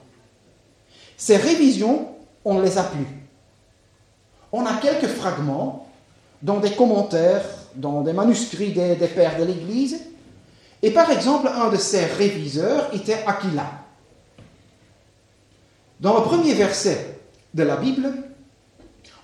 Ces 1.17 1.37
révisions, 1.37 2.07
on 2.45 2.55
ne 2.55 2.63
les 2.63 2.77
a 2.77 2.83
plus. 2.83 3.07
On 4.51 4.65
a 4.65 4.75
quelques 4.75 5.07
fragments 5.07 5.87
dans 6.41 6.59
des 6.59 6.71
commentaires 6.71 7.43
dans 7.75 8.01
des 8.01 8.13
manuscrits 8.13 8.71
des, 8.71 8.95
pères 8.95 9.37
de 9.37 9.43
l'Église. 9.43 9.99
Et 10.81 10.91
par 10.91 11.11
exemple, 11.11 11.47
un 11.47 11.69
de 11.69 11.77
ces 11.77 12.05
réviseurs 12.05 12.93
était 12.93 13.23
Aquila. 13.25 13.71
Dans 15.99 16.15
le 16.15 16.21
premier 16.21 16.53
verset 16.53 17.19
de 17.53 17.63
la 17.63 17.75
Bible, 17.75 18.13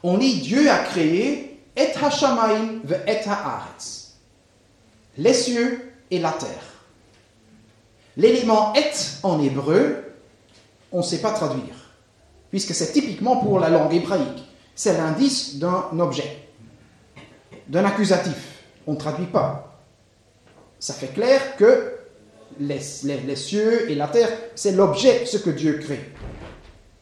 on 0.04 0.18
lit 0.18 0.42
Dieu 0.42 0.70
a 0.70 0.80
créé 0.80 1.62
et 1.76 1.92
hashamayim 2.02 2.82
ve 2.84 2.96
et 3.08 3.28
haaretz, 3.28 4.16
les 5.18 5.34
cieux 5.34 5.94
et 6.12 6.20
la 6.20 6.32
terre. 6.32 6.50
L'élément 8.18 8.74
et 8.74 8.92
en 9.24 9.42
hébreu, 9.42 10.04
on 10.92 11.00
ne 11.00 11.04
sait 11.04 11.20
pas 11.20 11.32
traduire, 11.32 11.94
puisque 12.50 12.74
c'est 12.74 12.92
typiquement 12.92 13.38
pour 13.38 13.60
la 13.60 13.70
langue 13.70 13.94
hébraïque. 13.94 14.44
C'est 14.76 14.98
l'indice 14.98 15.58
d'un 15.58 15.88
objet 16.00 16.45
d'un 17.68 17.86
accusatif. 17.86 18.64
On 18.88 18.94
ne 18.94 18.98
traduit 18.98 19.26
pas. 19.26 19.80
Ça 20.80 20.94
fait 20.94 21.14
clair 21.14 21.56
que 21.58 21.94
les, 22.60 22.80
les, 23.04 23.36
cieux 23.36 23.90
et 23.90 23.96
la 23.96 24.08
terre, 24.08 24.30
c'est 24.56 24.72
l'objet, 24.72 25.26
ce 25.26 25.38
que 25.38 25.50
Dieu 25.50 25.80
crée. 25.80 26.12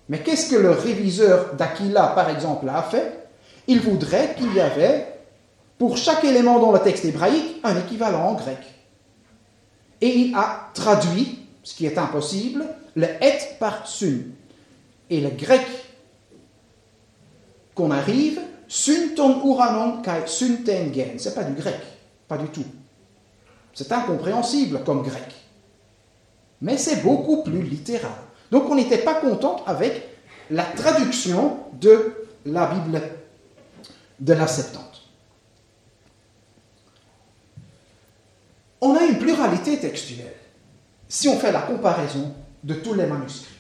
Mais 0.09 0.20
qu'est-ce 0.20 0.49
que 0.49 0.55
le 0.55 0.72
réviseur 0.72 1.53
d'Aquila, 1.55 2.07
par 2.16 2.30
exemple, 2.30 2.68
a 2.70 2.82
fait? 2.84 3.28
Il 3.68 3.80
voudrait 3.80 4.36
qu'il 4.38 4.53
y 4.53 4.59
avait 4.59 5.07
pour 5.78 5.97
chaque 5.97 6.24
élément 6.24 6.59
dans 6.59 6.72
le 6.72 6.80
texte 6.80 7.05
hébraïque 7.05 7.59
un 7.64 7.78
équivalent 7.78 8.30
en 8.30 8.34
grec. 8.34 8.59
Et 10.01 10.09
il 10.18 10.36
a 10.36 10.70
traduit, 10.74 11.39
ce 11.64 11.76
qui 11.76 11.86
est 11.86 11.97
impossible, 11.97 12.66
le 12.95 13.07
et 13.22 13.38
par 13.59 13.88
sun. 13.88 14.32
Et 15.09 15.22
le 15.22 15.30
grec 15.30 15.66
qu'on 17.76 17.91
arrive, 17.91 18.39
sun 18.68 19.16
ton 19.16 19.45
uranon 19.45 20.01
kai 20.01 20.28
sun 20.28 20.64
ten 20.64 20.93
gen. 20.93 21.20
C'est 21.20 21.36
pas 21.36 21.43
du 21.43 21.53
grec, 21.53 21.80
pas 22.28 22.38
du 22.38 22.47
tout. 22.47 22.66
C'est 23.74 23.91
incompréhensible 23.91 24.84
comme 24.84 25.03
grec. 25.03 25.34
Mais 26.61 26.78
c'est 26.78 27.03
beaucoup 27.03 27.43
plus 27.43 27.61
littéral. 27.61 28.11
Donc 28.51 28.70
on 28.70 28.76
n'était 28.76 28.99
pas 28.99 29.16
content 29.16 29.64
avec 29.66 30.09
la 30.49 30.64
traduction 30.64 31.57
de 31.74 32.14
la 32.45 32.68
Bible 32.68 33.01
de 34.20 34.34
la 34.34 34.47
Septante. 34.47 35.01
On 38.82 38.95
a 38.95 39.03
une 39.03 39.18
pluralité 39.18 39.80
textuelle 39.80 40.36
si 41.07 41.28
on 41.30 41.39
fait 41.39 41.51
la 41.51 41.61
comparaison 41.61 42.34
de 42.64 42.74
tous 42.76 42.93
les 42.93 43.05
manuscrits. 43.05 43.53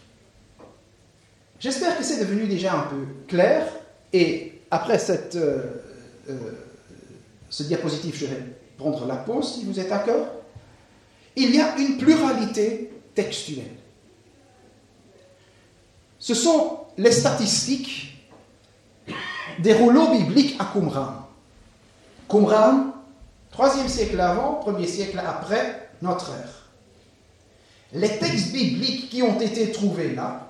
J'espère 1.59 1.97
que 1.97 2.03
c'est 2.03 2.19
devenu 2.19 2.45
déjà 2.45 2.73
un 2.73 2.83
peu 2.83 3.05
clair 3.27 3.65
et 4.11 4.52
après 4.73 4.97
cette, 4.97 5.35
euh, 5.35 5.83
euh, 6.29 6.35
ce 7.47 7.61
diapositive, 7.61 8.15
je 8.15 8.25
vais 8.25 8.41
prendre 8.75 9.05
la 9.05 9.17
pause 9.17 9.53
si 9.53 9.65
vous 9.65 9.79
êtes 9.79 9.89
d'accord. 9.89 10.25
Il 11.35 11.55
y 11.55 11.61
a 11.61 11.77
une 11.77 11.97
pluralité 11.97 12.91
textuelle. 13.13 13.75
Ce 16.17 16.33
sont 16.33 16.79
les 16.97 17.11
statistiques 17.11 18.17
des 19.59 19.73
rouleaux 19.73 20.11
bibliques 20.11 20.55
à 20.59 20.65
Qumran. 20.73 21.27
Qumran, 22.27 22.95
3e 23.55 23.87
siècle 23.87 24.19
avant, 24.19 24.63
1er 24.65 24.87
siècle 24.87 25.21
après 25.23 25.89
notre 26.01 26.31
ère. 26.31 26.71
Les 27.93 28.17
textes 28.17 28.51
bibliques 28.51 29.11
qui 29.11 29.21
ont 29.21 29.39
été 29.39 29.71
trouvés 29.71 30.15
là 30.15 30.47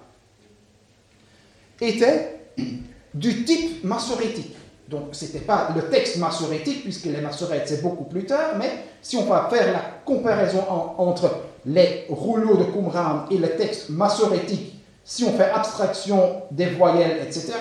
étaient 1.82 2.40
du 3.14 3.46
type 3.46 3.84
massorétique. 3.84 4.56
Donc, 4.88 5.10
ce 5.14 5.26
n'était 5.26 5.40
pas 5.40 5.70
le 5.76 5.90
texte 5.90 6.18
massorétique, 6.18 6.84
puisque 6.84 7.06
les 7.06 7.22
massorètes, 7.22 7.68
c'est 7.68 7.82
beaucoup 7.82 8.04
plus 8.04 8.26
tard, 8.26 8.56
mais 8.58 8.86
si 9.02 9.18
on 9.18 9.26
va 9.26 9.48
faire 9.50 9.72
la 9.72 9.82
comparaison 10.06 10.64
entre 10.98 11.32
les 11.66 12.06
rouleaux 12.10 12.58
de 12.58 12.66
Qumran 12.66 13.26
et 13.32 13.38
le 13.38 13.56
texte 13.56 13.90
massorétique, 13.90 14.76
si 15.04 15.24
on 15.24 15.34
fait 15.34 15.50
abstraction 15.50 16.44
des 16.52 16.68
voyelles, 16.68 17.26
etc., 17.26 17.54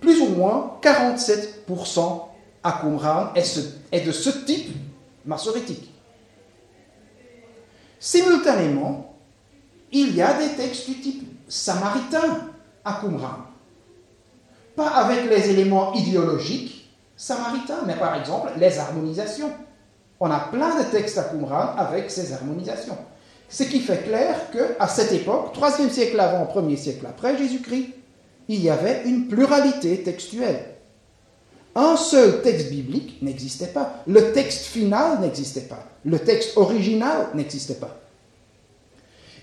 plus 0.00 0.20
ou 0.20 0.30
moins 0.30 0.78
47% 0.82 2.22
à 2.62 2.80
Qumran 2.80 3.32
est, 3.34 4.00
de 4.00 4.12
ce 4.12 4.30
type 4.30 4.74
massorétique. 5.24 5.92
Simultanément, 7.98 9.14
il 9.92 10.14
y 10.16 10.22
a 10.22 10.34
des 10.34 10.56
textes 10.56 10.88
du 10.88 11.00
type 11.00 11.28
samaritain 11.48 12.48
à 12.84 13.00
Qumran. 13.00 13.49
Pas 14.80 14.88
avec 14.88 15.28
les 15.28 15.50
éléments 15.50 15.92
idéologiques 15.92 16.90
samaritains, 17.14 17.82
mais 17.86 17.96
par 17.96 18.18
exemple 18.18 18.48
les 18.56 18.78
harmonisations. 18.78 19.52
On 20.18 20.30
a 20.30 20.38
plein 20.38 20.78
de 20.78 20.84
textes 20.84 21.18
à 21.18 21.24
Qumran 21.24 21.74
avec 21.76 22.10
ces 22.10 22.32
harmonisations. 22.32 22.96
Ce 23.50 23.64
qui 23.64 23.80
fait 23.80 24.04
clair 24.04 24.50
qu'à 24.50 24.88
cette 24.88 25.12
époque, 25.12 25.54
3e 25.54 25.90
siècle 25.90 26.18
avant, 26.18 26.46
1er 26.46 26.78
siècle 26.78 27.04
après 27.06 27.36
Jésus-Christ, 27.36 27.88
il 28.48 28.62
y 28.62 28.70
avait 28.70 29.02
une 29.04 29.28
pluralité 29.28 30.02
textuelle. 30.02 30.64
Un 31.74 31.96
seul 31.96 32.40
texte 32.40 32.70
biblique 32.70 33.20
n'existait 33.20 33.74
pas. 33.74 33.96
Le 34.06 34.32
texte 34.32 34.64
final 34.64 35.20
n'existait 35.20 35.68
pas. 35.68 35.84
Le 36.06 36.18
texte 36.18 36.56
original 36.56 37.26
n'existait 37.34 37.74
pas. 37.74 37.98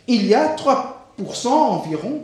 Il 0.07 0.25
y 0.25 0.33
a 0.33 0.55
3% 0.55 1.47
environ 1.47 2.23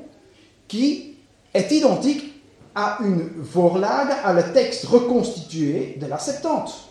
qui 0.67 1.13
est 1.53 1.71
identique 1.71 2.32
à 2.75 2.97
une 3.01 3.29
vorlage, 3.35 4.13
à 4.23 4.33
le 4.33 4.51
texte 4.53 4.85
reconstitué 4.85 5.97
de 5.99 6.07
la 6.07 6.17
Septante. 6.17 6.89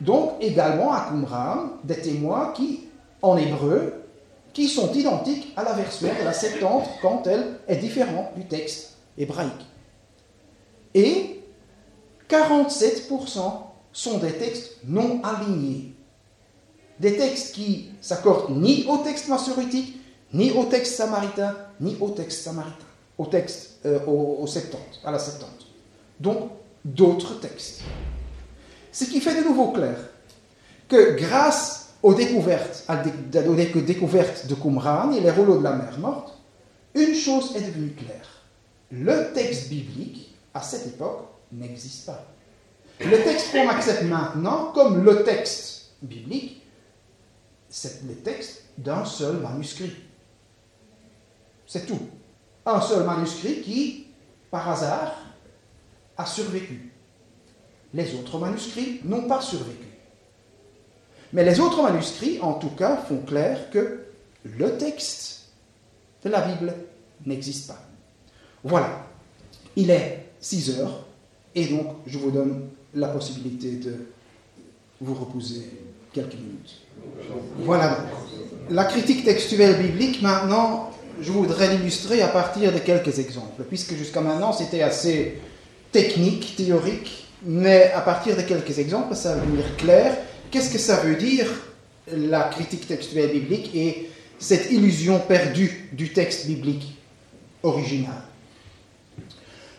Donc 0.00 0.32
également 0.40 0.92
à 0.92 1.06
Qumran, 1.08 1.78
des 1.84 2.00
témoins 2.00 2.52
qui, 2.52 2.88
en 3.22 3.36
hébreu, 3.36 4.02
qui 4.52 4.68
sont 4.68 4.92
identiques 4.92 5.52
à 5.56 5.62
la 5.62 5.72
version 5.72 6.08
de 6.08 6.24
la 6.24 6.32
Septante 6.32 6.88
quand 7.00 7.26
elle 7.26 7.58
est 7.68 7.76
différente 7.76 8.34
du 8.36 8.44
texte 8.46 8.96
hébraïque. 9.16 9.66
Et 10.94 11.40
47% 12.28 13.38
sont 13.92 14.18
des 14.18 14.32
textes 14.32 14.78
non 14.84 15.20
alignés. 15.22 15.94
Des 16.98 17.16
textes 17.16 17.54
qui 17.54 17.90
s'accordent 18.00 18.56
ni 18.56 18.84
au 18.88 18.98
texte 18.98 19.28
massorétique, 19.28 19.96
ni 20.32 20.50
au 20.52 20.64
texte 20.64 20.94
samaritain, 20.94 21.54
ni 21.80 21.96
au 22.00 22.10
texte 22.10 22.42
samaritain, 22.42 22.86
au 23.18 23.26
texte, 23.26 23.80
euh, 23.86 23.98
au, 24.06 24.46
à 25.04 25.10
la 25.10 25.18
Septante. 25.18 25.66
Donc, 26.18 26.50
d'autres 26.84 27.40
textes. 27.40 27.82
Ce 28.90 29.04
qui 29.04 29.20
fait 29.20 29.40
de 29.40 29.46
nouveau 29.46 29.72
clair 29.72 29.96
que 30.88 31.16
grâce 31.16 31.94
aux 32.02 32.14
découvertes, 32.14 32.84
aux 32.88 33.54
découvertes 33.80 34.46
de 34.46 34.54
Qumran 34.54 35.12
et 35.12 35.20
les 35.20 35.30
rouleaux 35.30 35.58
de 35.58 35.64
la 35.64 35.72
mer 35.72 35.98
morte, 35.98 36.38
une 36.94 37.14
chose 37.14 37.56
est 37.56 37.60
devenue 37.60 37.92
claire. 37.92 38.28
Le 38.90 39.32
texte 39.32 39.68
biblique, 39.68 40.34
à 40.52 40.60
cette 40.60 40.86
époque, 40.86 41.28
n'existe 41.50 42.06
pas. 42.06 42.26
Le 43.00 43.22
texte 43.22 43.52
qu'on 43.52 43.68
accepte 43.68 44.02
maintenant 44.02 44.72
comme 44.74 45.02
le 45.02 45.24
texte 45.24 45.92
biblique, 46.02 46.62
c'est 47.68 48.02
le 48.06 48.14
texte 48.14 48.64
d'un 48.76 49.04
seul 49.04 49.36
manuscrit. 49.36 49.92
C'est 51.72 51.86
tout. 51.86 52.00
Un 52.66 52.82
seul 52.82 53.06
manuscrit 53.06 53.62
qui, 53.62 54.04
par 54.50 54.68
hasard, 54.68 55.16
a 56.18 56.26
survécu. 56.26 56.92
Les 57.94 58.14
autres 58.14 58.38
manuscrits 58.38 59.00
n'ont 59.04 59.26
pas 59.26 59.40
survécu. 59.40 59.86
Mais 61.32 61.42
les 61.44 61.60
autres 61.60 61.82
manuscrits, 61.82 62.38
en 62.42 62.52
tout 62.52 62.68
cas, 62.68 62.98
font 62.98 63.20
clair 63.20 63.70
que 63.70 64.00
le 64.44 64.76
texte 64.76 65.46
de 66.22 66.28
la 66.28 66.42
Bible 66.42 66.74
n'existe 67.24 67.68
pas. 67.68 67.80
Voilà. 68.62 69.06
Il 69.74 69.90
est 69.90 70.26
6 70.40 70.78
heures 70.78 71.06
et 71.54 71.68
donc 71.68 71.86
je 72.06 72.18
vous 72.18 72.30
donne 72.30 72.68
la 72.92 73.08
possibilité 73.08 73.76
de 73.76 73.96
vous 75.00 75.14
reposer 75.14 75.70
quelques 76.12 76.34
minutes. 76.34 76.82
Voilà. 77.60 77.96
La 78.68 78.84
critique 78.84 79.24
textuelle 79.24 79.82
biblique, 79.82 80.20
maintenant, 80.20 80.90
je 81.22 81.30
voudrais 81.30 81.68
l'illustrer 81.68 82.20
à 82.22 82.28
partir 82.28 82.72
de 82.72 82.78
quelques 82.78 83.18
exemples, 83.18 83.62
puisque 83.68 83.94
jusqu'à 83.94 84.20
maintenant 84.20 84.52
c'était 84.52 84.82
assez 84.82 85.38
technique, 85.92 86.54
théorique, 86.56 87.28
mais 87.44 87.92
à 87.92 88.00
partir 88.00 88.36
de 88.36 88.42
quelques 88.42 88.78
exemples, 88.78 89.14
ça 89.14 89.34
va 89.34 89.40
devenir 89.40 89.76
clair 89.76 90.16
Qu'est-ce 90.52 90.70
que 90.70 90.78
ça 90.78 90.96
veut 90.96 91.14
dire, 91.14 91.46
la 92.14 92.42
critique 92.42 92.86
textuelle 92.86 93.32
biblique 93.32 93.74
et 93.74 94.10
cette 94.38 94.70
illusion 94.70 95.18
perdue 95.18 95.88
du 95.94 96.12
texte 96.12 96.46
biblique 96.46 96.94
original? 97.62 98.22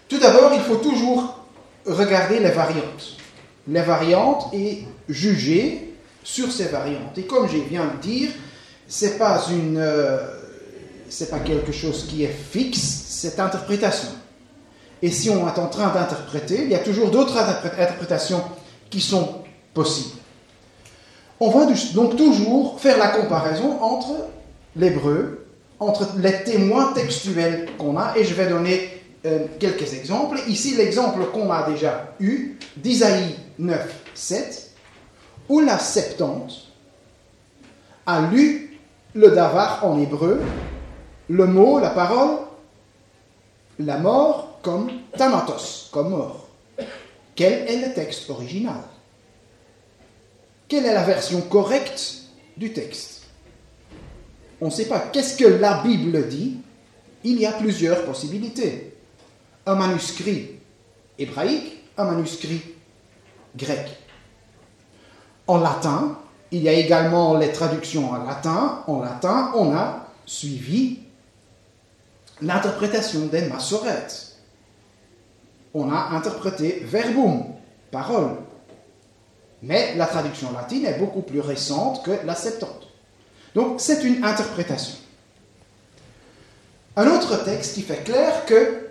Tout 0.10 0.18
d'abord, 0.18 0.52
il 0.56 0.62
faut 0.62 0.78
toujours 0.78 1.46
regarder 1.86 2.40
les 2.40 2.50
variantes. 2.50 3.18
Les 3.68 3.84
variantes 3.84 4.52
et 4.52 4.84
juger 5.08 5.94
sur 6.24 6.52
ces 6.52 6.70
variantes. 6.70 7.20
Et 7.20 7.24
comme 7.24 7.48
je 7.48 7.58
viens 7.58 7.86
de 7.86 8.02
dire, 8.02 8.32
c'est 8.88 9.20
pas 9.20 9.46
une, 9.52 9.78
euh, 9.78 10.18
c'est 11.14 11.30
pas 11.30 11.40
quelque 11.40 11.72
chose 11.72 12.08
qui 12.08 12.24
est 12.24 12.36
fixe, 12.52 12.80
c'est 13.08 13.40
interprétation. 13.40 14.10
Et 15.04 15.12
si 15.12 15.30
on 15.30 15.48
est 15.48 15.60
en 15.60 15.68
train 15.68 15.94
d'interpréter, 15.94 16.64
il 16.64 16.70
y 16.70 16.76
a 16.76 16.80
toujours 16.80 17.12
d'autres 17.12 17.38
interprétations 17.38 18.42
qui 18.90 19.00
sont 19.00 19.44
possibles. 19.76 20.18
On 21.40 21.52
va 21.52 21.68
donc 21.94 22.16
toujours 22.16 22.80
faire 22.80 22.98
la 22.98 23.10
comparaison 23.10 23.80
entre 23.80 24.16
l'hébreu, 24.76 25.46
entre 25.80 26.08
les 26.18 26.44
témoins 26.44 26.94
textuels 26.94 27.70
qu'on 27.78 27.96
a, 27.96 28.18
et 28.18 28.24
je 28.24 28.34
vais 28.34 28.48
donner 28.48 28.90
euh, 29.28 29.46
quelques 29.60 29.94
exemples. 29.94 30.40
Ici, 30.48 30.76
l'exemple 30.76 31.26
qu'on 31.32 31.52
a 31.52 31.70
déjà 31.70 32.16
eu 32.20 32.58
d'Isaïe 32.76 33.36
9, 33.60 33.94
7, 34.16 34.72
où 35.48 35.60
la 35.60 35.78
Septante 35.78 36.70
a 38.08 38.22
lu 38.22 38.80
le 39.14 39.30
davar 39.30 39.86
en 39.86 40.00
hébreu, 40.02 40.42
le 41.30 41.46
mot, 41.46 41.80
la 41.80 41.90
parole, 41.92 42.40
la 43.80 43.98
mort 43.98 44.60
comme 44.62 44.92
tamatos, 45.18 45.90
comme 45.92 46.10
mort. 46.10 46.48
Quel 47.36 47.68
est 47.68 47.88
le 47.88 47.94
texte 47.94 48.30
original? 48.30 48.82
Quelle 50.68 50.86
est 50.86 50.94
la 50.94 51.04
version 51.04 51.42
correcte 51.42 52.24
du 52.58 52.74
texte? 52.74 53.24
On 54.62 54.66
ne 54.68 54.72
sait 54.72 54.86
pas. 54.86 55.00
Qu'est-ce 55.00 55.38
que 55.38 55.46
la 55.46 55.82
Bible 55.82 56.28
dit? 56.30 56.58
Il 57.24 57.40
y 57.40 57.46
a 57.46 57.52
plusieurs 57.52 58.06
possibilités. 58.06 58.96
Un 59.66 59.76
manuscrit 59.76 60.52
hébraïque, 61.18 61.84
un 61.98 62.06
manuscrit 62.06 62.62
grec. 63.56 63.98
En 65.48 65.58
latin, 65.58 66.18
il 66.52 66.64
y 66.64 66.70
a 66.70 66.74
également 66.74 67.38
les 67.38 67.52
traductions 67.52 68.12
en 68.12 68.24
latin. 68.24 68.84
En 68.88 69.02
latin, 69.02 69.52
on 69.56 69.76
a 69.76 70.08
suivi 70.26 71.03
l'interprétation 72.44 73.26
des 73.28 73.44
massorètes. 73.44 74.36
On 75.74 75.92
a 75.92 76.10
interprété 76.12 76.84
verbum, 76.86 77.46
parole. 77.92 78.36
Mais 79.64 79.96
la 79.96 80.06
traduction 80.06 80.52
latine 80.52 80.86
est 80.86 81.00
beaucoup 81.00 81.22
plus 81.22 81.40
récente 81.40 82.04
que 82.04 82.12
la 82.26 82.36
Septante. 82.36 82.88
Donc 83.56 83.80
c'est 83.80 84.04
une 84.04 84.24
interprétation. 84.24 84.96
Un 86.96 87.08
autre 87.08 87.44
texte 87.44 87.76
qui 87.76 87.82
fait 87.82 88.04
clair 88.04 88.46
que 88.46 88.90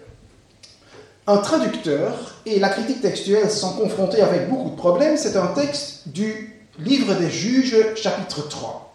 un 1.27 1.37
traducteur 1.37 2.35
et 2.47 2.59
la 2.59 2.69
critique 2.69 3.01
textuelle 3.01 3.49
sont 3.49 3.75
confrontés 3.75 4.23
avec 4.23 4.51
beaucoup 4.51 4.71
de 4.71 4.77
problèmes, 4.77 5.17
c'est 5.17 5.37
un 5.37 5.49
texte 5.49 6.09
du 6.09 6.59
livre 6.81 7.15
des 7.15 7.31
juges, 7.31 7.95
chapitre 7.95 8.49
3, 8.49 8.92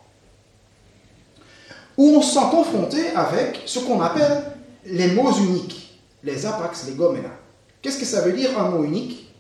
où 1.97 2.09
on 2.09 2.21
se 2.21 2.35
sent 2.35 2.45
confronté 2.51 3.09
avec 3.15 3.63
ce 3.65 3.79
qu'on 3.79 4.01
appelle 4.01 4.43
les 4.85 5.11
mots 5.11 5.31
uniques, 5.31 5.99
les 6.23 6.45
apax, 6.45 6.85
les 6.87 6.93
gomena. 6.93 7.29
Qu'est-ce 7.81 7.97
que 7.97 8.05
ça 8.05 8.21
veut 8.21 8.33
dire 8.33 8.57
un 8.59 8.69
mot 8.69 8.83
unique? 8.83 9.33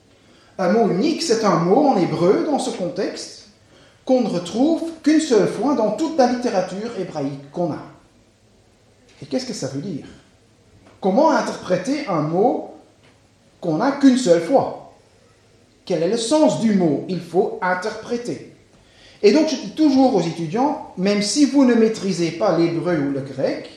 Un 0.57 0.71
mot 0.71 0.89
unique, 0.89 1.21
c'est 1.21 1.45
un 1.45 1.57
mot 1.57 1.87
en 1.87 1.97
hébreu 1.97 2.45
dans 2.45 2.59
ce 2.59 2.71
contexte 2.71 3.49
qu'on 4.05 4.21
ne 4.21 4.29
retrouve 4.29 4.81
qu'une 5.03 5.21
seule 5.21 5.47
fois 5.47 5.75
dans 5.75 5.91
toute 5.91 6.17
la 6.17 6.27
littérature 6.27 6.97
hébraïque 6.97 7.51
qu'on 7.51 7.71
a. 7.71 7.83
Et 9.21 9.25
qu'est-ce 9.25 9.45
que 9.45 9.53
ça 9.53 9.67
veut 9.67 9.81
dire? 9.81 10.05
Comment 10.99 11.31
interpréter 11.31 12.07
un 12.07 12.21
mot 12.21 12.73
qu'on 13.61 13.77
n'a 13.77 13.91
qu'une 13.91 14.17
seule 14.17 14.41
fois? 14.41 14.93
Quel 15.85 16.03
est 16.03 16.09
le 16.09 16.17
sens 16.17 16.59
du 16.59 16.73
mot? 16.73 17.05
Il 17.07 17.21
faut 17.21 17.59
interpréter. 17.61 18.56
Et 19.23 19.31
donc 19.31 19.49
toujours 19.75 20.15
aux 20.15 20.21
étudiants, 20.21 20.93
même 20.97 21.21
si 21.21 21.45
vous 21.45 21.65
ne 21.65 21.73
maîtrisez 21.73 22.31
pas 22.31 22.57
l'hébreu 22.57 22.97
ou 22.99 23.11
le 23.11 23.21
grec, 23.21 23.69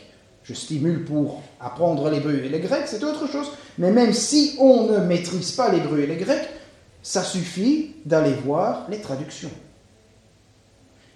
je 0.45 0.55
stimule 0.55 1.05
pour 1.05 1.43
apprendre 1.61 2.11
l'hébreu 2.11 2.43
et 2.45 2.49
le 2.49 2.59
grec, 2.59 2.83
c'est 2.87 3.05
autre 3.05 3.27
chose, 3.31 3.53
mais 3.79 3.91
même 3.91 4.13
si 4.13 4.57
on 4.59 4.85
ne 4.85 4.99
maîtrise 4.99 5.53
pas 5.53 5.71
l'hébreu 5.71 6.01
et 6.01 6.07
le 6.07 6.17
grec, 6.17 6.49
ça 7.03 7.23
suffit 7.23 7.95
d'aller 8.05 8.35
voir 8.45 8.87
les 8.91 9.01
traductions. 9.01 9.51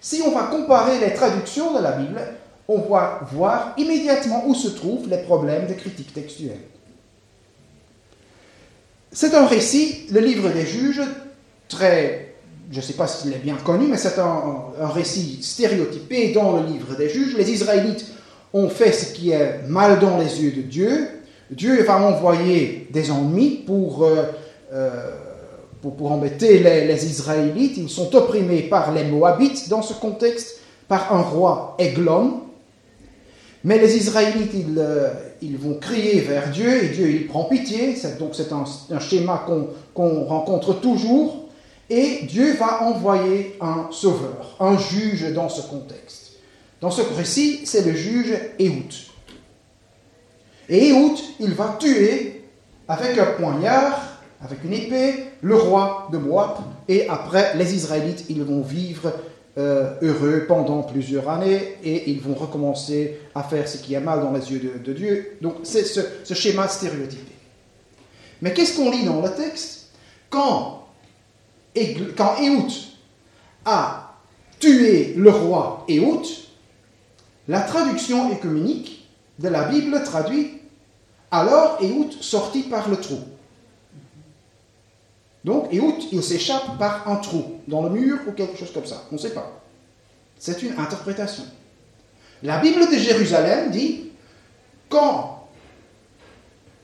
Si 0.01 0.21
on 0.25 0.31
va 0.31 0.43
comparer 0.43 0.99
les 0.99 1.13
traductions 1.13 1.73
de 1.73 1.81
la 1.81 1.93
Bible, 1.93 2.21
on 2.67 2.79
va 2.79 3.21
voir 3.31 3.73
immédiatement 3.77 4.43
où 4.47 4.55
se 4.55 4.67
trouvent 4.69 5.09
les 5.09 5.19
problèmes 5.19 5.67
de 5.67 5.73
critique 5.73 6.13
textuelle. 6.13 6.61
C'est 9.11 9.33
un 9.33 9.45
récit, 9.45 10.07
le 10.11 10.19
livre 10.19 10.49
des 10.49 10.65
juges, 10.65 11.01
très, 11.69 12.34
je 12.71 12.77
ne 12.77 12.81
sais 12.81 12.93
pas 12.93 13.07
s'il 13.07 13.33
est 13.33 13.43
bien 13.43 13.55
connu, 13.55 13.87
mais 13.87 13.97
c'est 13.97 14.19
un, 14.19 14.87
récit 14.93 15.39
stéréotypé 15.41 16.31
dans 16.33 16.57
le 16.57 16.65
livre 16.67 16.95
des 16.95 17.09
juges. 17.09 17.35
Les 17.37 17.51
Israélites 17.51 18.05
ont 18.53 18.69
fait 18.69 18.91
ce 18.91 19.13
qui 19.13 19.31
est 19.31 19.61
mal 19.67 19.99
dans 19.99 20.17
les 20.17 20.41
yeux 20.41 20.51
de 20.51 20.61
Dieu. 20.61 21.07
Dieu 21.51 21.83
va 21.83 22.01
envoyer 22.01 22.87
des 22.91 23.11
ennemis 23.11 23.63
pour, 23.65 24.03
euh, 24.03 24.23
euh, 24.73 25.11
pour, 25.81 26.11
embêter 26.11 26.59
les, 26.59 27.05
Israélites. 27.05 27.77
Ils 27.77 27.89
sont 27.89 28.15
opprimés 28.15 28.63
par 28.63 28.91
les 28.91 29.03
Moabites 29.03 29.69
dans 29.69 29.81
ce 29.81 29.93
contexte, 29.93 30.59
par 30.87 31.13
un 31.13 31.21
roi 31.21 31.75
Eglon. 31.77 32.41
Mais 33.63 33.77
les 33.79 33.97
Israélites, 33.97 34.53
ils, 34.53 34.77
euh, 34.77 35.09
ils, 35.41 35.57
vont 35.57 35.75
crier 35.75 36.21
vers 36.21 36.49
Dieu 36.49 36.83
et 36.83 36.89
Dieu, 36.89 37.09
il 37.09 37.27
prend 37.27 37.45
pitié. 37.45 37.95
Donc 38.19 38.31
c'est 38.33 38.51
un, 38.51 38.63
un, 38.91 38.99
schéma 38.99 39.43
qu'on 39.47 39.67
qu 39.95 40.27
rencontre 40.27 40.79
toujours. 40.79 41.44
Et 41.89 42.23
Dieu 42.23 42.53
va 42.55 42.83
envoyer 42.83 43.57
un 43.61 43.87
sauveur, 43.91 44.55
un 44.59 44.77
juge 44.77 45.31
dans 45.33 45.49
ce 45.49 45.61
contexte. 45.61 46.33
Dans 46.81 46.91
ce 46.91 47.01
récit, 47.01 47.61
c'est 47.65 47.85
le 47.85 47.93
juge 47.93 48.33
Ehud. 48.59 48.93
Et 50.67 50.89
Ehud, 50.89 51.17
il 51.39 51.53
va 51.53 51.77
tuer 51.79 52.43
avec 52.87 53.17
un 53.17 53.25
poignard, 53.37 54.19
avec 54.41 54.63
une 54.63 54.73
épée, 54.73 55.25
le 55.41 55.55
roi 55.55 56.09
de 56.11 56.17
Moab. 56.17 56.57
Et 56.87 57.07
après, 57.07 57.55
les 57.55 57.75
Israélites, 57.75 58.25
ils 58.29 58.43
vont 58.43 58.61
vivre 58.61 59.11
euh, 59.57 59.93
heureux 60.01 60.45
pendant 60.47 60.83
plusieurs 60.83 61.29
années 61.29 61.77
et 61.81 62.09
ils 62.11 62.19
vont 62.19 62.33
recommencer 62.33 63.19
à 63.33 63.41
faire 63.41 63.67
ce 63.67 63.77
qui 63.77 63.93
est 63.93 64.01
mal 64.01 64.19
dans 64.19 64.33
les 64.33 64.51
yeux 64.51 64.59
de, 64.59 64.83
de 64.83 64.93
Dieu. 64.93 65.37
Donc 65.41 65.55
c'est 65.63 65.85
ce, 65.85 66.01
ce, 66.25 66.33
schéma 66.33 66.67
stéréotypé. 66.67 67.31
Mais 68.41 68.53
qu'est-ce 68.53 68.75
qu'on 68.75 68.91
lit 68.91 69.05
dans 69.05 69.21
le 69.21 69.29
texte? 69.29 69.91
Quand, 70.29 70.84
quand 72.15 72.37
Ehud 72.41 72.71
a 73.65 74.15
tué 74.59 75.13
le 75.17 75.29
roi 75.29 75.85
Ehud, 75.87 76.25
la 77.47 77.61
traduction 77.61 78.31
écuménique 78.31 79.07
de 79.39 79.49
la 79.49 79.65
Bible 79.65 80.01
traduit 80.03 80.61
alors 81.31 81.77
Ehud 81.81 82.11
sortit 82.21 82.63
par 82.63 82.89
le 82.89 82.97
trou. 82.97 83.19
Donc 85.43 85.71
Ehud, 85.73 85.95
il 86.11 86.23
s'échappe 86.23 86.77
par 86.79 87.07
un 87.07 87.17
trou 87.17 87.59
dans 87.67 87.83
le 87.83 87.89
mur 87.89 88.19
ou 88.27 88.31
quelque 88.31 88.57
chose 88.57 88.71
comme 88.73 88.85
ça. 88.85 89.03
On 89.11 89.15
ne 89.15 89.19
sait 89.19 89.33
pas. 89.33 89.61
C'est 90.39 90.63
une 90.63 90.77
interprétation. 90.79 91.43
La 92.41 92.59
Bible 92.59 92.89
de 92.89 92.97
Jérusalem 92.97 93.71
dit 93.71 94.11
quand 94.89 95.47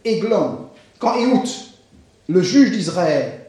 Églon, 0.03 0.69
quand 0.99 1.15
Ehud, 1.15 1.47
le 2.27 2.41
juge 2.41 2.71
d'Israël, 2.71 3.40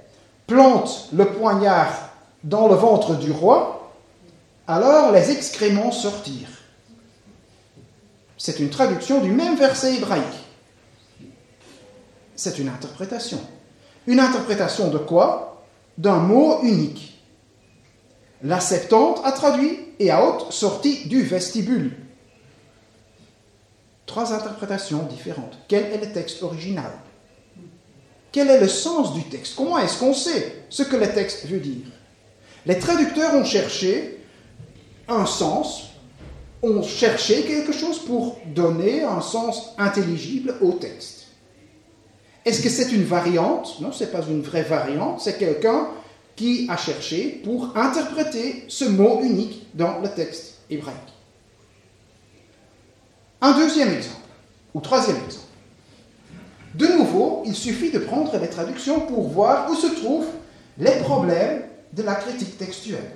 plante 0.47 1.09
le 1.12 1.26
poignard 1.26 2.11
dans 2.45 2.68
le 2.68 2.74
ventre 2.74 3.14
du 3.14 3.30
roi, 3.30 3.93
alors 4.66 5.12
les 5.12 5.30
excréments 5.30 5.93
sortirent. 5.93 6.49
C'est 8.36 8.59
une 8.59 8.70
traduction 8.70 9.20
du 9.20 9.30
même 9.30 9.57
verset 9.57 9.97
hébraïque. 9.97 10.24
C'est 12.34 12.59
une 12.59 12.68
interprétation. 12.68 13.40
Une 14.07 14.18
interprétation 14.18 14.88
de 14.88 14.99
quoi? 14.99 15.64
D'un 15.97 16.16
mot 16.16 16.61
unique. 16.62 17.20
La 18.43 18.59
Septante 18.59 19.20
a 19.24 19.30
traduit 19.30 19.78
et 20.01 20.11
a 20.11 20.24
haute 20.24 20.53
sortie 20.53 21.07
du 21.07 21.22
vestibule. 21.22 21.97
Trois 24.07 24.32
interprétations 24.32 25.05
différentes. 25.05 25.57
Quel 25.68 25.93
est 25.93 26.05
le 26.05 26.12
texte 26.12 26.43
original? 26.43 26.90
Quel 28.33 28.49
est 28.49 28.61
le 28.61 28.68
sens 28.68 29.14
du 29.14 29.22
texte? 29.24 29.55
Comment 29.57 29.78
est-ce 29.78 29.99
qu'on 29.99 30.14
sait 30.14 30.64
ce 30.70 30.83
que 30.83 30.97
le 30.97 31.12
texte 31.12 31.47
veut 31.47 31.61
dire? 31.61 31.87
Les 32.64 32.78
traducteurs 32.78 33.35
ont 33.35 33.45
cherché 33.45 34.18
un 35.07 35.26
sens, 35.26 35.91
ont 36.62 36.83
cherché 36.83 37.43
quelque 37.43 37.72
chose 37.72 37.99
pour 37.99 38.39
donner 38.47 39.03
un 39.03 39.20
sens 39.20 39.74
intelligible 39.76 40.57
au 40.62 40.72
texte. 40.72 41.26
Est-ce 42.45 42.62
que 42.62 42.70
c'est 42.70 42.91
une 42.93 43.05
variante? 43.05 43.80
Non, 43.80 43.93
ce 43.93 44.05
n'est 44.05 44.11
pas 44.11 44.22
une 44.28 44.43
vraie 44.43 44.62
variante, 44.62 45.20
c'est 45.20 45.39
quelqu'un 45.39 45.89
qui 46.35 46.66
a 46.70 46.76
cherché 46.76 47.41
pour 47.45 47.76
interpréter 47.76 48.64
ce 48.68 48.87
mot 48.87 49.20
unique 49.22 49.66
dans 49.74 50.01
le 50.01 50.09
texte 50.09 50.55
hébraïque. 50.70 50.97
Un 53.41 53.53
deuxième 53.53 53.93
exemple, 53.93 54.16
ou 54.72 54.80
troisième 54.80 55.18
exemple. 55.26 55.41
De 56.75 56.87
nouveau, 56.87 57.43
il 57.45 57.55
suffit 57.55 57.91
de 57.91 57.99
prendre 57.99 58.37
les 58.39 58.49
traductions 58.49 59.01
pour 59.01 59.29
voir 59.29 59.70
où 59.70 59.75
se 59.75 59.89
trouvent 59.89 60.31
les 60.79 60.97
problèmes 61.01 61.62
de 61.93 62.03
la 62.03 62.14
critique 62.14 62.57
textuelle. 62.57 63.11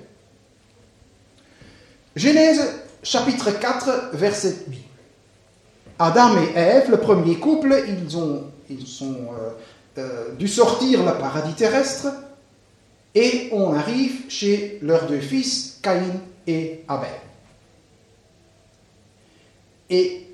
Genèse 2.15 2.61
chapitre 3.01 3.51
4, 3.51 4.11
verset 4.13 4.55
8. 4.67 4.79
Adam 5.99 6.35
et 6.37 6.57
Ève, 6.57 6.91
le 6.91 6.97
premier 6.97 7.35
couple, 7.37 7.83
ils 7.87 8.17
ont 8.17 8.43
ils 8.69 8.85
euh, 9.01 9.51
euh, 9.97 10.35
dû 10.35 10.47
sortir 10.47 11.03
le 11.03 11.13
paradis 11.17 11.53
terrestre 11.53 12.07
et 13.15 13.49
on 13.51 13.73
arrive 13.73 14.29
chez 14.29 14.77
leurs 14.81 15.07
deux 15.07 15.19
fils, 15.19 15.79
Caïn 15.81 16.21
et 16.45 16.83
Abel. 16.87 17.09
Et 19.89 20.27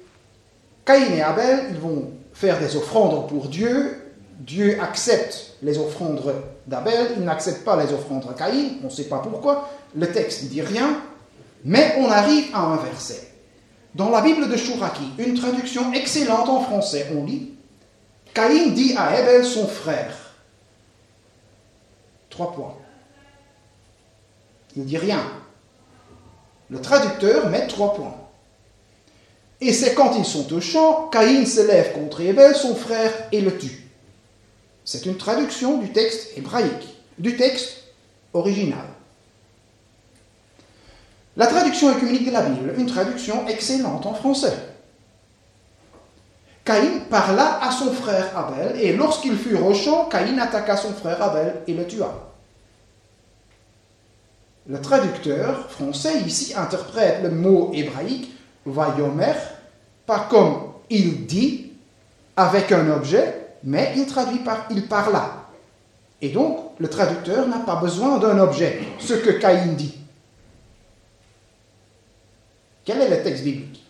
Caïn 0.84 1.14
et 1.14 1.22
Abel, 1.22 1.68
ils 1.72 1.78
vont 1.78 2.12
faire 2.44 2.60
des 2.60 2.76
offrandes 2.76 3.30
pour 3.30 3.48
Dieu. 3.48 4.02
Dieu 4.40 4.78
accepte 4.82 5.56
les 5.62 5.78
offrandes 5.78 6.22
d'Abel, 6.68 7.12
il 7.16 7.24
n'accepte 7.24 7.64
pas 7.64 7.82
les 7.82 7.94
offrandes 7.94 8.28
de 8.28 8.34
Caïn, 8.34 8.80
on 8.82 8.88
ne 8.88 8.92
sait 8.92 9.06
pas 9.06 9.20
pourquoi, 9.20 9.70
le 9.96 10.12
texte 10.12 10.44
ne 10.44 10.50
dit 10.50 10.62
rien, 10.62 11.00
mais 11.64 11.96
on 12.00 12.10
arrive 12.10 12.54
à 12.54 12.64
un 12.64 12.76
verset. 12.78 13.30
Dans 13.96 14.10
la 14.10 14.20
Bible 14.20 14.50
de 14.50 14.58
Chouraki, 14.58 15.04
une 15.20 15.36
traduction 15.36 15.94
excellente 15.94 16.50
en 16.50 16.60
français, 16.60 17.08
on 17.16 17.24
lit 17.24 17.54
Caïn 18.34 18.72
dit 18.72 18.94
à 18.98 19.08
Abel 19.10 19.46
son 19.46 19.68
frère. 19.68 20.14
Trois 22.30 22.52
points. 22.52 22.76
Il 24.76 24.82
ne 24.82 24.88
dit 24.88 24.98
rien. 24.98 25.22
Le 26.70 26.82
traducteur 26.82 27.50
met 27.50 27.68
trois 27.68 27.94
points. 27.94 28.23
Et 29.62 29.72
c'est 29.74 29.94
quand 29.94 30.16
ils 30.18 30.26
sont 30.26 30.52
au 30.54 30.60
champ, 30.60 31.10
Caïn 31.10 31.46
se 31.46 31.62
lève 31.62 31.94
contre 31.94 32.28
Abel, 32.28 32.56
son 32.56 32.76
frère, 32.76 33.12
et 33.32 33.42
le 33.42 33.58
tue. 33.58 33.88
C'est 34.86 35.06
une 35.06 35.18
traduction 35.18 35.78
du 35.78 35.92
texte 35.92 36.38
hébraïque, 36.38 36.98
du 37.18 37.38
texte 37.38 37.84
original. 38.34 38.86
La 41.38 41.48
traduction 41.48 41.90
œcuménique 41.90 42.26
de 42.26 42.32
la 42.32 42.42
Bible, 42.42 42.74
une 42.78 42.86
traduction 42.86 43.48
excellente 43.48 44.06
en 44.06 44.14
français. 44.14 44.54
Caïn 46.66 47.00
parla 47.10 47.62
à 47.64 47.72
son 47.72 47.92
frère 47.92 48.38
Abel, 48.38 48.80
et 48.80 48.94
lorsqu'il 48.94 49.38
fut 49.38 49.56
au 49.56 49.74
champ, 49.74 50.06
Caïn 50.06 50.38
attaqua 50.40 50.78
son 50.78 50.94
frère 50.94 51.22
Abel 51.22 51.62
et 51.68 51.74
le 51.74 51.88
tua. 51.88 52.32
Le 54.68 54.80
traducteur 54.80 55.70
français 55.70 56.22
ici 56.22 56.54
interprète 56.56 57.22
le 57.22 57.30
mot 57.32 57.72
hébraïque 57.74 58.33
vayomer 58.66 59.34
pas 60.06 60.28
comme 60.30 60.74
il 60.90 61.26
dit 61.26 61.72
avec 62.36 62.72
un 62.72 62.90
objet, 62.92 63.56
mais 63.64 63.94
il 63.96 64.06
traduit 64.06 64.40
par 64.40 64.68
il 64.70 64.88
parla. 64.88 65.48
Et 66.22 66.30
donc, 66.30 66.72
le 66.80 66.90
traducteur 66.90 67.48
n'a 67.48 67.60
pas 67.60 67.76
besoin 67.76 68.18
d'un 68.18 68.40
objet, 68.40 68.82
ce 69.00 69.14
que 69.14 69.32
Caïn 69.32 69.74
dit. 69.74 69.98
Quel 72.86 73.02
est 73.02 73.10
le 73.10 73.24
texte 73.24 73.44
biblique? 73.44 73.84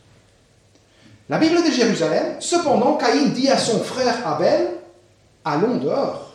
La 1.30 1.38
Bible 1.38 1.64
de 1.64 1.72
Jérusalem, 1.72 2.36
cependant, 2.40 2.96
Caïn 2.96 3.30
dit 3.30 3.50
à 3.50 3.58
son 3.58 3.80
frère 3.80 4.28
Abel, 4.28 4.68
allons 5.46 5.78
dehors. 5.78 6.34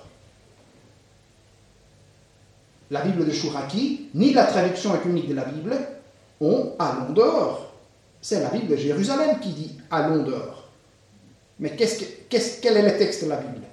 La 2.90 3.02
Bible 3.02 3.26
de 3.26 3.32
Chouraki, 3.32 4.08
ni 4.14 4.32
la 4.32 4.44
traduction 4.44 4.94
œcuménique 4.94 5.28
de 5.28 5.34
la 5.34 5.44
Bible, 5.44 5.76
ont 6.40 6.72
allons 6.78 7.12
dehors. 7.12 7.67
C'est 8.20 8.40
la 8.40 8.48
Bible 8.48 8.68
de 8.68 8.76
Jérusalem 8.76 9.38
qui 9.40 9.50
dit 9.50 9.78
allons 9.90 10.22
dehors. 10.22 10.68
Mais 11.60 11.70
qu'est-ce 11.70 11.98
que, 11.98 12.60
quel 12.60 12.76
est 12.76 12.90
le 12.90 12.98
texte 12.98 13.24
de 13.24 13.30
la 13.30 13.36
Bible? 13.36 13.64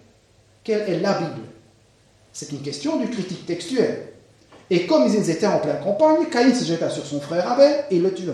Quelle 0.63 0.89
est 0.89 0.99
la 0.99 1.13
Bible? 1.13 1.41
C'est 2.33 2.51
une 2.51 2.61
question 2.61 2.97
du 2.97 3.09
critique 3.09 3.45
textuel. 3.45 4.07
Et 4.69 4.87
comme 4.87 5.05
ils 5.07 5.29
étaient 5.29 5.47
en 5.47 5.59
pleine 5.59 5.79
campagne, 5.83 6.25
Caïn 6.31 6.53
se 6.53 6.65
jeta 6.65 6.89
sur 6.89 7.05
son 7.05 7.21
frère 7.21 7.51
Abel 7.51 7.85
et 7.91 7.99
le 7.99 8.13
tua. 8.13 8.33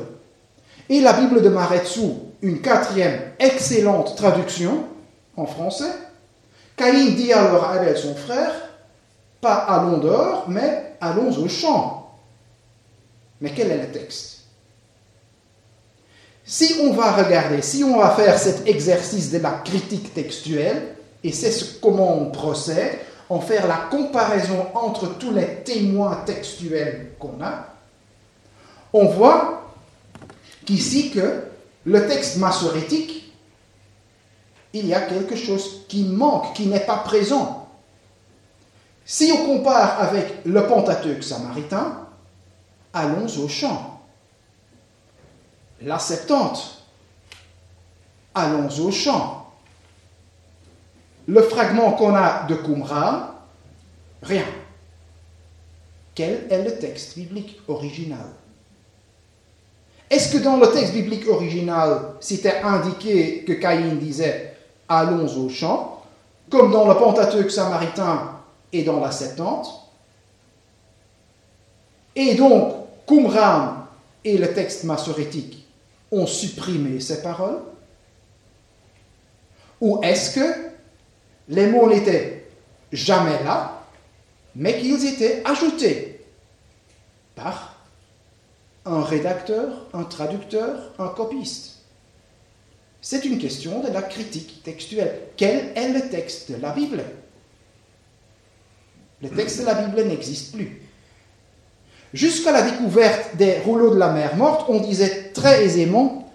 Et 0.90 1.02
la 1.02 1.14
Bible 1.14 1.42
de 1.42 1.50
Maretsu, 1.50 2.02
une 2.42 2.62
quatrième 2.62 3.20
excellente 3.40 4.16
traduction 4.16 4.86
en 5.36 5.46
français, 5.46 5.92
Caïn 6.76 7.12
dit 7.12 7.34
alors 7.34 7.66
à 7.66 7.74
Abel 7.74 7.98
son 7.98 8.16
frère, 8.16 8.54
pas 9.42 9.56
allons 9.56 9.98
dehors, 9.98 10.46
mais 10.48 10.96
allons 11.02 11.32
au 11.38 11.48
champ. 11.48 12.16
Mais 13.42 13.52
quel 13.54 13.72
est 13.72 13.88
le 13.88 13.92
texte? 13.92 14.31
Si 16.52 16.76
on 16.82 16.92
va 16.92 17.14
regarder, 17.14 17.62
si 17.62 17.82
on 17.82 17.98
va 17.98 18.10
faire 18.10 18.38
cet 18.38 18.68
exercice 18.68 19.32
de 19.32 19.38
la 19.38 19.52
critique 19.64 20.14
textuelle, 20.14 20.96
et 21.24 21.32
c'est 21.32 21.50
ce, 21.50 21.80
comment 21.80 22.18
on 22.18 22.30
procède, 22.30 23.00
en 23.30 23.40
faire 23.40 23.70
la 23.70 23.88
comparaison 23.90 24.68
entre 24.74 25.18
tous 25.18 25.32
les 25.32 25.64
témoins 25.64 26.24
textuels 26.26 27.12
qu'on 27.18 27.42
a, 27.42 27.68
on 28.92 29.06
voit 29.06 29.72
qu'ici 30.66 31.12
que 31.12 31.44
le 31.86 32.08
texte 32.10 32.36
massorétique, 32.36 33.32
il 34.74 34.88
y 34.88 34.94
a 34.94 35.00
quelque 35.00 35.38
chose 35.38 35.86
qui 35.88 36.04
manque, 36.04 36.54
qui 36.54 36.66
n'est 36.66 36.86
pas 36.86 36.98
présent. 36.98 37.70
Si 39.06 39.32
on 39.32 39.46
compare 39.46 40.02
avec 40.02 40.44
le 40.44 40.68
Pentateuque 40.68 41.24
samaritain, 41.24 42.08
allons 42.94 43.28
au 43.42 43.48
champ. 43.48 44.01
La 45.84 45.98
Septante, 45.98 46.84
allons 48.36 48.70
au 48.70 48.92
champ. 48.92 49.48
Le 51.28 51.42
fragment 51.42 51.94
qu'on 51.94 52.16
a 52.16 52.44
de 52.44 52.56
Qumran, 52.56 53.32
rien. 54.22 54.46
Quel 56.14 56.46
est 56.52 56.64
le 56.64 56.78
texte 56.78 57.18
biblique 57.18 57.60
original? 57.68 58.28
Est-ce 60.12 60.32
que 60.32 60.44
dans 60.44 60.58
le 60.58 60.68
texte 60.72 60.94
biblique 60.94 61.28
original, 61.28 62.14
c'était 62.20 62.62
indiqué 62.62 63.44
que 63.44 63.54
Caïn 63.54 63.96
disait 63.96 64.56
Allons 64.88 65.26
au 65.38 65.50
champ, 65.50 66.04
comme 66.52 66.72
dans 66.72 66.88
le 66.88 66.96
Pentateuque 66.96 67.50
samaritain 67.50 68.34
et 68.72 68.84
dans 68.84 69.00
la 69.00 69.12
Septante? 69.12 69.90
Et 72.16 72.36
donc, 72.36 72.76
Qumran 73.08 73.88
et 74.24 74.38
le 74.38 74.54
texte 74.54 74.84
massorétique 74.84 75.61
ont 76.12 76.28
supprimé 76.28 77.00
ces 77.00 77.22
paroles? 77.22 77.62
Ou 79.80 80.00
est-ce 80.04 80.36
que 80.36 80.56
les 81.50 81.68
mots 81.68 81.90
n'étaient 81.90 82.48
jamais 82.92 83.44
là, 83.44 83.84
mais 84.56 84.78
qu'ils 84.80 85.06
étaient 85.06 85.42
ajoutés 85.46 86.24
par 87.36 87.78
un 88.86 89.02
rédacteur, 89.02 89.88
un 89.94 90.04
traducteur, 90.04 90.94
un 91.00 91.08
copiste? 91.08 91.80
C'est 93.02 93.26
une 93.26 93.40
question 93.40 93.82
de 93.82 93.92
la 93.92 94.04
critique 94.04 94.62
textuelle. 94.64 95.22
Quel 95.36 95.72
est 95.76 95.90
le 95.90 96.10
texte 96.10 96.52
de 96.52 96.62
la 96.62 96.72
Bible? 96.72 97.04
Le 99.24 99.30
texte 99.30 99.62
de 99.62 99.66
la 99.66 99.74
Bible 99.74 100.08
n'existe 100.08 100.54
plus. 100.54 100.82
Jusqu'à 102.14 102.52
la 102.52 102.64
découverte 102.64 103.36
des 103.38 103.60
rouleaux 103.60 103.94
de 103.94 104.00
la 104.00 104.12
mer 104.12 104.36
morte, 104.36 104.66
on 104.68 104.80
disait 104.80 105.21
très 105.34 105.64
aisément, 105.64 106.32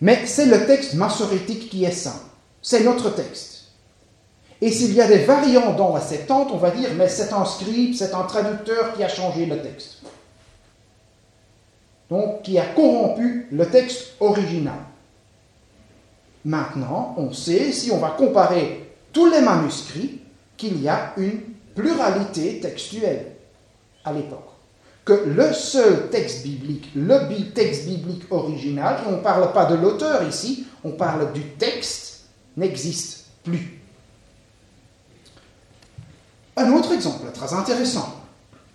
mais 0.00 0.26
c'est 0.26 0.46
le 0.46 0.66
texte 0.66 0.94
massorétique 0.94 1.70
qui 1.70 1.84
est 1.84 1.90
saint. 1.90 2.20
C'est 2.62 2.84
notre 2.84 3.10
texte. 3.10 3.64
Et 4.60 4.70
s'il 4.70 4.94
y 4.94 5.00
a 5.00 5.06
des 5.06 5.24
variantes 5.24 5.76
dans 5.76 5.94
la 5.94 6.00
Septante, 6.00 6.50
on 6.52 6.58
va 6.58 6.70
dire, 6.70 6.90
mais 6.96 7.08
c'est 7.08 7.32
un 7.32 7.44
scribe, 7.44 7.94
c'est 7.94 8.14
un 8.14 8.22
traducteur 8.22 8.94
qui 8.94 9.04
a 9.04 9.08
changé 9.08 9.46
le 9.46 9.60
texte 9.60 10.04
donc 12.10 12.42
qui 12.42 12.58
a 12.58 12.66
corrompu 12.66 13.48
le 13.50 13.66
texte 13.68 14.14
original. 14.20 14.78
Maintenant, 16.44 17.14
on 17.16 17.32
sait, 17.32 17.72
si 17.72 17.90
on 17.90 17.98
va 17.98 18.10
comparer 18.10 18.92
tous 19.12 19.30
les 19.30 19.40
manuscrits, 19.40 20.20
qu'il 20.56 20.80
y 20.80 20.88
a 20.88 21.12
une 21.16 21.40
pluralité 21.74 22.60
textuelle 22.60 23.32
à 24.04 24.12
l'époque. 24.12 24.53
Que 25.04 25.12
le 25.12 25.52
seul 25.52 26.08
texte 26.10 26.44
biblique, 26.44 26.90
le 26.94 27.18
texte 27.52 27.86
biblique 27.86 28.24
original, 28.30 29.00
et 29.02 29.08
on 29.08 29.18
ne 29.18 29.22
parle 29.22 29.52
pas 29.52 29.66
de 29.66 29.74
l'auteur 29.74 30.26
ici, 30.26 30.66
on 30.82 30.92
parle 30.92 31.32
du 31.32 31.42
texte, 31.42 32.22
n'existe 32.56 33.26
plus. 33.42 33.80
Un 36.56 36.72
autre 36.72 36.92
exemple 36.92 37.30
très 37.32 37.52
intéressant. 37.52 38.24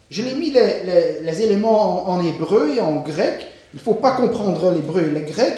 Je 0.10 0.24
l'ai 0.24 0.36
mis 0.36 0.52
les, 0.52 1.42
éléments 1.42 2.10
en, 2.10 2.24
hébreu 2.24 2.74
et 2.76 2.82
en 2.82 2.98
grec. 2.98 3.48
Il 3.74 3.78
ne 3.78 3.82
faut 3.82 3.94
pas 3.94 4.12
comprendre 4.12 4.72
l'hébreu 4.72 5.04
et 5.04 5.10
le 5.10 5.20
grec, 5.22 5.58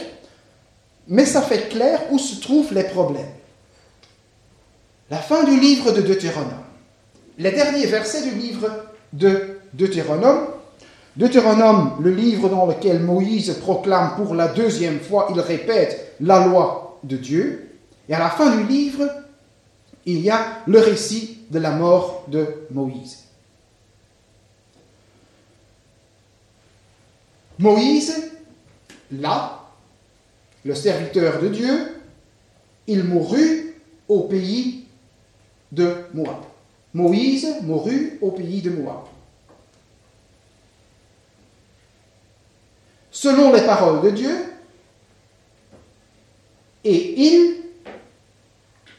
mais 1.08 1.26
ça 1.26 1.42
fait 1.42 1.70
clair 1.70 2.02
où 2.12 2.20
se 2.20 2.42
trouvent 2.42 2.74
les 2.74 2.84
problèmes. 2.84 3.32
La 5.10 5.18
fin 5.18 5.44
du 5.44 5.60
livre 5.60 5.92
de 5.92 6.02
Deutéronome. 6.02 6.52
Les 7.38 7.52
derniers 7.52 7.86
versets 7.86 8.24
du 8.24 8.32
livre 8.32 8.70
de 9.14 9.58
Deutéronome. 9.74 10.48
Deutéronome, 11.18 11.98
le 12.02 12.12
livre 12.12 12.48
dans 12.48 12.66
lequel 12.66 13.02
Moïse 13.02 13.54
proclame 13.62 14.16
pour 14.16 14.34
la 14.34 14.48
deuxième 14.48 15.00
fois, 15.00 15.28
il 15.34 15.40
répète 15.40 16.16
la 16.22 16.46
loi 16.46 17.00
de 17.04 17.18
Dieu. 17.18 17.70
Et 18.08 18.14
à 18.14 18.20
la 18.20 18.30
fin 18.30 18.56
du 18.56 18.64
livre, 18.66 19.10
il 20.06 20.20
y 20.22 20.30
a 20.30 20.64
le 20.68 20.80
récit 20.80 21.40
de 21.50 21.60
la 21.60 21.72
mort 21.72 22.24
de 22.30 22.48
Moïse. 22.72 23.26
Moïse, 27.60 28.32
là, 29.12 29.60
le 30.64 30.74
serviteur 30.74 31.42
de 31.42 31.50
Dieu, 31.50 32.02
il 32.88 33.04
mourut 33.04 33.76
au 34.08 34.22
pays 34.22 34.86
de 35.72 35.94
Moab. 36.14 36.38
Moïse 36.94 37.48
mourut 37.64 38.18
au 38.22 38.32
pays 38.32 38.62
de 38.62 38.72
Moab. 38.72 39.04
Selon 43.22 43.54
les 43.54 43.62
paroles 43.62 44.02
de 44.02 44.10
Dieu, 44.10 44.36
et 46.84 47.22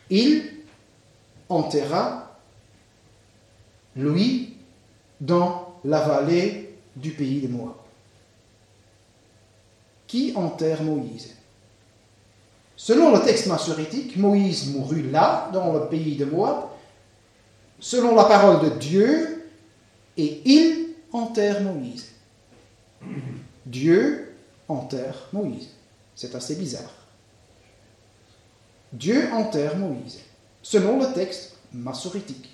il, 0.08 0.44
enterra 1.48 2.38
lui 3.96 4.54
dans 5.20 5.74
la 5.84 6.02
vallée 6.02 6.72
du 6.94 7.10
pays 7.10 7.40
de 7.40 7.48
Moab 7.48 7.74
qui 10.06 10.32
enterre 10.36 10.84
Moïse? 10.84 11.34
Selon 12.76 13.10
le 13.10 13.24
texte 13.24 13.48
massorétique, 13.48 14.16
Moïse 14.16 14.72
mourut 14.72 15.10
là, 15.10 15.50
dans 15.52 15.72
le 15.72 15.88
pays 15.88 16.14
de 16.14 16.26
Moab, 16.26 16.66
selon 17.80 18.14
la 18.14 18.26
parole 18.26 18.70
de 18.70 18.76
Dieu, 18.76 19.48
et 20.16 20.42
il 20.44 20.94
enterre 21.12 21.60
Moïse. 21.62 22.11
Dieu 23.72 24.34
enterre 24.68 25.28
Moïse. 25.32 25.70
C'est 26.14 26.34
assez 26.34 26.56
bizarre. 26.56 26.92
Dieu 28.92 29.30
enterre 29.32 29.78
Moïse. 29.78 30.20
Selon 30.62 31.00
le 31.00 31.10
texte 31.14 31.56
massorétique. 31.72 32.50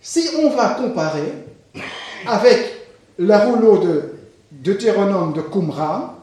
Si 0.00 0.26
on 0.38 0.48
va 0.48 0.70
comparer 0.70 1.30
avec 2.26 2.58
la 3.18 3.44
rouleau 3.44 3.78
de 3.84 4.14
Deutéronome 4.50 5.34
de 5.34 5.42
Qumran, 5.42 6.14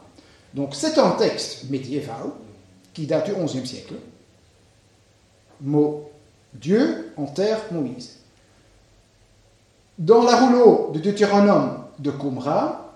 donc 0.55 0.73
c'est 0.73 0.97
un 0.97 1.11
texte 1.11 1.69
médiéval 1.69 2.31
qui 2.91 3.05
date 3.05 3.27
du 3.27 3.45
XIe 3.45 3.67
siècle. 3.67 3.95
Mot 5.61 6.09
Dieu 6.55 7.13
enterre 7.17 7.61
Moïse. 7.71 8.17
Dans 9.99 10.23
la 10.23 10.37
rouleau 10.37 10.89
de 10.91 10.99
Deutéronome 10.99 11.85
de 11.99 12.09
Qumran, 12.09 12.90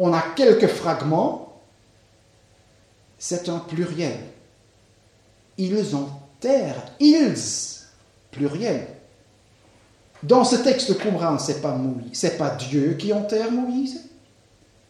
on 0.00 0.14
a 0.14 0.22
quelques 0.34 0.66
fragments. 0.66 1.60
C'est 3.18 3.50
un 3.50 3.58
pluriel. 3.58 4.18
Ils 5.58 5.94
enterrent. 5.94 6.86
Ils, 6.98 7.36
pluriel. 8.30 8.88
Dans 10.22 10.42
ce 10.44 10.56
texte 10.56 10.98
Qumran, 10.98 11.38
ce 11.38 11.52
n'est 11.52 11.58
pas 11.58 11.78
c'est 12.12 12.38
pas 12.38 12.50
Dieu 12.50 12.94
qui 12.94 13.12
enterre 13.12 13.52
Moïse. 13.52 14.00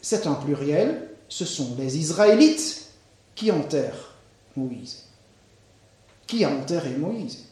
C'est 0.01 0.25
un 0.27 0.33
pluriel. 0.33 1.09
Ce 1.27 1.43
sont 1.43 1.75
les 1.77 1.97
Israélites 1.97 2.87
qui 3.35 3.51
enterrent 3.51 4.15
Moïse. 4.55 5.03
Qui 6.25 6.45
a 6.45 6.49
enterré 6.49 6.91
Moïse? 6.91 7.45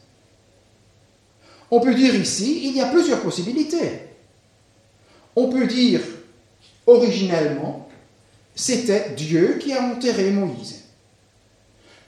On 1.70 1.80
peut 1.80 1.94
dire 1.94 2.14
ici, 2.14 2.68
il 2.68 2.74
y 2.74 2.80
a 2.80 2.86
plusieurs 2.86 3.20
possibilités. 3.20 4.08
On 5.36 5.50
peut 5.50 5.66
dire, 5.66 6.00
originellement, 6.90 7.88
c'était 8.54 9.10
Dieu 9.10 9.58
qui 9.60 9.72
a 9.72 9.82
enterré 9.82 10.30
Moïse. 10.30 10.84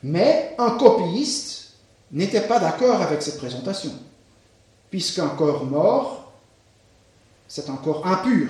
Mais 0.03 0.55
un 0.59 0.71
copiste 0.71 1.75
n'était 2.11 2.43
pas 2.43 2.59
d'accord 2.59 3.01
avec 3.01 3.23
cette 3.23 3.39
présentation, 3.39 3.93
puisqu'un 4.91 5.29
corps 5.29 5.65
mort, 5.65 6.33
c'est 7.49 7.71
un 7.71 7.77
corps 7.77 8.07
impur. 8.07 8.49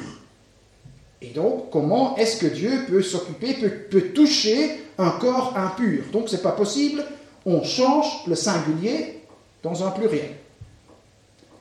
Et 1.20 1.28
donc, 1.28 1.70
comment 1.70 2.16
est-ce 2.16 2.38
que 2.38 2.46
Dieu 2.46 2.84
peut 2.88 3.02
s'occuper, 3.02 3.54
peut, 3.54 4.12
toucher 4.12 4.84
un 4.98 5.10
corps 5.10 5.56
impur? 5.56 6.04
Donc, 6.12 6.28
ce 6.28 6.36
n'est 6.36 6.42
pas 6.42 6.52
possible. 6.52 7.04
On 7.46 7.62
change 7.62 8.26
le 8.26 8.34
singulier 8.34 9.20
dans 9.62 9.86
un 9.86 9.90
pluriel. 9.90 10.34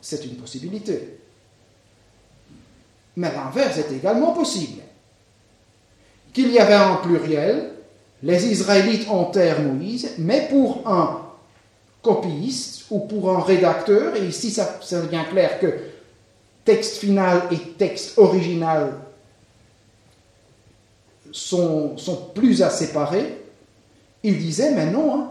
C'est 0.02 0.26
une 0.26 0.36
possibilité. 0.36 1.21
Mais 3.16 3.32
l'inverse 3.34 3.78
est 3.78 3.92
également 3.94 4.32
possible. 4.32 4.82
Qu'il 6.34 6.52
y 6.52 6.60
avait 6.60 6.74
un 6.74 6.96
pluriel, 6.96 7.72
les 8.24 8.48
Israélites 8.48 9.10
enterrent 9.10 9.62
Moïse, 9.62 10.12
mais 10.18 10.48
pour 10.50 10.88
un 10.88 11.22
copiste 12.02 12.86
ou 12.90 13.00
pour 13.00 13.32
un 13.32 13.42
rédacteur, 13.42 14.16
et 14.16 14.26
ici 14.26 14.52
ça, 14.52 14.80
ça 14.82 15.02
devient 15.02 15.24
clair 15.30 15.60
que 15.60 15.68
texte 16.64 16.98
final 16.98 17.44
et 17.52 17.58
texte 17.58 18.18
original 18.18 18.94
sont, 21.32 21.96
plus 22.36 22.62
à 22.62 22.70
séparer, 22.70 23.38
il 24.24 24.38
disait, 24.38 24.72
mais 24.72 24.86
non, 24.86 25.16
hein, 25.16 25.28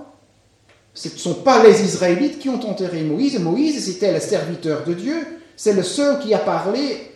ce 0.94 1.08
ne 1.08 1.18
sont 1.18 1.34
pas 1.34 1.62
les 1.62 1.82
Israélites 1.82 2.38
qui 2.38 2.48
ont 2.48 2.60
enterré 2.68 3.02
Moïse. 3.02 3.38
Moïse, 3.38 3.84
c'était 3.84 4.12
le 4.12 4.20
serviteur 4.20 4.84
de 4.84 4.94
Dieu, 4.94 5.38
c'est 5.56 5.74
le 5.74 5.82
seul 5.82 6.18
qui 6.18 6.34
a 6.34 6.38
parlé 6.38 7.09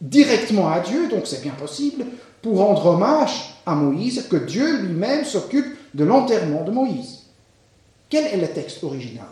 directement 0.00 0.70
à 0.70 0.80
Dieu, 0.80 1.08
donc 1.08 1.26
c'est 1.26 1.42
bien 1.42 1.52
possible, 1.52 2.04
pour 2.42 2.58
rendre 2.58 2.86
hommage 2.86 3.54
à 3.64 3.74
Moïse, 3.74 4.26
que 4.28 4.36
Dieu 4.36 4.82
lui-même 4.82 5.24
s'occupe 5.24 5.76
de 5.94 6.04
l'enterrement 6.04 6.64
de 6.64 6.70
Moïse. 6.70 7.20
Quel 8.10 8.26
est 8.26 8.36
le 8.36 8.48
texte 8.48 8.84
original? 8.84 9.26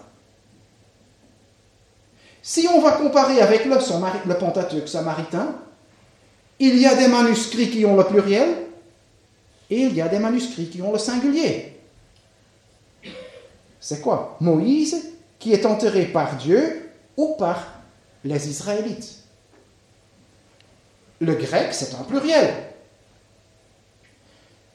Si 2.43 2.67
on 2.75 2.81
va 2.81 2.93
comparer 2.93 3.41
avec 3.41 3.65
le, 3.67 4.35
Pentateuque 4.35 4.89
samaritain, 4.89 5.55
il 6.59 6.77
y 6.79 6.87
a 6.87 6.97
des 6.97 7.07
manuscrits 7.07 7.71
qui 7.71 7.87
ont 7.87 7.97
le 7.97 8.05
pluriel 8.05 8.49
et 9.71 9.83
il 9.83 9.95
y 9.95 10.01
a 10.01 10.09
des 10.09 10.19
manuscrits 10.19 10.69
qui 10.69 10.83
ont 10.83 10.93
le 10.93 10.99
singulier. 10.99 11.79
C'est 13.79 14.01
quoi? 14.01 14.37
Moïse 14.41 15.13
qui 15.39 15.53
est 15.53 15.67
enterré 15.67 16.07
par 16.07 16.37
Dieu 16.37 16.91
ou 17.17 17.35
par 17.39 17.67
les 18.25 18.49
Israélites. 18.49 19.22
Le 21.23 21.37
grec, 21.37 21.69
c'est 21.71 21.95
un 21.95 22.03
pluriel. 22.03 22.53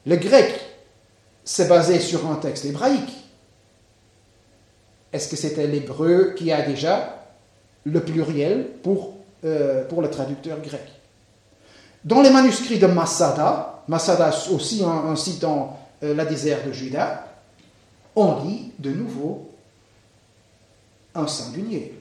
Le 0.06 0.16
grec, 0.16 0.58
c'est 1.44 1.68
basé 1.68 2.00
sur 2.00 2.26
un 2.32 2.36
texte 2.36 2.64
hébraïque. 2.64 3.14
Est-ce 5.12 5.28
que 5.28 5.36
c'était 5.36 5.68
l'hébreu 5.68 6.36
qui 6.38 6.54
a 6.54 6.62
déjà 6.62 7.22
le 7.84 8.00
pluriel 8.00 8.66
pour, 8.82 9.16
euh, 9.44 9.86
pour 9.90 10.02
le 10.02 10.10
traducteur 10.10 10.62
grec? 10.62 10.88
Dans 12.06 12.22
les 12.22 12.30
manuscrits 12.30 12.80
de 12.80 12.88
Masada, 12.88 13.84
Masada 13.90 14.34
aussi 14.50 14.82
un, 14.86 15.18
site 15.18 15.42
dans 15.42 15.78
euh, 16.02 16.16
la 16.16 16.24
désert 16.24 16.66
de 16.66 16.72
Juda, 16.72 17.28
on 18.16 18.46
lit 18.46 18.72
de 18.80 18.92
nouveau 18.92 19.50
un 21.14 21.28
singulier. 21.28 21.94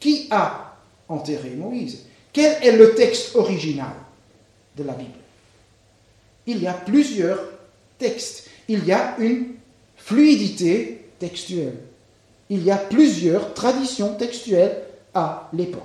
Qui 0.00 0.28
a 0.30 0.76
enterré 1.10 1.50
Moïse? 1.50 2.06
Quel 2.32 2.62
est 2.62 2.76
le 2.76 2.94
texte 2.94 3.36
original 3.36 3.92
de 4.76 4.84
la 4.84 4.94
Bible? 4.94 5.10
Il 6.46 6.62
y 6.62 6.66
a 6.66 6.72
plusieurs 6.72 7.38
textes. 7.98 8.48
Il 8.68 8.84
y 8.84 8.92
a 8.92 9.16
une 9.18 9.54
fluidité 9.96 11.08
textuelle. 11.18 11.76
Il 12.48 12.64
y 12.64 12.70
a 12.70 12.76
plusieurs 12.76 13.54
traditions 13.54 14.14
textuelles 14.14 14.76
à 15.14 15.48
l'époque. 15.52 15.82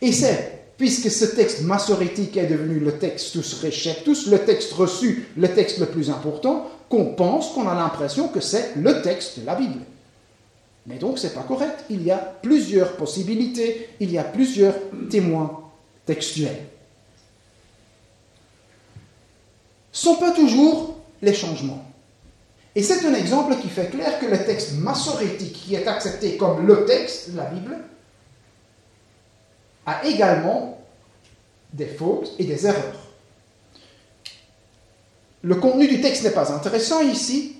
Et 0.00 0.12
c'est 0.12 0.62
puisque 0.76 1.10
ce 1.10 1.26
texte 1.26 1.62
massorétique 1.62 2.36
est 2.36 2.46
devenu 2.46 2.80
le 2.80 2.98
texte 2.98 3.34
tous 3.34 3.64
tous, 4.04 4.26
le 4.26 4.38
texte 4.38 4.72
reçu, 4.72 5.28
le 5.36 5.48
texte 5.48 5.78
le 5.78 5.86
plus 5.86 6.10
important, 6.10 6.68
qu'on 6.88 7.14
pense, 7.14 7.52
qu'on 7.52 7.68
a 7.68 7.74
l'impression 7.74 8.28
que 8.28 8.40
c'est 8.40 8.72
le 8.76 9.00
texte 9.00 9.38
de 9.40 9.46
la 9.46 9.54
Bible. 9.54 9.78
Mais 10.86 10.96
donc 10.96 11.18
c'est 11.18 11.34
pas 11.34 11.42
correct. 11.42 11.84
Il 11.90 12.02
y 12.02 12.10
a 12.10 12.18
plusieurs 12.18 12.96
possibilités, 12.96 13.88
il 14.00 14.10
y 14.10 14.18
a 14.18 14.24
plusieurs 14.24 14.74
témoins 15.10 15.62
textuels. 16.06 16.66
Sont 19.92 20.16
pas 20.16 20.32
toujours 20.32 20.96
les 21.20 21.34
changements. 21.34 21.84
Et 22.74 22.82
c'est 22.82 23.06
un 23.06 23.14
exemple 23.14 23.54
qui 23.56 23.68
fait 23.68 23.90
clair 23.90 24.18
que 24.18 24.26
le 24.26 24.44
texte 24.44 24.78
massorétique, 24.78 25.52
qui 25.52 25.74
est 25.74 25.86
accepté 25.86 26.36
comme 26.36 26.66
le 26.66 26.86
texte 26.86 27.30
de 27.30 27.36
la 27.36 27.44
Bible, 27.44 27.78
a 29.84 30.04
également 30.06 30.82
des 31.72 31.86
fautes 31.86 32.32
et 32.38 32.44
des 32.44 32.66
erreurs. 32.66 33.08
Le 35.42 35.56
contenu 35.56 35.88
du 35.88 36.00
texte 36.00 36.24
n'est 36.24 36.30
pas 36.30 36.52
intéressant 36.52 37.02
ici, 37.02 37.56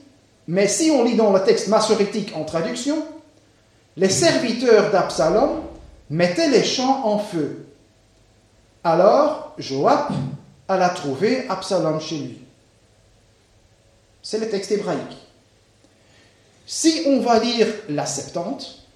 mais 0.48 0.69
si 0.69 0.90
on 0.90 1.05
lit 1.05 1.16
dans 1.16 1.32
le 1.32 1.43
texte 1.43 1.69
massorétique 1.69 2.32
en 2.35 2.44
traduction, 2.44 3.05
les 3.97 4.09
serviteurs 4.09 4.90
d'Absalom 4.90 5.62
mettaient 6.10 6.48
les 6.48 6.64
champs 6.64 7.06
en 7.06 7.19
feu. 7.19 7.66
Alors 8.85 9.55
Joab 9.59 10.12
alla 10.69 10.89
trouver 10.89 11.47
Absalom 11.48 12.01
chez 12.01 12.19
lui. 12.19 12.39
C'est 14.23 14.39
le 14.39 14.48
texte 14.48 14.73
hébraïque. 14.73 15.16
Si 16.66 17.02
on 17.06 17.20
va 17.20 17.39
lire 17.39 17.66
la 17.89 18.06
Septante 18.06 18.86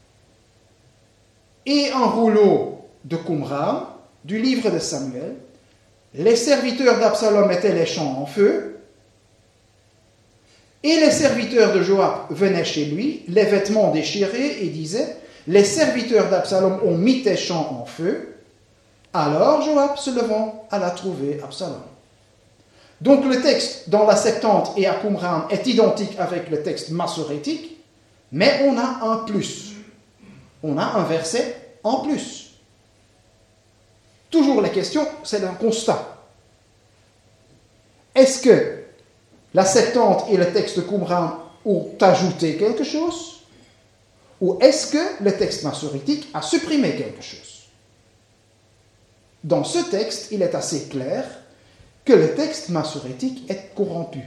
et 1.66 1.90
un 1.90 2.06
rouleau 2.06 2.86
de 3.04 3.16
Qumran, 3.16 3.88
du 4.24 4.40
livre 4.40 4.70
de 4.70 4.78
Samuel, 4.78 5.36
les 6.14 6.36
serviteurs 6.36 6.98
d'Absalom 6.98 7.48
mettaient 7.48 7.74
les 7.74 7.86
champs 7.86 8.18
en 8.20 8.26
feu, 8.26 8.75
et 10.82 11.00
les 11.00 11.10
serviteurs 11.10 11.72
de 11.72 11.82
Joab 11.82 12.26
venaient 12.30 12.64
chez 12.64 12.84
lui, 12.86 13.22
les 13.28 13.44
vêtements 13.44 13.90
déchirés, 13.90 14.62
et 14.62 14.68
disaient, 14.68 15.16
les 15.46 15.64
serviteurs 15.64 16.28
d'Absalom 16.28 16.80
ont 16.84 16.96
mis 16.96 17.22
tes 17.22 17.36
champs 17.36 17.80
en 17.80 17.86
feu. 17.86 18.36
Alors 19.12 19.62
Joab, 19.62 19.96
se 19.96 20.10
levant, 20.10 20.66
alla 20.70 20.90
trouver 20.90 21.40
Absalom. 21.42 21.82
Donc 23.00 23.24
le 23.24 23.42
texte 23.42 23.88
dans 23.90 24.06
la 24.06 24.16
Septante 24.16 24.72
et 24.76 24.86
à 24.86 24.94
Qumran 24.94 25.48
est 25.50 25.66
identique 25.66 26.18
avec 26.18 26.50
le 26.50 26.62
texte 26.62 26.90
massorétique, 26.90 27.76
mais 28.32 28.62
on 28.64 28.78
a 28.78 29.06
un 29.06 29.16
plus. 29.18 29.74
On 30.62 30.78
a 30.78 30.84
un 30.84 31.04
verset 31.04 31.56
en 31.84 32.00
plus. 32.00 32.50
Toujours 34.30 34.60
la 34.60 34.70
question, 34.70 35.06
c'est 35.22 35.44
un 35.44 35.54
constat. 35.54 36.16
Est-ce 38.14 38.42
que 38.42 38.75
la 39.56 39.64
Septante 39.64 40.26
et 40.28 40.36
le 40.36 40.52
texte 40.52 40.86
Qumran 40.86 41.30
ont 41.64 41.88
ajouté 42.02 42.58
quelque 42.58 42.84
chose? 42.84 43.40
Ou 44.38 44.58
est-ce 44.60 44.92
que 44.92 45.24
le 45.24 45.34
texte 45.34 45.62
massorétique 45.62 46.28
a 46.34 46.42
supprimé 46.42 46.94
quelque 46.94 47.22
chose? 47.22 47.62
Dans 49.42 49.64
ce 49.64 49.78
texte, 49.78 50.28
il 50.30 50.42
est 50.42 50.54
assez 50.54 50.88
clair 50.88 51.24
que 52.04 52.12
le 52.12 52.34
texte 52.34 52.68
massorétique 52.68 53.50
est 53.50 53.74
corrompu, 53.74 54.20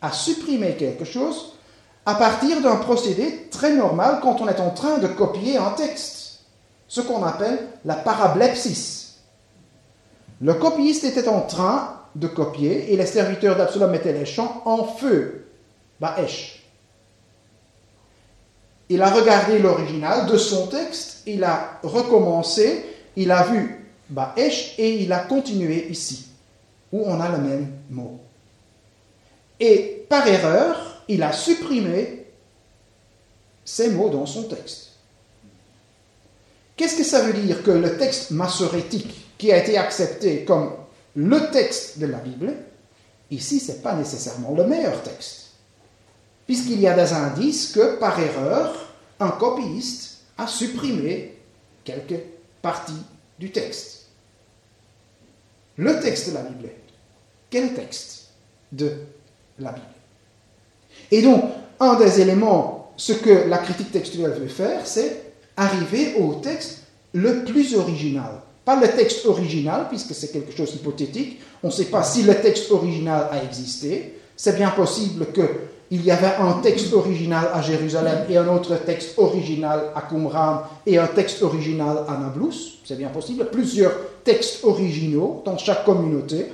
a 0.00 0.12
supprimé 0.12 0.76
quelque 0.76 1.04
chose, 1.04 1.54
à 2.06 2.14
partir 2.14 2.60
d'un 2.62 2.76
procédé 2.76 3.48
très 3.50 3.74
normal 3.74 4.20
quand 4.22 4.40
on 4.40 4.46
est 4.46 4.60
en 4.60 4.70
train 4.70 4.98
de 4.98 5.08
copier 5.08 5.56
un 5.56 5.70
texte, 5.72 6.42
ce 6.86 7.00
qu'on 7.00 7.24
appelle 7.24 7.58
la 7.84 7.96
parablepsis. 7.96 9.16
Le 10.40 10.54
copiste 10.54 11.02
était 11.02 11.28
en 11.28 11.40
train 11.40 11.99
de 12.14 12.26
copier 12.26 12.92
et 12.92 12.96
les 12.96 13.06
serviteurs 13.06 13.56
d'Absalom 13.56 13.90
mettaient 13.90 14.12
les 14.12 14.26
champs 14.26 14.62
en 14.64 14.84
feu, 14.84 15.46
Baesh. 16.00 16.62
Il 18.88 19.02
a 19.02 19.10
regardé 19.10 19.58
l'original 19.58 20.26
de 20.26 20.36
son 20.36 20.66
texte, 20.66 21.22
il 21.26 21.44
a 21.44 21.78
recommencé, 21.82 22.84
il 23.16 23.30
a 23.30 23.44
vu 23.44 23.86
Baesh 24.08 24.74
et 24.78 25.02
il 25.02 25.12
a 25.12 25.20
continué 25.20 25.88
ici, 25.88 26.26
où 26.92 27.04
on 27.06 27.20
a 27.20 27.30
le 27.30 27.38
même 27.38 27.72
mot. 27.90 28.18
Et 29.60 30.04
par 30.08 30.26
erreur, 30.26 31.02
il 31.06 31.22
a 31.22 31.32
supprimé 31.32 32.26
ces 33.64 33.90
mots 33.90 34.08
dans 34.08 34.26
son 34.26 34.44
texte. 34.44 34.90
Qu'est-ce 36.76 36.96
que 36.96 37.04
ça 37.04 37.20
veut 37.20 37.34
dire 37.34 37.62
que 37.62 37.70
le 37.70 37.98
texte 37.98 38.30
massorétique, 38.30 39.14
qui 39.38 39.52
a 39.52 39.58
été 39.58 39.78
accepté 39.78 40.44
comme 40.44 40.72
le 41.16 41.50
texte 41.50 41.98
de 41.98 42.06
la 42.06 42.18
Bible, 42.18 42.52
ici, 43.30 43.60
ce 43.60 43.72
n'est 43.72 43.78
pas 43.78 43.94
nécessairement 43.94 44.54
le 44.54 44.64
meilleur 44.64 45.02
texte, 45.02 45.50
puisqu'il 46.46 46.80
y 46.80 46.86
a 46.86 46.94
des 46.94 47.12
indices 47.12 47.72
que, 47.72 47.96
par 47.96 48.18
erreur, 48.18 48.94
un 49.18 49.30
copiste 49.30 50.18
a 50.38 50.46
supprimé 50.46 51.38
quelques 51.84 52.20
parties 52.62 53.02
du 53.38 53.50
texte. 53.50 54.06
Le 55.76 56.00
texte 56.00 56.30
de 56.30 56.34
la 56.34 56.42
Bible, 56.42 56.70
quel 57.48 57.74
texte 57.74 58.28
de 58.72 58.92
la 59.58 59.72
Bible? 59.72 59.86
Et 61.10 61.22
donc, 61.22 61.44
un 61.80 61.94
des 61.94 62.20
éléments, 62.20 62.92
ce 62.96 63.12
que 63.12 63.48
la 63.48 63.58
critique 63.58 63.90
textuelle 63.90 64.32
veut 64.32 64.48
faire, 64.48 64.86
c'est 64.86 65.32
arriver 65.56 66.14
au 66.14 66.34
texte 66.34 66.82
le 67.12 67.44
plus 67.44 67.74
original. 67.74 68.42
Pas 68.64 68.80
le 68.80 68.88
texte 68.88 69.26
original, 69.26 69.86
puisque 69.88 70.14
c'est 70.14 70.32
quelque 70.32 70.56
chose 70.56 70.72
d'hypothétique. 70.72 71.40
On 71.62 71.68
ne 71.68 71.72
sait 71.72 71.86
pas 71.86 72.02
si 72.02 72.22
le 72.22 72.34
texte 72.34 72.70
original 72.70 73.28
a 73.30 73.42
existé. 73.42 74.14
C'est 74.36 74.56
bien 74.56 74.70
possible 74.70 75.26
qu'il 75.32 76.04
y 76.04 76.10
avait 76.10 76.34
un 76.38 76.54
texte 76.62 76.92
original 76.92 77.48
à 77.52 77.62
Jérusalem 77.62 78.26
et 78.28 78.36
un 78.36 78.48
autre 78.48 78.76
texte 78.76 79.18
original 79.18 79.92
à 79.94 80.02
Qumran 80.02 80.62
et 80.86 80.98
un 80.98 81.06
texte 81.06 81.42
original 81.42 82.04
à 82.08 82.16
Nablus. 82.16 82.80
C'est 82.84 82.96
bien 82.96 83.08
possible. 83.08 83.48
Plusieurs 83.50 83.92
textes 84.24 84.64
originaux 84.64 85.42
dans 85.44 85.58
chaque 85.58 85.84
communauté. 85.84 86.46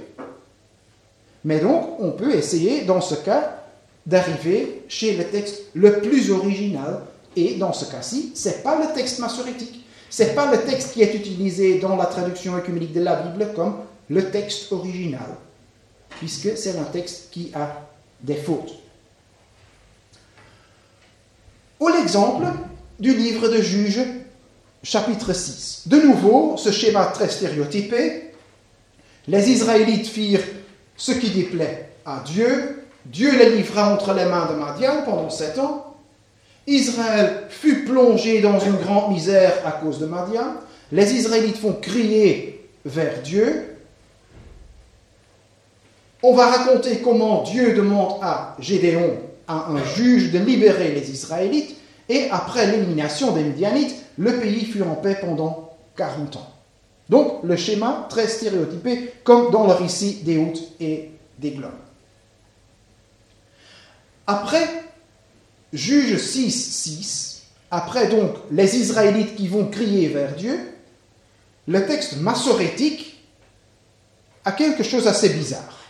Mais 1.45 1.61
donc, 1.61 2.01
on 2.01 2.11
peut 2.13 2.35
essayer, 2.35 2.83
dans 2.83 3.01
ce 3.01 3.15
cas, 3.15 3.63
d'arriver 4.05 4.83
chez 4.89 5.17
le 5.17 5.25
texte 5.25 5.63
le 5.75 6.01
plus 6.01 6.31
original. 6.31 7.03
Et 7.37 7.55
dans 7.55 7.73
ce 7.73 7.85
cas-ci, 7.85 8.33
ce 8.35 8.49
n'est 8.49 8.55
pas 8.57 8.81
le 8.81 8.95
texte 8.95 9.19
massorétique. 9.19 9.86
Ce 10.11 10.23
n'est 10.23 10.35
pas 10.35 10.51
le 10.51 10.63
texte 10.63 10.93
qui 10.93 11.03
est 11.03 11.15
utilisé 11.15 11.79
dans 11.79 11.97
la 11.97 12.07
traduction 12.07 12.57
œcuménique 12.57 12.93
de 12.93 13.03
la 13.03 13.17
Bible 13.17 13.53
comme 13.55 13.77
le 14.09 14.31
texte 14.31 14.73
original, 14.73 15.37
puisque 16.19 16.57
c'est 16.57 16.79
un 16.79 16.85
texte 16.85 17.29
qui 17.31 17.51
a 17.55 17.83
des 18.21 18.37
fautes. 18.37 18.75
Ou 21.81 21.89
l'exemple 21.89 22.47
du 22.99 23.15
livre 23.15 23.49
de 23.49 23.61
Juges, 23.61 24.05
chapitre 24.83 25.33
6. 25.33 25.83
De 25.87 25.97
nouveau, 25.97 26.57
ce 26.57 26.71
schéma 26.71 27.07
très 27.07 27.29
stéréotypé. 27.29 28.33
Les 29.29 29.51
Israélites 29.51 30.07
firent 30.07 30.45
ce 30.97 31.13
qui 31.13 31.31
déplaît 31.31 31.91
à 32.07 32.23
Dieu. 32.25 32.85
Dieu 33.05 33.37
les 33.37 33.57
livra 33.57 33.93
entre 33.93 34.15
les 34.15 34.25
mains 34.25 34.47
de 34.47 34.55
Madian 34.55 35.03
pendant 35.05 35.29
sept 35.29 35.59
ans. 35.59 35.86
Israël 36.67 37.45
fut 37.49 37.85
plongé 37.85 38.41
dans 38.41 38.59
une 38.59 38.77
grande 38.77 39.13
misère 39.13 39.53
à 39.65 39.73
cause 39.73 39.99
de 39.99 40.07
Madian. 40.07 40.55
Les 40.93 41.13
Israélites 41.15 41.59
font 41.59 41.75
crier 41.75 42.69
vers 42.85 43.23
Dieu. 43.23 43.77
On 46.23 46.35
va 46.35 46.47
raconter 46.47 46.99
comment 46.99 47.43
Dieu 47.43 47.75
demande 47.75 48.19
à 48.23 48.57
Gédéon, 48.59 49.19
à 49.47 49.69
un 49.71 49.85
juge, 49.85 50.33
de 50.33 50.39
libérer 50.39 50.93
les 50.93 51.11
Israélites. 51.11 51.77
Et 52.09 52.29
après 52.31 52.67
l'élimination 52.67 53.33
des 53.33 53.43
Midianites, 53.43 53.95
le 54.19 54.39
pays 54.39 54.65
fut 54.65 54.83
en 54.83 54.95
paix 54.95 55.19
pendant 55.21 55.77
40 55.97 56.37
ans. 56.37 56.53
Donc 57.09 57.45
le 57.45 57.57
schéma 57.57 58.07
très 58.09 58.27
stéréotypé, 58.27 59.13
comme 59.23 59.51
dans 59.53 59.67
le 59.67 59.73
récit 59.73 60.23
des 60.25 60.37
Houths 60.37 60.63
et 60.81 61.11
des 61.39 61.53
Globes. 61.53 61.71
Après 64.27 64.86
Juge 65.73 66.19
6, 66.19 66.51
6, 66.51 67.43
après 67.71 68.09
donc 68.09 68.37
les 68.51 68.77
Israélites 68.77 69.35
qui 69.35 69.49
vont 69.49 69.67
crier 69.67 70.09
vers 70.09 70.35
Dieu, 70.35 70.59
le 71.67 71.85
texte 71.87 72.19
massorétique 72.19 73.21
a 74.45 74.53
quelque 74.53 74.85
chose 74.85 75.05
d'assez 75.05 75.31
bizarre. 75.31 75.81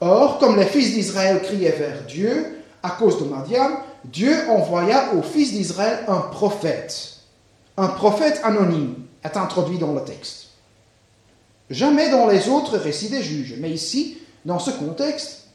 Or, 0.00 0.38
comme 0.38 0.56
les 0.56 0.66
fils 0.66 0.94
d'Israël 0.94 1.42
criaient 1.42 1.76
vers 1.78 2.02
Dieu 2.04 2.62
à 2.82 2.90
cause 2.90 3.20
de 3.20 3.24
Madian, 3.24 3.80
Dieu 4.04 4.34
envoya 4.48 5.12
aux 5.14 5.22
fils 5.22 5.52
d'Israël 5.52 6.04
un 6.08 6.20
prophète. 6.20 7.16
Un 7.76 7.88
prophète 7.88 8.40
anonyme 8.44 8.94
est 9.24 9.36
introduit 9.36 9.78
dans 9.78 9.92
le 9.92 10.02
texte. 10.02 10.46
Jamais 11.68 12.10
dans 12.10 12.26
les 12.26 12.48
autres 12.48 12.78
récits 12.78 13.10
des 13.10 13.22
juges, 13.22 13.56
mais 13.58 13.70
ici, 13.70 14.18
dans 14.44 14.58
ce 14.58 14.70
contexte, 14.70 15.48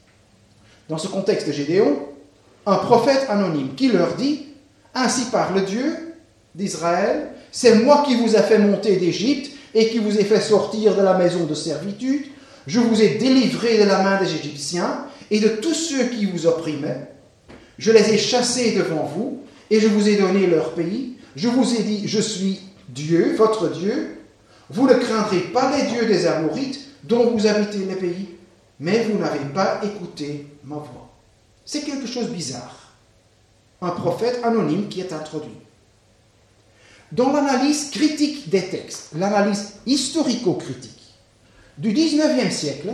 dans 0.88 0.98
ce 0.98 1.08
contexte 1.08 1.48
de 1.48 1.52
Gédéon, 1.52 1.98
un 2.66 2.76
prophète 2.76 3.26
anonyme 3.28 3.74
qui 3.76 3.88
leur 3.88 4.14
dit, 4.14 4.46
Ainsi 4.94 5.26
parle 5.26 5.64
Dieu 5.64 6.14
d'Israël, 6.54 7.30
c'est 7.50 7.76
moi 7.76 8.04
qui 8.06 8.16
vous 8.16 8.36
ai 8.36 8.42
fait 8.42 8.58
monter 8.58 8.96
d'Égypte 8.96 9.52
et 9.74 9.88
qui 9.88 9.98
vous 9.98 10.18
ai 10.18 10.24
fait 10.24 10.40
sortir 10.40 10.96
de 10.96 11.02
la 11.02 11.14
maison 11.14 11.44
de 11.44 11.54
servitude, 11.54 12.26
je 12.66 12.80
vous 12.80 13.02
ai 13.02 13.16
délivré 13.16 13.78
de 13.78 13.84
la 13.84 14.02
main 14.02 14.20
des 14.20 14.34
Égyptiens 14.34 15.06
et 15.30 15.40
de 15.40 15.48
tous 15.48 15.74
ceux 15.74 16.04
qui 16.04 16.26
vous 16.26 16.46
opprimaient, 16.46 17.08
je 17.78 17.92
les 17.92 18.14
ai 18.14 18.18
chassés 18.18 18.72
devant 18.72 19.04
vous 19.04 19.40
et 19.70 19.80
je 19.80 19.88
vous 19.88 20.08
ai 20.08 20.16
donné 20.16 20.46
leur 20.46 20.74
pays, 20.74 21.16
je 21.36 21.48
vous 21.48 21.74
ai 21.74 21.82
dit, 21.82 22.06
je 22.06 22.20
suis 22.20 22.60
Dieu, 22.88 23.34
votre 23.36 23.70
Dieu, 23.70 24.18
vous 24.70 24.86
ne 24.86 24.94
craindrez 24.94 25.40
pas 25.40 25.76
les 25.76 25.90
dieux 25.90 26.06
des 26.06 26.26
Amorites 26.26 26.80
dont 27.02 27.30
vous 27.30 27.46
habitez 27.46 27.78
les 27.78 27.96
pays, 27.96 28.28
mais 28.80 29.04
vous 29.04 29.18
n'avez 29.18 29.44
pas 29.52 29.80
écouté 29.82 30.46
ma 30.64 30.76
voix. 30.76 31.03
C'est 31.64 31.82
quelque 31.82 32.06
chose 32.06 32.28
de 32.28 32.34
bizarre. 32.34 32.92
Un 33.80 33.90
prophète 33.90 34.40
anonyme 34.44 34.88
qui 34.88 35.00
est 35.00 35.12
introduit. 35.12 35.58
Dans 37.12 37.32
l'analyse 37.32 37.90
critique 37.90 38.48
des 38.48 38.68
textes, 38.68 39.10
l'analyse 39.14 39.74
historico-critique 39.86 40.90
du 41.78 41.92
19e 41.92 42.50
siècle, 42.50 42.92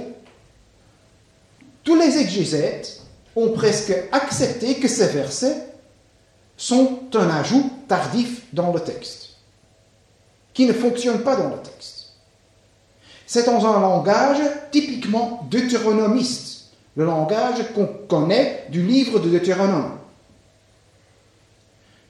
tous 1.84 1.96
les 1.96 2.18
exégètes 2.18 3.00
ont 3.36 3.52
presque 3.52 3.94
accepté 4.12 4.74
que 4.74 4.88
ces 4.88 5.06
versets 5.08 5.66
sont 6.56 7.00
un 7.14 7.30
ajout 7.30 7.70
tardif 7.88 8.42
dans 8.52 8.72
le 8.72 8.80
texte, 8.80 9.30
qui 10.52 10.66
ne 10.66 10.72
fonctionne 10.72 11.22
pas 11.22 11.36
dans 11.36 11.48
le 11.48 11.62
texte. 11.62 12.08
C'est 13.26 13.46
dans 13.46 13.64
un 13.64 13.80
langage 13.80 14.42
typiquement 14.70 15.46
deutéronomiste, 15.50 16.49
le 16.96 17.04
langage 17.04 17.72
qu'on 17.74 17.86
connaît 18.08 18.66
du 18.70 18.82
livre 18.82 19.18
de 19.20 19.28
Deutéronome. 19.28 19.98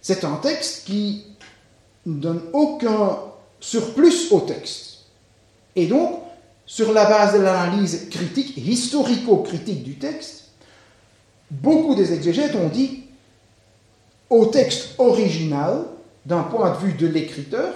C'est 0.00 0.24
un 0.24 0.36
texte 0.36 0.86
qui 0.86 1.24
ne 2.06 2.20
donne 2.20 2.42
aucun 2.52 3.18
surplus 3.60 4.32
au 4.32 4.40
texte. 4.40 5.04
Et 5.76 5.86
donc, 5.86 6.20
sur 6.64 6.92
la 6.92 7.04
base 7.04 7.34
de 7.34 7.40
l'analyse 7.40 8.08
critique, 8.10 8.56
historico-critique 8.56 9.82
du 9.82 9.98
texte, 9.98 10.44
beaucoup 11.50 11.94
des 11.94 12.12
exégètes 12.12 12.54
ont 12.54 12.68
dit 12.68 13.04
au 14.30 14.46
texte 14.46 14.94
original, 14.98 15.84
d'un 16.24 16.42
point 16.42 16.70
de 16.70 16.76
vue 16.78 16.92
de 16.92 17.06
l'écriteur, 17.06 17.74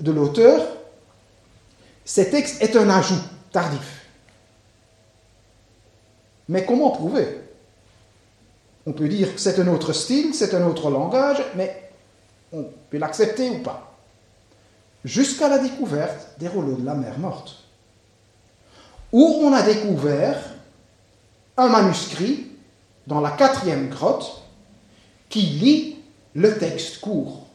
de 0.00 0.12
l'auteur, 0.12 0.64
ce 2.04 2.20
texte 2.22 2.62
est 2.62 2.76
un 2.76 2.88
ajout 2.88 3.20
tardif. 3.52 3.99
Mais 6.50 6.64
comment 6.64 6.90
prouver? 6.90 7.28
On 8.84 8.92
peut 8.92 9.06
dire 9.06 9.32
que 9.32 9.40
c'est 9.40 9.60
un 9.60 9.68
autre 9.68 9.92
style, 9.92 10.34
c'est 10.34 10.52
un 10.52 10.66
autre 10.66 10.90
langage, 10.90 11.40
mais 11.54 11.90
on 12.52 12.66
peut 12.90 12.98
l'accepter 12.98 13.48
ou 13.50 13.60
pas. 13.60 13.96
Jusqu'à 15.04 15.48
la 15.48 15.58
découverte 15.58 16.26
des 16.40 16.48
rouleaux 16.48 16.74
de 16.74 16.84
la 16.84 16.94
mer 16.94 17.20
morte, 17.20 17.62
où 19.12 19.42
on 19.44 19.52
a 19.52 19.62
découvert 19.62 20.42
un 21.56 21.68
manuscrit 21.68 22.48
dans 23.06 23.20
la 23.20 23.30
quatrième 23.30 23.88
grotte 23.88 24.42
qui 25.28 25.42
lit 25.42 25.98
le 26.34 26.58
texte 26.58 27.00
court, 27.00 27.46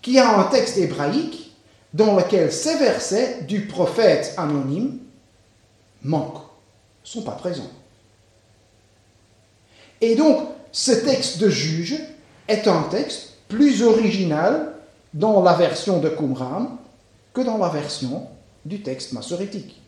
qui 0.00 0.18
a 0.18 0.38
un 0.38 0.44
texte 0.44 0.78
hébraïque 0.78 1.54
dans 1.92 2.16
lequel 2.16 2.50
ces 2.50 2.78
versets 2.78 3.42
du 3.42 3.66
prophète 3.66 4.32
anonyme 4.38 4.98
manquent, 6.02 6.48
ne 7.04 7.06
sont 7.06 7.22
pas 7.22 7.32
présents. 7.32 7.70
Et 10.00 10.14
donc, 10.14 10.48
ce 10.72 10.92
texte 10.92 11.38
de 11.38 11.48
juge 11.48 11.96
est 12.48 12.66
un 12.68 12.82
texte 12.84 13.34
plus 13.48 13.82
original 13.82 14.72
dans 15.12 15.42
la 15.42 15.54
version 15.54 15.98
de 15.98 16.08
Qumran 16.08 16.78
que 17.32 17.40
dans 17.40 17.58
la 17.58 17.68
version 17.68 18.28
du 18.64 18.82
texte 18.82 19.12
massorétique, 19.12 19.80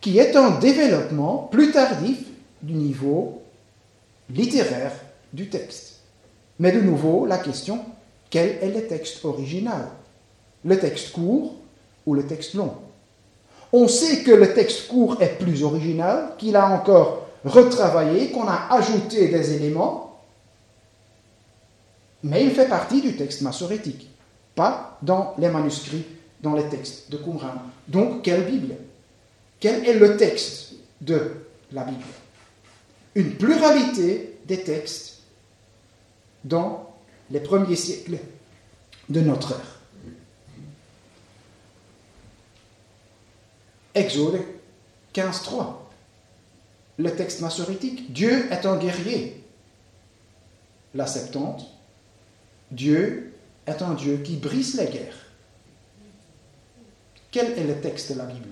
qui 0.00 0.18
est 0.18 0.36
un 0.36 0.58
développement 0.58 1.48
plus 1.50 1.72
tardif 1.72 2.18
du 2.62 2.74
niveau 2.74 3.42
littéraire 4.30 4.92
du 5.32 5.48
texte. 5.48 6.00
Mais 6.58 6.72
de 6.72 6.80
nouveau, 6.80 7.26
la 7.26 7.38
question, 7.38 7.80
quel 8.30 8.58
est 8.62 8.72
le 8.74 8.86
texte 8.86 9.24
original? 9.24 9.88
Le 10.64 10.78
texte 10.78 11.12
court 11.12 11.54
ou 12.06 12.14
le 12.14 12.26
texte 12.26 12.54
long? 12.54 12.74
On 13.72 13.88
sait 13.88 14.22
que 14.22 14.30
le 14.30 14.54
texte 14.54 14.88
court 14.88 15.20
est 15.20 15.38
plus 15.38 15.62
original, 15.62 16.30
qu'il 16.38 16.56
a 16.56 16.68
encore 16.68 17.25
retravaillé, 17.46 18.30
qu'on 18.30 18.46
a 18.46 18.68
ajouté 18.70 19.28
des 19.28 19.54
éléments, 19.54 20.20
mais 22.22 22.44
il 22.44 22.50
fait 22.50 22.68
partie 22.68 23.00
du 23.00 23.16
texte 23.16 23.42
massorétique, 23.42 24.10
pas 24.54 24.98
dans 25.00 25.34
les 25.38 25.48
manuscrits, 25.48 26.04
dans 26.40 26.54
les 26.54 26.68
textes 26.68 27.10
de 27.10 27.16
Qumran. 27.16 27.54
Donc, 27.88 28.22
quelle 28.22 28.44
Bible? 28.44 28.74
Quel 29.60 29.86
est 29.86 29.94
le 29.94 30.16
texte 30.16 30.74
de 31.00 31.32
la 31.72 31.84
Bible? 31.84 32.02
Une 33.14 33.36
pluralité 33.36 34.38
des 34.44 34.62
textes 34.62 35.20
dans 36.44 36.94
les 37.30 37.40
premiers 37.40 37.76
siècles 37.76 38.18
de 39.08 39.20
notre 39.20 39.52
ère. 39.52 39.80
Exode 43.94 44.40
15.3, 45.14 45.85
le 46.98 47.14
texte 47.14 47.40
massorétique. 47.40 48.12
Dieu 48.12 48.50
est 48.52 48.66
un 48.66 48.76
guerrier. 48.76 49.42
La 50.94 51.06
Septante, 51.06 51.66
Dieu 52.70 53.34
est 53.66 53.82
un 53.82 53.94
Dieu 53.94 54.18
qui 54.18 54.36
brise 54.36 54.78
les 54.80 54.86
guerres. 54.86 55.26
Quel 57.30 57.58
est 57.58 57.66
le 57.66 57.80
texte 57.80 58.12
de 58.12 58.18
la 58.18 58.24
Bible? 58.24 58.48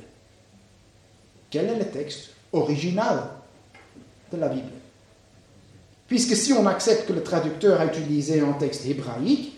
Quel 1.50 1.66
est 1.66 1.78
le 1.78 1.86
texte 1.86 2.30
original 2.52 3.30
de 4.32 4.36
la 4.36 4.48
Bible? 4.48 4.68
Puisque 6.06 6.36
si 6.36 6.52
on 6.52 6.66
accepte 6.66 7.08
que 7.08 7.14
le 7.14 7.22
traducteur 7.22 7.80
a 7.80 7.86
utilisé 7.86 8.40
un 8.40 8.52
texte 8.52 8.84
hébraïque, 8.84 9.56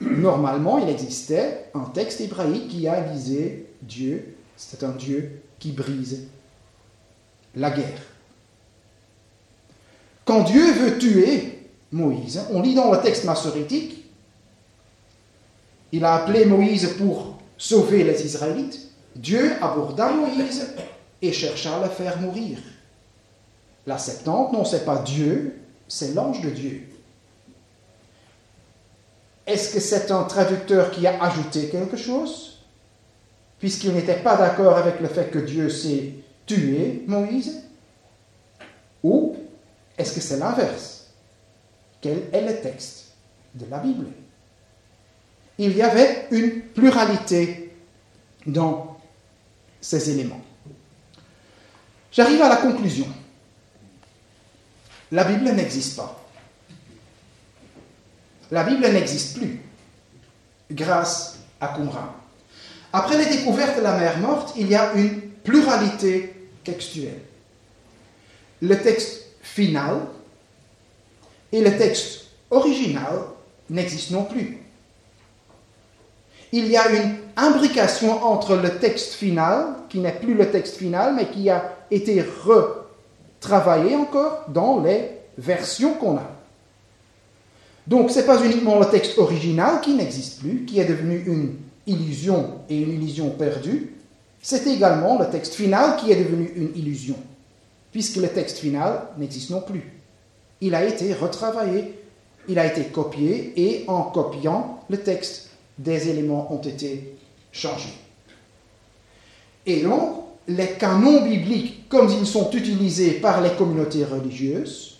normalement 0.00 0.78
il 0.78 0.88
existait 0.88 1.70
un 1.74 1.86
texte 1.86 2.20
hébraïque 2.20 2.68
qui 2.68 2.86
a 2.86 3.00
visé 3.00 3.66
Dieu, 3.82 4.36
c'est 4.56 4.84
un 4.84 4.92
Dieu 4.92 5.42
qui 5.58 5.72
brise 5.72 6.28
la 7.56 7.70
guerre. 7.70 8.00
Quand 10.24 10.42
Dieu 10.42 10.72
veut 10.72 10.98
tuer 10.98 11.68
Moïse, 11.92 12.40
on 12.50 12.62
lit 12.62 12.74
dans 12.74 12.90
le 12.90 13.00
texte 13.00 13.24
massorétique, 13.24 14.04
il 15.92 16.04
a 16.04 16.14
appelé 16.14 16.44
Moïse 16.44 16.88
pour 16.98 17.38
sauver 17.56 18.02
les 18.04 18.24
Israélites. 18.24 18.80
Dieu 19.14 19.52
aborda 19.60 20.10
Moïse 20.10 20.66
et 21.22 21.32
chercha 21.32 21.76
à 21.76 21.84
le 21.84 21.90
faire 21.90 22.20
mourir. 22.20 22.58
La 23.86 23.98
Septante, 23.98 24.52
non, 24.52 24.64
c'est 24.64 24.84
pas 24.84 24.98
Dieu, 24.98 25.60
c'est 25.86 26.14
l'ange 26.14 26.40
de 26.40 26.50
Dieu. 26.50 26.82
Est-ce 29.46 29.74
que 29.74 29.80
c'est 29.80 30.10
un 30.10 30.24
traducteur 30.24 30.90
qui 30.90 31.06
a 31.06 31.22
ajouté 31.22 31.68
quelque 31.68 31.98
chose? 31.98 32.58
Puisqu'il 33.58 33.92
n'était 33.92 34.20
pas 34.20 34.36
d'accord 34.36 34.76
avec 34.78 35.00
le 35.00 35.08
fait 35.08 35.30
que 35.30 35.38
Dieu 35.38 35.68
s'est 35.68 36.14
tué 36.46 37.04
Moïse? 37.06 37.62
Ou 39.02 39.36
est-ce 39.96 40.14
que 40.14 40.20
c'est 40.20 40.38
l'inverse? 40.38 41.06
Quel 42.00 42.28
est 42.32 42.40
le 42.40 42.60
texte 42.60 43.12
de 43.54 43.66
la 43.70 43.78
Bible? 43.78 44.06
Il 45.58 45.76
y 45.76 45.82
avait 45.82 46.26
une 46.30 46.62
pluralité 46.62 47.72
dans 48.46 48.98
ces 49.80 50.10
éléments. 50.10 50.40
J'arrive 52.10 52.42
à 52.42 52.48
la 52.48 52.56
conclusion 52.56 53.06
la 55.14 55.22
Bible 55.22 55.48
n'existe 55.52 55.96
pas. 55.96 56.20
La 58.50 58.64
Bible 58.64 58.82
n'existe 58.88 59.38
plus 59.38 59.60
grâce 60.72 61.38
à 61.60 61.68
Qumran. 61.68 62.12
Après 62.92 63.16
les 63.16 63.26
découvertes 63.26 63.76
de 63.76 63.82
la 63.82 63.96
mer 63.96 64.18
morte, 64.18 64.54
il 64.56 64.68
y 64.68 64.74
a 64.74 64.92
une 64.94 65.20
pluralité 65.20 66.33
textuelle. 66.64 67.20
Le 68.62 68.80
texte 68.80 69.26
final 69.42 70.00
et 71.52 71.60
le 71.60 71.76
texte 71.76 72.26
original 72.50 73.20
n'existent 73.70 74.14
non 74.14 74.24
plus. 74.24 74.58
Il 76.52 76.68
y 76.68 76.76
a 76.76 76.90
une 76.90 77.16
imbrication 77.36 78.24
entre 78.24 78.56
le 78.56 78.78
texte 78.78 79.14
final, 79.14 79.74
qui 79.88 79.98
n'est 79.98 80.12
plus 80.12 80.34
le 80.34 80.50
texte 80.50 80.76
final, 80.76 81.14
mais 81.14 81.28
qui 81.28 81.50
a 81.50 81.76
été 81.90 82.22
re 82.22 82.84
travailler 83.40 83.96
encore 83.96 84.44
dans 84.48 84.80
les 84.80 85.10
versions 85.36 85.94
qu'on 85.94 86.16
a. 86.16 86.30
Donc 87.86 88.10
ce 88.10 88.20
n'est 88.20 88.26
pas 88.26 88.42
uniquement 88.42 88.78
le 88.78 88.86
texte 88.86 89.18
original 89.18 89.80
qui 89.80 89.94
n'existe 89.94 90.40
plus, 90.40 90.64
qui 90.64 90.80
est 90.80 90.86
devenu 90.86 91.22
une 91.26 91.56
illusion 91.86 92.60
et 92.70 92.78
une 92.80 92.94
illusion 92.94 93.30
perdue, 93.30 93.93
c'est 94.44 94.66
également 94.66 95.18
le 95.18 95.30
texte 95.30 95.54
final 95.54 95.96
qui 95.96 96.12
est 96.12 96.22
devenu 96.22 96.52
une 96.54 96.76
illusion, 96.76 97.16
puisque 97.92 98.16
le 98.16 98.28
texte 98.28 98.58
final 98.58 99.04
n'existe 99.16 99.48
non 99.48 99.62
plus. 99.62 99.90
Il 100.60 100.74
a 100.74 100.84
été 100.84 101.14
retravaillé, 101.14 101.94
il 102.46 102.58
a 102.58 102.66
été 102.66 102.84
copié, 102.84 103.54
et 103.56 103.84
en 103.88 104.02
copiant 104.02 104.80
le 104.90 104.98
texte, 104.98 105.48
des 105.78 106.10
éléments 106.10 106.52
ont 106.52 106.60
été 106.60 107.16
changés. 107.52 107.94
Et 109.64 109.80
donc, 109.80 110.24
les 110.46 110.72
canons 110.72 111.22
bibliques, 111.22 111.88
comme 111.88 112.10
ils 112.10 112.26
sont 112.26 112.50
utilisés 112.50 113.12
par 113.12 113.40
les 113.40 113.54
communautés 113.54 114.04
religieuses, 114.04 114.98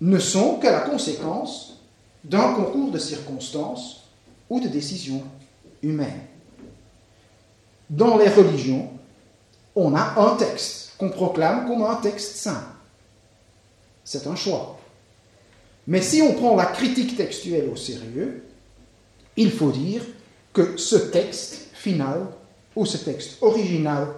ne 0.00 0.18
sont 0.18 0.56
que 0.56 0.66
la 0.66 0.80
conséquence 0.80 1.78
d'un 2.24 2.54
concours 2.54 2.90
de 2.90 2.98
circonstances 2.98 4.08
ou 4.50 4.58
de 4.58 4.66
décisions 4.66 5.22
humaines. 5.84 6.27
Dans 7.90 8.18
les 8.18 8.28
religions, 8.28 8.90
on 9.74 9.94
a 9.94 10.14
un 10.20 10.36
texte 10.36 10.92
qu'on 10.98 11.10
proclame 11.10 11.66
comme 11.66 11.82
un 11.82 11.96
texte 11.96 12.36
saint. 12.36 12.64
C'est 14.04 14.26
un 14.26 14.36
choix. 14.36 14.78
Mais 15.86 16.02
si 16.02 16.20
on 16.20 16.34
prend 16.34 16.56
la 16.56 16.66
critique 16.66 17.16
textuelle 17.16 17.68
au 17.72 17.76
sérieux, 17.76 18.44
il 19.36 19.50
faut 19.50 19.70
dire 19.70 20.02
que 20.52 20.76
ce 20.76 20.96
texte 20.96 21.68
final 21.72 22.26
où 22.74 22.84
ce 22.84 22.98
texte 22.98 23.38
original 23.40 24.08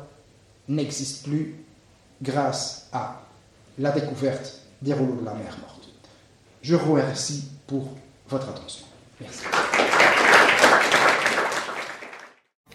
n'existe 0.68 1.24
plus 1.24 1.54
grâce 2.22 2.88
à 2.92 3.22
la 3.78 3.90
découverte 3.90 4.60
des 4.82 4.92
rouleaux 4.92 5.20
de 5.20 5.24
la 5.24 5.34
mer 5.34 5.56
morte. 5.60 5.88
Je 6.62 6.74
vous 6.74 6.92
remercie 6.92 7.44
pour 7.66 7.88
votre 8.28 8.48
attention. 8.48 8.86
Merci. 9.20 9.44